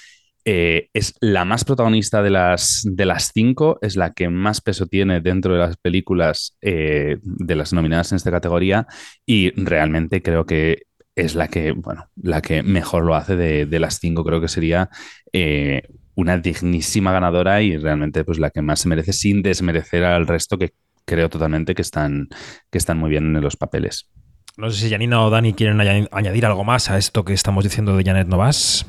eh, 0.50 0.88
es 0.94 1.14
la 1.20 1.44
más 1.44 1.64
protagonista 1.64 2.22
de 2.22 2.30
las, 2.30 2.82
de 2.84 3.04
las 3.04 3.32
cinco, 3.34 3.78
es 3.82 3.96
la 3.96 4.14
que 4.14 4.30
más 4.30 4.62
peso 4.62 4.86
tiene 4.86 5.20
dentro 5.20 5.52
de 5.52 5.58
las 5.58 5.76
películas 5.76 6.56
eh, 6.62 7.18
de 7.22 7.54
las 7.54 7.74
nominadas 7.74 8.12
en 8.12 8.16
esta 8.16 8.30
categoría 8.30 8.86
y 9.26 9.50
realmente 9.62 10.22
creo 10.22 10.46
que 10.46 10.84
es 11.14 11.34
la 11.34 11.48
que, 11.48 11.72
bueno, 11.72 12.06
la 12.16 12.40
que 12.40 12.62
mejor 12.62 13.04
lo 13.04 13.14
hace 13.14 13.36
de, 13.36 13.66
de 13.66 13.78
las 13.78 13.98
cinco. 13.98 14.24
Creo 14.24 14.40
que 14.40 14.48
sería 14.48 14.88
eh, 15.34 15.82
una 16.14 16.38
dignísima 16.38 17.12
ganadora 17.12 17.60
y 17.60 17.76
realmente 17.76 18.24
pues 18.24 18.38
la 18.38 18.48
que 18.50 18.62
más 18.62 18.80
se 18.80 18.88
merece 18.88 19.12
sin 19.12 19.42
desmerecer 19.42 20.04
al 20.04 20.26
resto 20.26 20.56
que 20.56 20.70
creo 21.04 21.28
totalmente 21.28 21.74
que 21.74 21.82
están, 21.82 22.28
que 22.70 22.78
están 22.78 22.96
muy 22.98 23.10
bien 23.10 23.36
en 23.36 23.42
los 23.42 23.56
papeles. 23.56 24.08
No 24.56 24.70
sé 24.70 24.80
si 24.80 24.90
Janina 24.90 25.22
o 25.22 25.28
Dani 25.30 25.52
quieren 25.52 25.78
aña- 25.80 26.08
añadir 26.10 26.46
algo 26.46 26.64
más 26.64 26.90
a 26.90 26.96
esto 26.96 27.24
que 27.24 27.34
estamos 27.34 27.64
diciendo 27.64 27.96
de 27.96 28.04
Janet 28.04 28.28
Novas. 28.28 28.86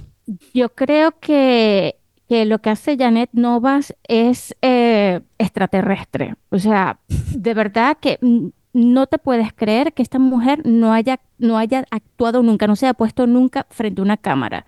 Yo 0.54 0.70
creo 0.70 1.20
que, 1.20 1.96
que 2.28 2.46
lo 2.46 2.60
que 2.60 2.70
hace 2.70 2.98
Janet 2.98 3.30
Novas 3.34 3.96
es 4.08 4.56
eh, 4.62 5.22
extraterrestre. 5.38 6.36
O 6.50 6.60
sea, 6.60 7.00
de 7.08 7.54
verdad 7.54 7.98
que 8.00 8.20
no 8.74 9.08
te 9.08 9.18
puedes 9.18 9.54
creer 9.54 9.94
que 9.94 10.04
esta 10.04 10.20
mujer 10.20 10.62
no 10.66 10.94
haya, 10.94 11.20
no 11.38 11.58
haya 11.58 11.86
actuado 11.90 12.44
nunca, 12.44 12.68
no 12.68 12.76
se 12.76 12.86
haya 12.86 12.94
puesto 12.94 13.28
nunca 13.28 13.66
frente 13.70 14.02
a 14.02 14.04
una 14.04 14.18
cámara. 14.18 14.66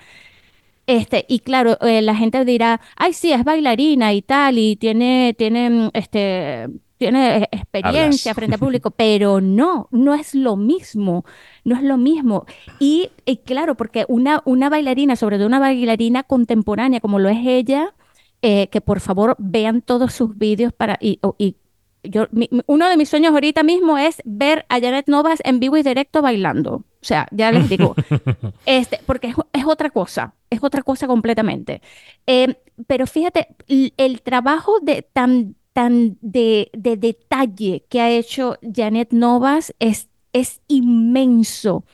Este, 0.88 1.26
y 1.28 1.40
claro, 1.40 1.78
eh, 1.82 2.02
la 2.02 2.16
gente 2.16 2.44
dirá, 2.44 2.82
ay, 2.98 3.14
sí, 3.14 3.32
es 3.32 3.44
bailarina 3.44 4.14
y 4.14 4.22
tal, 4.22 4.58
y 4.58 4.76
tiene, 4.76 5.36
tiene, 5.38 5.70
mm, 5.70 5.90
este, 5.94 6.68
tiene 7.02 7.38
eh, 7.44 7.50
experiencia 7.52 8.32
Hablas. 8.32 8.36
frente 8.36 8.56
al 8.56 8.60
público, 8.62 8.92
pero 8.92 9.42
no, 9.42 9.88
no 9.92 10.14
es 10.16 10.36
lo 10.36 10.56
mismo, 10.56 11.26
no 11.64 11.76
es 11.76 11.84
lo 11.84 11.98
mismo. 11.98 12.46
Y, 12.80 13.10
y 13.26 13.38
claro, 13.38 13.76
porque 13.76 14.06
una, 14.08 14.42
una 14.46 14.70
bailarina, 14.70 15.16
sobre 15.16 15.38
todo 15.38 15.48
una 15.48 15.60
bailarina 15.60 16.24
contemporánea 16.24 17.00
como 17.02 17.20
lo 17.20 17.30
es 17.30 17.40
ella, 17.46 17.94
eh, 18.42 18.68
que 18.68 18.82
por 18.82 19.00
favor 19.00 19.36
vean 19.40 19.82
todos 19.82 20.14
sus 20.14 20.38
vídeos 20.38 20.74
para, 20.74 20.98
y, 21.02 21.20
y 21.38 21.58
yo, 22.04 22.28
mi- 22.32 22.50
uno 22.68 22.90
de 22.90 22.98
mis 22.98 23.10
sueños 23.10 23.34
ahorita 23.34 23.64
mismo 23.64 23.98
es 23.98 24.22
ver 24.26 24.66
a 24.70 24.80
Janet 24.80 25.08
Novas 25.08 25.40
en 25.44 25.60
vivo 25.60 25.78
y 25.78 25.84
directo 25.84 26.22
bailando. 26.22 26.76
O 26.76 27.06
sea, 27.06 27.28
ya 27.32 27.52
les 27.52 27.68
digo, 27.70 27.98
este, 28.66 29.00
porque 29.06 29.28
es, 29.30 29.36
es 29.54 29.66
otra 29.66 29.90
cosa, 29.90 30.36
es 30.50 30.64
otra 30.64 30.82
cosa 30.84 31.08
completamente. 31.08 31.82
Eh, 32.28 32.56
pero 32.88 33.08
fíjate, 33.08 33.48
l- 33.68 33.94
el 33.98 34.22
trabajo 34.22 34.80
de 34.82 35.02
tan, 35.04 35.56
tan 35.74 36.18
de, 36.22 36.70
de 36.74 36.98
detalle 36.98 37.86
que 37.90 38.02
ha 38.02 38.10
hecho 38.10 38.58
Janet 38.62 39.12
Novas 39.12 39.74
es, 39.80 40.10
es 40.34 40.62
inmenso, 40.68 41.86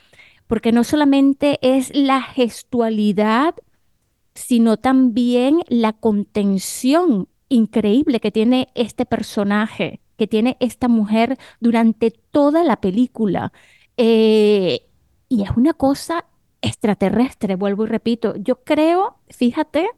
porque 0.46 0.72
no 0.72 0.84
solamente 0.84 1.58
es 1.62 1.94
la 1.94 2.22
gestualidad, 2.22 3.54
sino 4.34 4.76
también 4.76 5.62
la 5.68 5.92
contención 5.92 7.28
increíble 7.48 8.20
que 8.20 8.30
tiene 8.30 8.68
este 8.74 9.06
personaje, 9.06 10.00
que 10.16 10.26
tiene 10.26 10.56
esta 10.60 10.88
mujer 10.88 11.38
durante 11.60 12.10
toda 12.10 12.64
la 12.64 12.80
película. 12.80 13.52
Eh, 13.96 14.82
y 15.28 15.42
es 15.42 15.50
una 15.56 15.74
cosa 15.74 16.24
extraterrestre, 16.62 17.56
vuelvo 17.56 17.84
y 17.84 17.88
repito. 17.88 18.34
Yo 18.36 18.62
creo, 18.62 19.16
fíjate, 19.28 19.88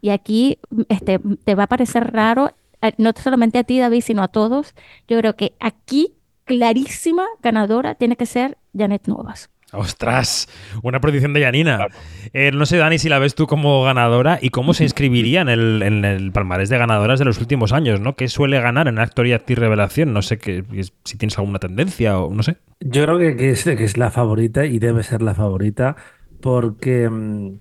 y 0.00 0.10
aquí 0.10 0.58
este, 0.88 1.18
te 1.44 1.54
va 1.54 1.64
a 1.64 1.68
parecer 1.68 2.12
raro, 2.12 2.50
no 2.98 3.12
solamente 3.16 3.58
a 3.58 3.64
ti, 3.64 3.78
David, 3.78 4.02
sino 4.02 4.22
a 4.22 4.28
todos. 4.28 4.74
Yo 5.08 5.18
creo 5.18 5.36
que 5.36 5.54
aquí, 5.60 6.14
clarísima 6.44 7.24
ganadora, 7.42 7.94
tiene 7.94 8.16
que 8.16 8.26
ser 8.26 8.58
Janet 8.76 9.06
Novas. 9.06 9.50
Ostras, 9.74 10.48
una 10.82 11.00
predicción 11.00 11.32
de 11.32 11.40
Yanina. 11.40 11.88
Eh, 12.32 12.52
no 12.52 12.64
sé, 12.64 12.76
Dani, 12.76 12.98
si 12.98 13.08
la 13.08 13.18
ves 13.18 13.34
tú 13.34 13.46
como 13.46 13.82
ganadora 13.82 14.38
y 14.40 14.50
cómo 14.50 14.72
se 14.72 14.84
inscribiría 14.84 15.40
en 15.40 15.48
el, 15.48 15.82
en 15.82 16.04
el 16.04 16.32
palmarés 16.32 16.68
de 16.68 16.78
ganadoras 16.78 17.18
de 17.18 17.24
los 17.24 17.40
últimos 17.40 17.72
años, 17.72 18.00
¿no? 18.00 18.14
¿Qué 18.14 18.28
suele 18.28 18.60
ganar 18.60 18.88
en 18.88 18.98
Actor 18.98 19.26
y 19.26 19.32
Actriz 19.32 19.58
Revelación? 19.58 20.12
No 20.12 20.22
sé 20.22 20.38
que, 20.38 20.64
si 21.04 21.18
tienes 21.18 21.38
alguna 21.38 21.58
tendencia 21.58 22.18
o 22.18 22.32
no 22.32 22.42
sé. 22.42 22.56
Yo 22.80 23.04
creo 23.04 23.18
que, 23.18 23.36
que 23.36 23.50
es, 23.50 23.64
que 23.64 23.84
es 23.84 23.96
la 23.96 24.10
favorita 24.10 24.64
y 24.64 24.78
debe 24.78 25.02
ser 25.02 25.22
la 25.22 25.34
favorita 25.34 25.96
porque 26.40 27.08
mm, 27.08 27.58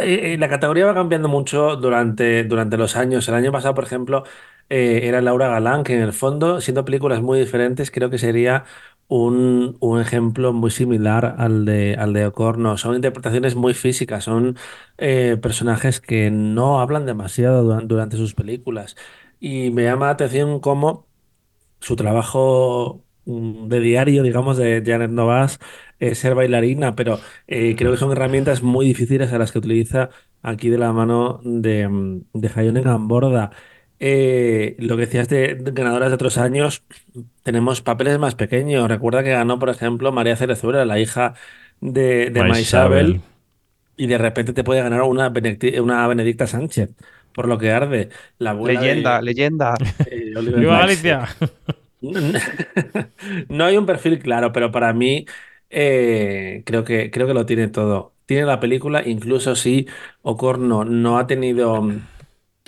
eh, 0.00 0.34
eh, 0.34 0.38
la 0.38 0.48
categoría 0.48 0.86
va 0.86 0.94
cambiando 0.94 1.28
mucho 1.28 1.76
durante, 1.76 2.44
durante 2.44 2.76
los 2.76 2.96
años. 2.96 3.28
El 3.28 3.34
año 3.34 3.52
pasado, 3.52 3.74
por 3.74 3.84
ejemplo, 3.84 4.24
eh, 4.68 5.00
era 5.04 5.20
Laura 5.20 5.48
Galán, 5.48 5.84
que 5.84 5.94
en 5.94 6.02
el 6.02 6.12
fondo, 6.12 6.60
siendo 6.60 6.84
películas 6.84 7.22
muy 7.22 7.38
diferentes, 7.40 7.90
creo 7.90 8.10
que 8.10 8.18
sería 8.18 8.64
un, 9.08 9.76
un 9.80 10.00
ejemplo 10.00 10.52
muy 10.52 10.70
similar 10.70 11.34
al 11.38 11.64
de, 11.64 11.94
al 11.96 12.12
de 12.12 12.26
Ocorno. 12.26 12.76
Son 12.78 12.94
interpretaciones 12.94 13.54
muy 13.56 13.74
físicas, 13.74 14.24
son 14.24 14.56
personajes 14.96 16.00
que 16.00 16.30
no 16.30 16.80
hablan 16.80 17.06
demasiado 17.06 17.62
duran- 17.64 17.86
durante 17.88 18.16
sus 18.16 18.34
películas. 18.34 18.96
Y 19.40 19.70
me 19.70 19.84
llama 19.84 20.06
la 20.06 20.12
atención 20.12 20.60
cómo 20.60 21.06
su 21.80 21.96
trabajo 21.96 23.04
de 23.68 23.80
diario, 23.80 24.22
digamos, 24.22 24.56
de 24.56 24.82
Janet 24.84 25.10
Novas, 25.10 25.58
es 25.98 26.18
ser 26.18 26.34
bailarina, 26.34 26.94
pero 26.94 27.20
eh, 27.46 27.74
creo 27.76 27.90
que 27.92 27.96
son 27.98 28.12
herramientas 28.12 28.62
muy 28.62 28.86
difíciles 28.86 29.32
a 29.32 29.38
las 29.38 29.52
que 29.52 29.58
utiliza 29.58 30.10
aquí 30.42 30.70
de 30.70 30.78
la 30.78 30.92
mano 30.92 31.40
de, 31.44 31.88
mm, 31.88 32.22
de 32.34 32.50
Hayone 32.54 32.82
Gamborda. 32.82 33.50
Eh, 34.00 34.76
lo 34.78 34.96
que 34.96 35.02
decías 35.06 35.28
de, 35.28 35.54
de 35.56 35.72
ganadoras 35.72 36.08
de 36.10 36.14
otros 36.14 36.38
años, 36.38 36.84
tenemos 37.42 37.82
papeles 37.82 38.18
más 38.18 38.34
pequeños. 38.34 38.88
Recuerda 38.88 39.22
que 39.24 39.30
ganó, 39.30 39.58
por 39.58 39.70
ejemplo, 39.70 40.12
María 40.12 40.36
Cerezuela, 40.36 40.84
la 40.84 40.98
hija 41.00 41.34
de, 41.80 42.30
de 42.30 42.44
Maisabel. 42.44 43.20
Y 43.96 44.06
de 44.06 44.18
repente 44.18 44.52
te 44.52 44.64
puede 44.64 44.82
ganar 44.82 45.02
una, 45.02 45.30
Benedicti- 45.32 45.80
una 45.80 46.06
Benedicta 46.06 46.46
Sánchez, 46.46 46.90
por 47.32 47.48
lo 47.48 47.58
que 47.58 47.72
arde, 47.72 48.10
la 48.38 48.50
abuela 48.50 48.80
Leyenda, 48.80 49.16
de 49.18 49.22
leyenda. 49.22 49.74
eh, 50.04 50.34
Oliver 50.36 50.60
¡Viva 50.60 50.70
Platt. 50.78 50.80
Galicia! 50.80 51.28
No 53.48 53.64
hay 53.64 53.76
un 53.76 53.86
perfil 53.86 54.18
claro, 54.20 54.52
pero 54.52 54.70
para 54.70 54.92
mí 54.92 55.26
eh, 55.70 56.62
creo 56.66 56.84
que, 56.84 57.10
creo 57.10 57.26
que 57.26 57.34
lo 57.34 57.46
tiene 57.46 57.68
todo. 57.68 58.14
Tiene 58.26 58.44
la 58.44 58.60
película, 58.60 59.06
incluso 59.06 59.56
si 59.56 59.86
Ocorno 60.22 60.84
no 60.84 61.18
ha 61.18 61.26
tenido 61.26 61.82
mm, 61.82 62.08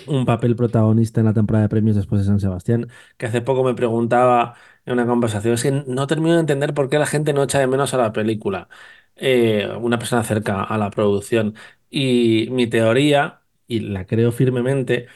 un 0.06 0.26
papel 0.26 0.56
protagonista 0.56 1.20
en 1.20 1.26
la 1.26 1.34
temporada 1.34 1.64
de 1.64 1.68
premios 1.68 1.96
después 1.96 2.20
de 2.22 2.26
San 2.26 2.40
Sebastián, 2.40 2.88
que 3.18 3.26
hace 3.26 3.42
poco 3.42 3.64
me 3.64 3.74
preguntaba 3.74 4.54
en 4.86 4.94
una 4.94 5.06
conversación, 5.06 5.54
es 5.54 5.62
que 5.62 5.72
no 5.72 6.06
termino 6.06 6.34
de 6.34 6.40
entender 6.40 6.74
por 6.74 6.88
qué 6.90 6.98
la 6.98 7.06
gente 7.06 7.32
no 7.32 7.42
echa 7.44 7.58
de 7.60 7.66
menos 7.68 7.94
a 7.94 7.98
la 7.98 8.12
película, 8.12 8.68
eh, 9.16 9.68
una 9.80 9.98
persona 9.98 10.24
cerca 10.24 10.62
a 10.64 10.78
la 10.78 10.90
producción. 10.90 11.54
Y 11.90 12.48
mi 12.50 12.66
teoría, 12.68 13.42
y 13.66 13.80
la 13.80 14.06
creo 14.06 14.32
firmemente, 14.32 15.08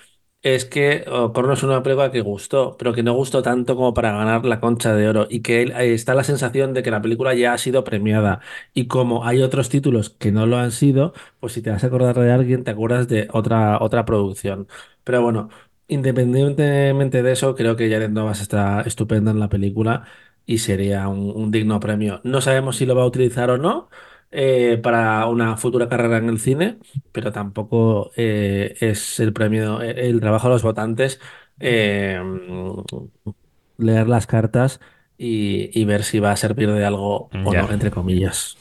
es 0.45 0.66
que 0.66 1.05
Ocorno 1.09 1.55
es 1.55 1.62
una 1.62 1.82
película 1.82 2.12
que 2.12 2.20
gustó, 2.20 2.76
pero 2.78 2.92
que 2.92 3.03
no 3.03 3.14
gustó 3.14 3.42
tanto 3.42 3.76
como 3.76 3.95
para 3.95 4.12
ganar 4.12 4.45
la 4.45 4.61
Concha 4.61 4.95
de 4.95 5.09
Oro 5.09 5.26
y 5.30 5.40
que 5.40 5.72
está 5.95 6.14
la 6.14 6.22
sensación 6.22 6.74
de 6.74 6.82
que 6.82 6.90
la 6.90 7.03
película 7.03 7.34
ya 7.34 7.55
ha 7.55 7.59
sido 7.59 7.82
premiada 7.82 8.40
y 8.74 8.86
como 8.86 9.24
hay 9.24 9.40
otros 9.42 9.70
títulos 9.70 10.11
que 10.11 10.32
no 10.32 10.47
lo 10.47 10.59
han 10.59 10.70
sido, 10.70 11.14
pues 11.40 11.55
si 11.55 11.62
te 11.62 11.70
vas 11.70 11.82
a 11.82 11.86
acordar 11.86 12.18
de 12.18 12.30
alguien, 12.30 12.62
te 12.62 12.70
acuerdas 12.72 13.09
de 13.09 13.26
otra, 13.32 13.78
otra 13.80 14.05
producción. 14.05 14.68
Pero 15.03 15.22
bueno, 15.22 15.49
independientemente 15.88 17.22
de 17.22 17.32
eso, 17.32 17.55
creo 17.57 17.76
que 17.76 17.90
Jared 17.90 18.11
Novas 18.11 18.42
está 18.42 18.82
estupenda 18.82 19.30
en 19.30 19.40
la 19.40 19.49
película 19.49 20.05
y 20.47 20.59
sería 20.59 21.09
un 21.09 21.51
digno 21.51 21.80
premio. 21.80 22.20
No 22.22 22.42
sabemos 22.42 22.76
si 22.76 22.86
lo 22.86 22.95
va 22.95 23.03
a 23.03 23.07
utilizar 23.07 23.51
o 23.51 23.57
no 23.59 23.88
eh, 24.35 24.78
para 24.82 25.26
una 25.26 25.57
futura 25.57 25.89
carrera 25.89 26.16
en 26.18 26.28
el 26.28 26.41
cine, 26.41 26.78
pero 27.12 27.30
tampoco 27.32 28.11
eh, 28.16 28.74
es 28.80 29.20
el 29.20 29.32
premio, 29.32 29.80
el, 29.80 29.99
el 29.99 30.20
trabajo 30.20 30.49
de 30.49 30.55
los 30.55 30.62
votantes 30.62 31.20
eh, 31.61 32.20
leer 33.78 34.09
las 34.09 34.26
cartas 34.26 34.80
y, 35.16 35.70
y 35.78 35.85
ver 35.85 36.03
si 36.05 36.18
va 36.18 36.32
a 36.32 36.37
servir 36.37 36.70
de 36.72 36.85
algo 36.85 37.28
o 37.45 37.53
Ya. 37.53 37.62
no, 37.62 37.72
entre 37.72 37.91
comillas. 37.91 38.57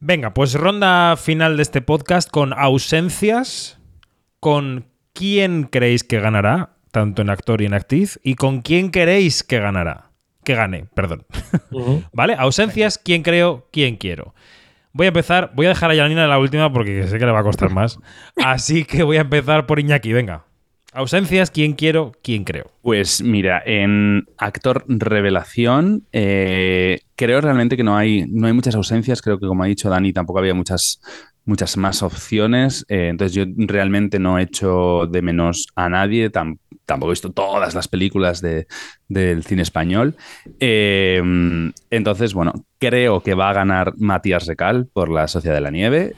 Venga, 0.00 0.34
pues 0.34 0.54
ronda 0.54 1.16
final 1.16 1.56
de 1.56 1.62
este 1.62 1.80
podcast 1.80 2.30
con 2.30 2.52
ausencias, 2.54 3.78
con 4.40 4.86
quién 5.12 5.64
creéis 5.64 6.02
que 6.04 6.20
ganará, 6.20 6.70
tanto 6.90 7.22
en 7.22 7.30
actor 7.30 7.62
y 7.62 7.66
en 7.66 7.74
actriz, 7.74 8.18
y 8.24 8.34
con 8.34 8.62
quién 8.62 8.90
queréis 8.90 9.42
que 9.44 9.60
ganará. 9.60 10.10
Que 10.44 10.54
gane, 10.56 10.86
perdón. 10.94 11.24
¿Vale? 12.12 12.34
Ausencias, 12.36 12.98
quién 12.98 13.22
creo, 13.22 13.68
quién 13.70 13.96
quiero. 13.96 14.34
Voy 14.92 15.06
a 15.06 15.08
empezar, 15.08 15.52
voy 15.54 15.66
a 15.66 15.70
dejar 15.70 15.90
a 15.90 15.94
Yanina 15.94 16.26
la 16.26 16.38
última 16.38 16.72
porque 16.72 17.06
sé 17.08 17.18
que 17.18 17.26
le 17.26 17.32
va 17.32 17.40
a 17.40 17.44
costar 17.44 17.70
más. 17.70 17.98
Así 18.44 18.84
que 18.84 19.02
voy 19.02 19.16
a 19.16 19.22
empezar 19.22 19.66
por 19.66 19.80
Iñaki, 19.80 20.12
venga. 20.12 20.44
Ausencias, 20.94 21.50
quién 21.50 21.72
quiero, 21.72 22.12
quién 22.22 22.44
creo. 22.44 22.70
Pues 22.82 23.22
mira, 23.22 23.62
en 23.64 24.26
actor 24.36 24.84
revelación, 24.88 26.06
eh, 26.12 27.00
creo 27.16 27.40
realmente 27.40 27.78
que 27.78 27.82
no 27.84 27.96
hay, 27.96 28.26
no 28.28 28.46
hay 28.46 28.52
muchas 28.52 28.74
ausencias. 28.74 29.22
Creo 29.22 29.38
que, 29.38 29.46
como 29.46 29.62
ha 29.62 29.66
dicho 29.66 29.88
Dani, 29.88 30.12
tampoco 30.12 30.40
había 30.40 30.52
muchas, 30.52 31.00
muchas 31.46 31.78
más 31.78 32.02
opciones. 32.02 32.84
Eh, 32.90 33.08
entonces, 33.08 33.34
yo 33.34 33.44
realmente 33.56 34.18
no 34.18 34.38
he 34.38 34.42
hecho 34.42 35.06
de 35.10 35.22
menos 35.22 35.66
a 35.74 35.88
nadie. 35.88 36.30
tam- 36.30 36.58
tampoco 36.92 37.10
he 37.10 37.14
visto 37.14 37.32
todas 37.32 37.74
las 37.74 37.88
películas 37.88 38.40
de- 38.40 38.66
del 39.08 39.44
cine 39.44 39.62
español. 39.62 40.14
Eh, 40.60 41.20
entonces, 41.90 42.34
bueno, 42.34 42.52
creo 42.78 43.20
que 43.22 43.34
va 43.34 43.50
a 43.50 43.54
ganar 43.54 43.94
Matías 43.96 44.46
Recal 44.46 44.86
por 44.92 45.10
La 45.10 45.28
Sociedad 45.28 45.54
de 45.56 45.60
la 45.60 45.70
Nieve. 45.70 46.14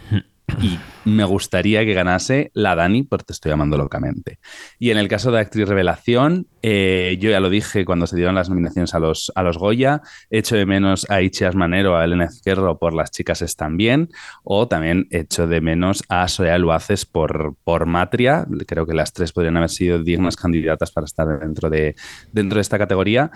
Y 0.61 0.79
me 1.05 1.25
gustaría 1.25 1.85
que 1.85 1.95
ganase 1.95 2.51
la 2.55 2.75
Dani, 2.75 3.03
porque 3.03 3.25
te 3.27 3.33
estoy 3.33 3.53
amando 3.53 3.77
locamente. 3.77 4.39
Y 4.79 4.91
en 4.91 4.99
el 4.99 5.09
caso 5.09 5.31
de 5.31 5.41
actriz 5.41 5.69
revelación, 5.69 6.47
eh, 6.63 7.17
yo 7.21 7.31
ya 7.31 7.41
lo 7.41 7.51
dije 7.51 7.85
cuando 7.85 8.07
se 8.07 8.17
dieron 8.17 8.35
las 8.35 8.49
nominaciones 8.49 8.95
a 8.95 8.99
los, 8.99 9.33
a 9.35 9.43
los 9.43 9.59
Goya, 9.59 10.01
echo 10.31 10.57
de 10.57 10.67
menos 10.67 11.09
a 11.11 11.21
Ichi 11.21 11.45
Asmanero, 11.45 11.97
a 11.97 12.05
Elena 12.05 12.25
Ezquerro 12.25 12.79
por 12.79 12.95
Las 12.95 13.11
chicas 13.11 13.43
están 13.43 13.77
bien, 13.77 14.09
o 14.43 14.69
también 14.69 15.07
echo 15.11 15.47
de 15.47 15.61
menos 15.61 16.03
a 16.09 16.27
Soraya 16.29 16.59
Luaces 16.59 17.05
por, 17.05 17.57
por 17.65 17.87
Matria. 17.87 18.47
Creo 18.67 18.87
que 18.87 18.95
las 18.95 19.13
tres 19.13 19.33
podrían 19.33 19.57
haber 19.57 19.71
sido 19.71 20.03
dignas 20.03 20.37
candidatas 20.37 20.91
para 20.91 21.05
estar 21.05 21.41
dentro 21.41 21.69
de, 21.71 21.95
dentro 22.33 22.57
de 22.57 22.63
esta 22.63 22.79
categoría. 22.79 23.31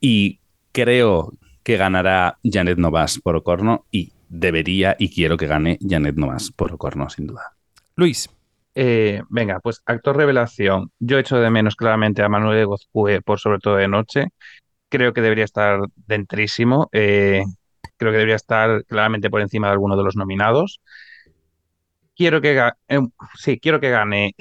Y 0.00 0.40
creo 0.72 1.32
que 1.62 1.76
ganará 1.76 2.38
Janet 2.42 2.78
Novas 2.78 3.20
por 3.20 3.36
Ocorno 3.36 3.86
y 3.90 4.12
debería 4.32 4.96
y 4.98 5.14
quiero 5.14 5.36
que 5.36 5.46
gane 5.46 5.78
Janet 5.86 6.16
Novas 6.16 6.50
por 6.50 6.72
Ocorno, 6.72 7.08
sin 7.10 7.26
duda. 7.26 7.54
Luis. 7.96 8.28
Eh, 8.74 9.22
venga, 9.28 9.60
pues 9.60 9.82
actor 9.84 10.16
revelación. 10.16 10.90
Yo 10.98 11.18
echo 11.18 11.36
de 11.38 11.50
menos 11.50 11.76
claramente 11.76 12.22
a 12.22 12.28
Manuel 12.30 12.66
Gozcue 12.66 13.20
por 13.20 13.38
sobre 13.38 13.58
todo 13.58 13.76
de 13.76 13.88
noche. 13.88 14.28
Creo 14.88 15.12
que 15.12 15.20
debería 15.20 15.44
estar 15.44 15.80
dentrísimo. 16.06 16.88
eh, 16.92 17.42
creo 17.98 18.10
que 18.10 18.16
debería 18.16 18.36
estar 18.36 18.84
claramente 18.86 19.28
por 19.28 19.42
encima 19.42 19.66
de 19.66 19.74
alguno 19.74 19.96
de 19.96 20.04
los 20.04 20.16
nominados. 20.16 20.80
Quiero 22.16 22.40
que 22.40 22.58
eh, 22.88 23.00
sí, 23.34 23.60
quiero 23.60 23.80
que 23.80 23.90
gane 23.90 24.34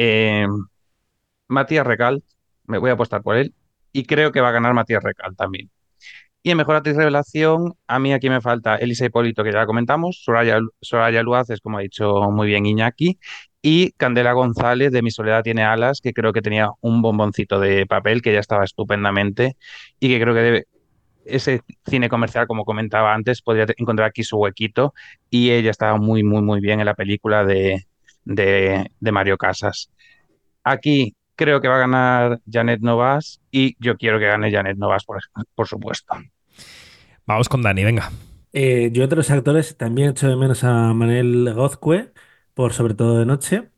Matías 1.49 1.85
Recal. 1.85 2.23
Me 2.65 2.77
voy 2.77 2.91
a 2.91 2.93
apostar 2.93 3.21
por 3.21 3.35
él. 3.35 3.53
Y 3.91 4.05
creo 4.05 4.31
que 4.31 4.39
va 4.39 4.49
a 4.49 4.53
ganar 4.53 4.73
Matías 4.73 5.03
Recal 5.03 5.35
también. 5.35 5.69
Y 6.43 6.49
en 6.51 6.57
Mejor 6.57 6.75
Actriz 6.75 6.95
Revelación, 6.95 7.75
a 7.87 7.99
mí 7.99 8.13
aquí 8.13 8.29
me 8.29 8.41
falta 8.41 8.75
Elisa 8.77 9.05
Hipólito, 9.05 9.43
que 9.43 9.51
ya 9.51 9.59
la 9.59 9.65
comentamos, 9.67 10.23
Soraya, 10.23 10.59
Soraya 10.81 11.23
como 11.61 11.77
ha 11.77 11.81
dicho 11.81 12.31
muy 12.31 12.47
bien 12.47 12.65
Iñaki, 12.65 13.19
y 13.61 13.91
Candela 13.91 14.33
González 14.33 14.91
de 14.91 15.03
Mi 15.03 15.11
Soledad 15.11 15.43
tiene 15.43 15.63
alas, 15.63 16.01
que 16.01 16.13
creo 16.13 16.33
que 16.33 16.41
tenía 16.41 16.71
un 16.81 17.03
bomboncito 17.03 17.59
de 17.59 17.85
papel 17.85 18.23
que 18.23 18.33
ya 18.33 18.39
estaba 18.39 18.63
estupendamente 18.63 19.55
y 19.99 20.09
que 20.09 20.19
creo 20.19 20.33
que 20.33 20.63
ese 21.25 21.61
cine 21.87 22.09
comercial, 22.09 22.47
como 22.47 22.65
comentaba 22.65 23.13
antes, 23.13 23.43
podría 23.43 23.67
encontrar 23.77 24.09
aquí 24.09 24.23
su 24.23 24.37
huequito 24.37 24.95
y 25.29 25.51
ella 25.51 25.69
estaba 25.69 25.97
muy, 25.97 26.23
muy, 26.23 26.41
muy 26.41 26.59
bien 26.59 26.79
en 26.79 26.87
la 26.87 26.95
película 26.95 27.45
de, 27.45 27.85
de, 28.25 28.91
de 28.99 29.11
Mario 29.11 29.37
Casas. 29.37 29.91
Aquí 30.63 31.15
creo 31.41 31.59
que 31.59 31.67
va 31.67 31.77
a 31.77 31.79
ganar 31.79 32.39
Janet 32.49 32.81
Novas 32.81 33.41
y 33.49 33.75
yo 33.79 33.97
quiero 33.97 34.19
que 34.19 34.27
gane 34.27 34.51
Janet 34.51 34.77
Novas, 34.77 35.03
por, 35.05 35.19
por 35.55 35.67
supuesto. 35.67 36.13
Vamos 37.25 37.49
con 37.49 37.63
Dani, 37.63 37.83
venga. 37.83 38.11
Eh, 38.53 38.91
yo 38.93 39.01
entre 39.01 39.17
los 39.17 39.31
actores 39.31 39.75
también 39.75 40.09
echo 40.09 40.29
de 40.29 40.35
menos 40.35 40.63
a 40.63 40.93
Manel 40.93 41.51
Gozcue, 41.55 42.11
por 42.53 42.73
sobre 42.73 42.93
todo 42.93 43.17
de 43.17 43.25
noche. 43.25 43.71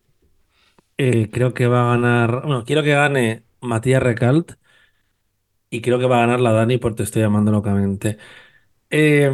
Eh, 0.97 1.29
creo 1.31 1.53
que 1.53 1.67
va 1.67 1.83
a 1.83 1.95
ganar, 1.95 2.41
bueno, 2.41 2.65
quiero 2.65 2.83
que 2.83 2.89
gane 2.89 3.43
Matías 3.61 4.03
Recalt 4.03 4.53
y 5.69 5.81
creo 5.81 5.99
que 5.99 6.05
va 6.05 6.17
a 6.17 6.21
ganar 6.21 6.41
la 6.41 6.51
Dani 6.51 6.77
porque 6.79 6.97
te 6.97 7.03
estoy 7.03 7.21
llamando 7.21 7.53
locamente. 7.53 8.17
Eh, 8.89 9.31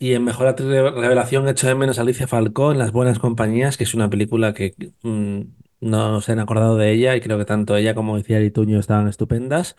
y 0.00 0.12
en 0.12 0.24
Mejor 0.24 0.48
Actriz 0.48 0.68
de 0.68 0.90
Revelación 0.90 1.48
echo 1.48 1.68
de 1.68 1.76
menos 1.76 1.98
a 1.98 2.02
Alicia 2.02 2.26
Falcó 2.26 2.72
en 2.72 2.78
Las 2.78 2.90
Buenas 2.90 3.20
Compañías, 3.20 3.76
que 3.76 3.84
es 3.84 3.94
una 3.94 4.10
película 4.10 4.52
que 4.54 4.74
mm, 5.02 5.42
no 5.80 6.20
se 6.20 6.32
han 6.32 6.40
acordado 6.40 6.76
de 6.76 6.92
ella 6.92 7.16
y 7.16 7.20
creo 7.20 7.38
que 7.38 7.44
tanto 7.44 7.76
ella 7.76 7.94
como 7.94 8.16
decía 8.16 8.42
Ituño 8.42 8.78
estaban 8.80 9.08
estupendas. 9.08 9.76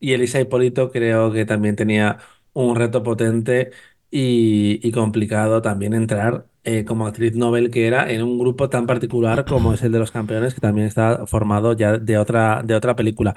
Y 0.00 0.12
Elisa 0.12 0.40
Hipólito 0.40 0.90
creo 0.90 1.32
que 1.32 1.44
también 1.46 1.76
tenía 1.76 2.18
un 2.52 2.76
reto 2.76 3.02
potente 3.02 3.72
y, 4.10 4.80
y 4.86 4.92
complicado 4.92 5.62
también 5.62 5.94
entrar 5.94 6.46
eh, 6.64 6.84
como 6.84 7.06
actriz 7.06 7.36
Nobel 7.36 7.70
que 7.70 7.86
era 7.86 8.10
en 8.10 8.24
un 8.24 8.38
grupo 8.40 8.68
tan 8.68 8.86
particular 8.86 9.44
como 9.44 9.72
es 9.72 9.82
el 9.82 9.92
de 9.92 10.00
los 10.00 10.10
campeones, 10.10 10.52
que 10.52 10.60
también 10.60 10.88
está 10.88 11.24
formado 11.26 11.74
ya 11.74 11.96
de 11.98 12.18
otra, 12.18 12.62
de 12.64 12.74
otra 12.74 12.96
película. 12.96 13.34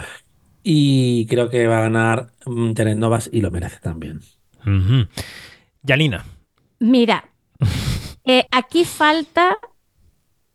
Y 0.64 1.28
creo 1.28 1.48
que 1.50 1.68
va 1.68 1.78
a 1.78 1.82
ganar 1.82 2.32
mm, 2.48 2.74
Janet 2.74 2.98
Novas 2.98 3.30
y 3.32 3.42
lo 3.42 3.52
merece 3.52 3.78
también. 3.82 4.22
Ujú. 4.62 5.08
Yanina. 5.84 6.26
Mira, 6.80 7.30
eh, 8.26 8.46
aquí 8.52 8.84
falta 8.84 9.58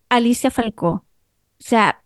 Alicia 0.08 0.50
Falcó. 0.50 1.04
O 1.60 1.64
sea, 1.66 2.02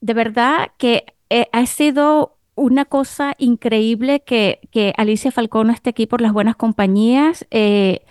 de 0.00 0.14
verdad 0.14 0.68
que 0.78 1.06
eh, 1.30 1.48
ha 1.52 1.66
sido 1.66 2.38
una 2.56 2.84
cosa 2.86 3.34
increíble 3.38 4.22
que, 4.24 4.60
que 4.72 4.94
Alicia 4.98 5.32
Falcó 5.32 5.64
no 5.64 5.72
esté 5.72 5.90
aquí 5.90 6.06
por 6.06 6.20
las 6.22 6.32
buenas 6.32 6.56
compañías. 6.56 7.46
Eh, 7.50 8.04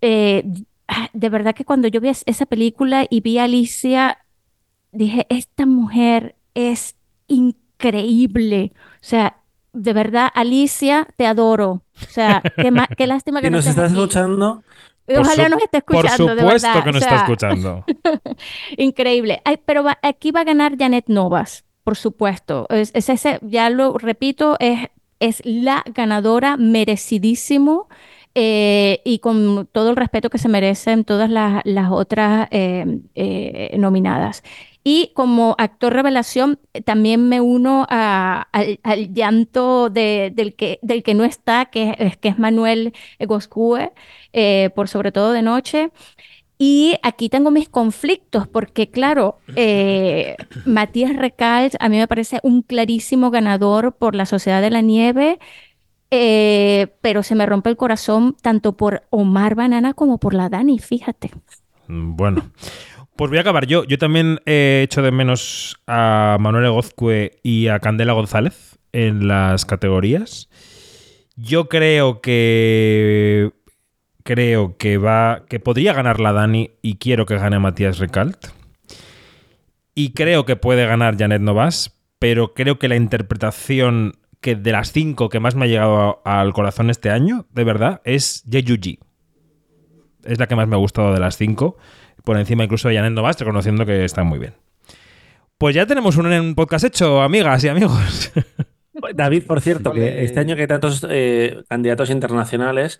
eh, 0.00 0.44
ah, 0.88 1.08
de 1.12 1.28
verdad 1.28 1.54
que 1.54 1.64
cuando 1.64 1.88
yo 1.88 2.00
vi 2.00 2.08
es- 2.08 2.22
esa 2.26 2.46
película 2.46 3.06
y 3.10 3.20
vi 3.20 3.38
a 3.38 3.44
Alicia, 3.44 4.24
dije, 4.92 5.26
esta 5.30 5.66
mujer 5.66 6.36
es 6.54 6.96
increíble. 7.28 8.72
O 8.96 9.04
sea, 9.04 9.42
de 9.72 9.94
verdad, 9.94 10.30
Alicia, 10.34 11.08
te 11.16 11.26
adoro. 11.26 11.70
O 11.72 11.82
sea, 12.08 12.46
qué, 12.58 12.70
ma- 12.70 12.88
qué 12.96 13.06
lástima 13.06 13.42
que 13.42 13.50
nos 13.50 13.66
estás 13.66 13.78
aquí. 13.78 13.92
escuchando, 13.92 14.64
Ojalá 15.08 15.44
su- 15.44 15.50
nos 15.50 15.62
esté 15.62 15.82
Por 15.82 15.96
escuchando, 16.06 16.34
de 16.34 16.40
supuesto 16.42 16.68
verdad. 16.68 16.84
que 16.84 16.92
nos 16.92 17.02
O 17.02 17.04
está 17.04 17.10
sea, 17.10 17.24
escuchando. 17.24 17.84
Increíble. 18.76 19.40
Ay, 19.44 19.58
pero 19.64 19.82
va- 19.84 19.98
aquí 20.02 20.30
va 20.30 20.40
a 20.40 20.44
ganar 20.44 20.76
Janet 20.78 21.04
Novas, 21.08 21.64
por 21.84 21.96
supuesto. 21.96 22.66
Es, 22.70 22.90
es 22.94 23.08
ese, 23.08 23.38
ya 23.42 23.70
lo 23.70 23.96
repito, 23.98 24.56
es, 24.58 24.88
es 25.20 25.40
la 25.44 25.82
ganadora 25.94 26.56
merecidísimo 26.56 27.88
eh, 28.34 29.00
y 29.04 29.20
con 29.20 29.66
todo 29.72 29.90
el 29.90 29.96
respeto 29.96 30.28
que 30.30 30.38
se 30.38 30.48
merecen 30.48 31.04
todas 31.04 31.30
las, 31.30 31.62
las 31.64 31.90
otras 31.90 32.48
eh, 32.50 32.98
eh, 33.14 33.74
nominadas. 33.78 34.42
Y 34.88 35.10
como 35.14 35.56
actor 35.58 35.92
revelación, 35.94 36.60
eh, 36.72 36.80
también 36.80 37.28
me 37.28 37.40
uno 37.40 37.84
al, 37.88 38.46
llanto 39.12 39.90
de- 39.90 40.30
del, 40.32 40.54
que, 40.54 40.78
no 41.12 41.24
está, 41.24 41.64
que 41.64 42.16
es, 42.22 42.38
Manuel 42.38 42.92
Goscue, 43.18 43.90
eh, 44.32 44.70
por 44.76 44.86
sobre 44.86 45.10
todo 45.10 45.32
de 45.32 45.42
noche. 45.42 45.90
Y 46.56 46.94
aquí 47.02 47.28
tengo 47.28 47.50
mis 47.50 47.68
conflictos, 47.68 48.46
porque 48.46 48.88
claro, 48.88 49.40
eh, 49.56 50.36
Matías 50.66 51.16
Recalt 51.16 51.74
a 51.80 51.88
mí 51.88 51.96
me 51.96 52.06
parece 52.06 52.38
un 52.44 52.62
clarísimo 52.62 53.32
ganador 53.32 53.96
por 53.96 54.14
la 54.14 54.24
Sociedad 54.24 54.62
de 54.62 54.70
la 54.70 54.82
Nieve, 54.82 55.40
eh, 56.12 56.86
pero 57.00 57.24
se 57.24 57.34
me 57.34 57.44
rompe 57.44 57.70
el 57.70 57.76
corazón 57.76 58.36
tanto 58.40 58.76
por 58.76 59.02
Omar 59.10 59.56
Banana 59.56 59.94
como 59.94 60.18
por 60.18 60.32
la 60.32 60.48
Dani, 60.48 60.78
fíjate. 60.78 61.32
Mm, 61.88 62.14
Bueno, 62.14 62.50
pues 63.16 63.30
voy 63.30 63.38
a 63.38 63.40
acabar 63.40 63.66
yo. 63.66 63.84
Yo 63.84 63.98
también 63.98 64.40
he 64.46 64.82
hecho 64.84 65.02
de 65.02 65.10
menos 65.10 65.76
a 65.86 66.36
Manuel 66.40 66.70
Gozcue 66.70 67.38
y 67.42 67.68
a 67.68 67.80
Candela 67.80 68.12
González 68.12 68.78
en 68.92 69.26
las 69.28 69.64
categorías. 69.64 70.48
Yo 71.36 71.68
creo 71.68 72.20
que 72.20 73.52
creo 74.22 74.76
que 74.76 74.98
va 74.98 75.44
que 75.48 75.60
podría 75.60 75.92
ganar 75.92 76.20
la 76.20 76.32
Dani 76.32 76.72
y 76.82 76.96
quiero 76.96 77.26
que 77.26 77.36
gane 77.36 77.58
Matías 77.58 77.98
Recalt. 77.98 78.48
Y 79.94 80.12
creo 80.12 80.44
que 80.44 80.56
puede 80.56 80.86
ganar 80.86 81.16
Janet 81.16 81.40
Novas, 81.40 81.98
pero 82.18 82.52
creo 82.52 82.78
que 82.78 82.88
la 82.88 82.96
interpretación 82.96 84.18
que 84.40 84.54
de 84.54 84.72
las 84.72 84.92
cinco 84.92 85.30
que 85.30 85.40
más 85.40 85.54
me 85.54 85.64
ha 85.64 85.68
llegado 85.68 86.20
al 86.24 86.52
corazón 86.52 86.90
este 86.90 87.10
año, 87.10 87.46
de 87.50 87.64
verdad, 87.64 88.02
es 88.04 88.44
Yejuji. 88.44 88.98
Es 90.24 90.38
la 90.38 90.46
que 90.46 90.56
más 90.56 90.68
me 90.68 90.74
ha 90.74 90.78
gustado 90.78 91.14
de 91.14 91.20
las 91.20 91.36
cinco, 91.36 91.78
por 92.26 92.36
encima 92.36 92.64
incluso 92.64 92.88
de 92.88 92.96
Janet 92.96 93.12
Novas, 93.12 93.38
reconociendo 93.38 93.86
que 93.86 94.04
está 94.04 94.24
muy 94.24 94.40
bien. 94.40 94.54
Pues 95.58 95.76
ya 95.76 95.86
tenemos 95.86 96.16
un, 96.16 96.26
un 96.26 96.54
podcast 96.56 96.84
hecho, 96.84 97.22
amigas 97.22 97.62
y 97.62 97.68
amigos. 97.68 98.32
David, 99.14 99.44
por 99.46 99.60
cierto, 99.60 99.90
Vale. 99.90 100.00
que 100.00 100.24
este 100.24 100.40
año 100.40 100.56
que 100.56 100.62
hay 100.62 100.66
tantos 100.66 101.06
eh, 101.08 101.62
candidatos 101.68 102.10
internacionales, 102.10 102.98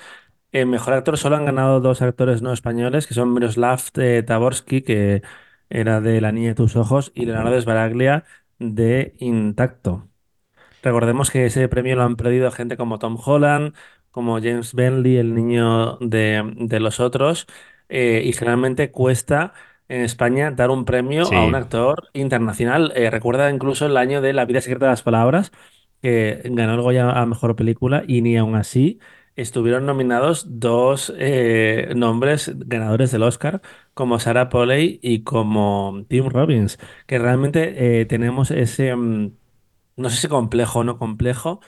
el 0.53 0.67
mejor 0.67 0.95
actor 0.95 1.19
solo 1.19 1.35
han 1.37 1.45
ganado 1.45 1.81
dos 1.81 2.03
actores 2.03 2.41
no 2.41 2.53
españoles, 2.53 3.09
que 3.09 3.15
son 3.15 3.35
Miroslav 3.35 3.81
eh, 3.97 4.23
Taborski, 4.25 4.83
que 4.83 5.23
era 5.71 6.01
de 6.01 6.21
La 6.21 6.31
niña 6.31 6.51
de 6.51 6.55
tus 6.55 6.77
ojos, 6.77 7.11
y 7.17 7.27
Leonardo 7.27 7.61
Sbaraglia 7.61 8.25
de 8.61 9.17
Intacto. 9.19 10.09
Recordemos 10.85 11.33
que 11.33 11.47
ese 11.47 11.69
premio 11.69 11.97
lo 11.97 12.05
han 12.05 12.15
perdido 12.15 12.53
gente 12.53 12.77
como 12.77 13.01
Tom 13.01 13.19
Holland, 13.23 13.75
como 14.13 14.37
James 14.37 14.73
Bentley, 14.73 15.17
el 15.17 15.35
niño 15.35 15.97
de, 15.99 16.55
de 16.57 16.79
los 16.81 17.01
otros, 17.01 17.49
eh, 17.89 18.23
y 18.25 18.33
generalmente 18.33 18.91
cuesta 18.91 19.53
en 19.89 20.03
España 20.03 20.51
dar 20.51 20.71
un 20.71 20.85
premio 20.85 21.33
a 21.33 21.45
un 21.45 21.55
actor 21.55 22.09
internacional. 22.13 22.93
Eh, 22.97 23.11
recuerda 23.11 23.51
incluso 23.51 23.87
el 23.87 23.97
año 23.97 24.21
de 24.21 24.33
La 24.33 24.45
vida 24.45 24.61
secreta 24.61 24.87
de 24.87 24.93
las 24.93 25.03
palabras, 25.03 25.53
que 26.03 26.43
ganó 26.45 26.75
el 26.75 26.83
Goya 26.83 27.11
a 27.11 27.27
mejor 27.27 27.57
película, 27.57 28.05
y 28.07 28.23
ni 28.23 28.37
aun 28.37 28.55
así 28.57 28.99
estuvieron 29.37 29.85
nominados 29.87 30.47
dos 30.61 31.13
eh, 31.19 31.93
nombres 31.95 32.53
ganadores 32.57 33.13
del 33.13 33.23
Oscar, 33.23 33.61
como 33.95 34.19
Sarah 34.19 34.49
Polley 34.49 34.99
y 35.03 35.23
como 35.25 36.05
Tim 36.09 36.29
Robbins, 36.31 36.79
que 37.07 37.19
realmente 37.19 38.01
eh, 38.01 38.07
tenemos 38.07 38.51
ese. 38.51 38.95
mm, 38.97 39.37
no 39.97 40.11
sé 40.11 40.17
si 40.19 40.29
complejo 40.29 40.81
o 40.81 40.85
no 40.85 40.99
complejo, 40.99 41.61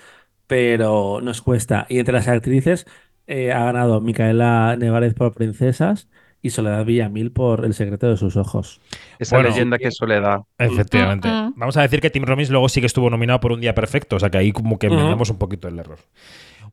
pero 0.46 1.20
nos 1.22 1.42
cuesta. 1.42 1.86
Y 1.88 1.98
entre 1.98 2.14
las 2.14 2.28
actrices 2.28 2.86
eh, 3.28 3.52
ha 3.52 3.62
ganado 3.64 4.00
Micaela 4.00 4.74
Nevarez 4.76 5.14
por 5.14 5.34
Princesas 5.34 6.08
y 6.42 6.50
Soledad 6.50 6.84
Villamil 6.84 7.30
por 7.32 7.64
El 7.64 7.74
secreto 7.74 8.08
de 8.08 8.16
sus 8.16 8.36
ojos. 8.36 8.80
Esa 9.18 9.36
Bueno. 9.36 9.50
leyenda 9.50 9.78
que 9.78 9.88
es 9.88 9.96
soledad. 9.96 10.40
Efectivamente. 10.58 11.28
Vamos 11.56 11.76
a 11.76 11.82
decir 11.82 12.00
que 12.00 12.10
Tim 12.10 12.24
Robbins 12.24 12.50
luego 12.50 12.68
sí 12.68 12.80
que 12.80 12.86
estuvo 12.86 13.10
nominado 13.10 13.38
por 13.40 13.52
un 13.52 13.60
día 13.60 13.74
perfecto, 13.74 14.16
o 14.16 14.18
sea 14.20 14.30
que 14.30 14.38
ahí 14.38 14.50
como 14.52 14.78
que 14.78 14.86
enmendamos 14.88 15.30
un 15.30 15.38
poquito 15.38 15.68
el 15.68 15.78
error. 15.78 15.98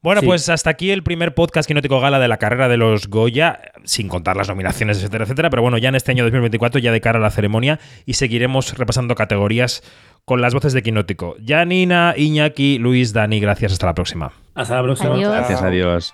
Bueno, 0.01 0.21
Sí. 0.21 0.27
pues 0.27 0.49
hasta 0.49 0.69
aquí 0.69 0.91
el 0.91 1.01
primer 1.03 1.33
podcast 1.33 1.67
Quinótico 1.67 1.99
Gala 1.99 2.19
de 2.19 2.27
la 2.27 2.37
carrera 2.37 2.67
de 2.67 2.77
los 2.77 3.07
Goya, 3.07 3.59
sin 3.85 4.07
contar 4.07 4.35
las 4.37 4.47
nominaciones, 4.49 4.97
etcétera, 4.97 5.23
etcétera. 5.23 5.49
Pero 5.49 5.63
bueno, 5.63 5.77
ya 5.79 5.89
en 5.89 5.95
este 5.95 6.11
año 6.11 6.23
2024, 6.25 6.79
ya 6.79 6.91
de 6.91 7.01
cara 7.01 7.17
a 7.17 7.21
la 7.21 7.31
ceremonia, 7.31 7.79
y 8.05 8.13
seguiremos 8.13 8.77
repasando 8.77 9.15
categorías 9.15 9.81
con 10.25 10.41
las 10.41 10.53
voces 10.53 10.73
de 10.73 10.83
Quinótico. 10.83 11.35
Janina, 11.43 12.13
Iñaki, 12.15 12.77
Luis, 12.77 13.13
Dani, 13.13 13.39
gracias. 13.39 13.71
Hasta 13.71 13.87
la 13.87 13.95
próxima. 13.95 14.31
Hasta 14.53 14.75
la 14.75 14.83
próxima. 14.83 15.15
Adiós. 15.15 15.31
Gracias, 15.33 15.61
adiós. 15.63 16.13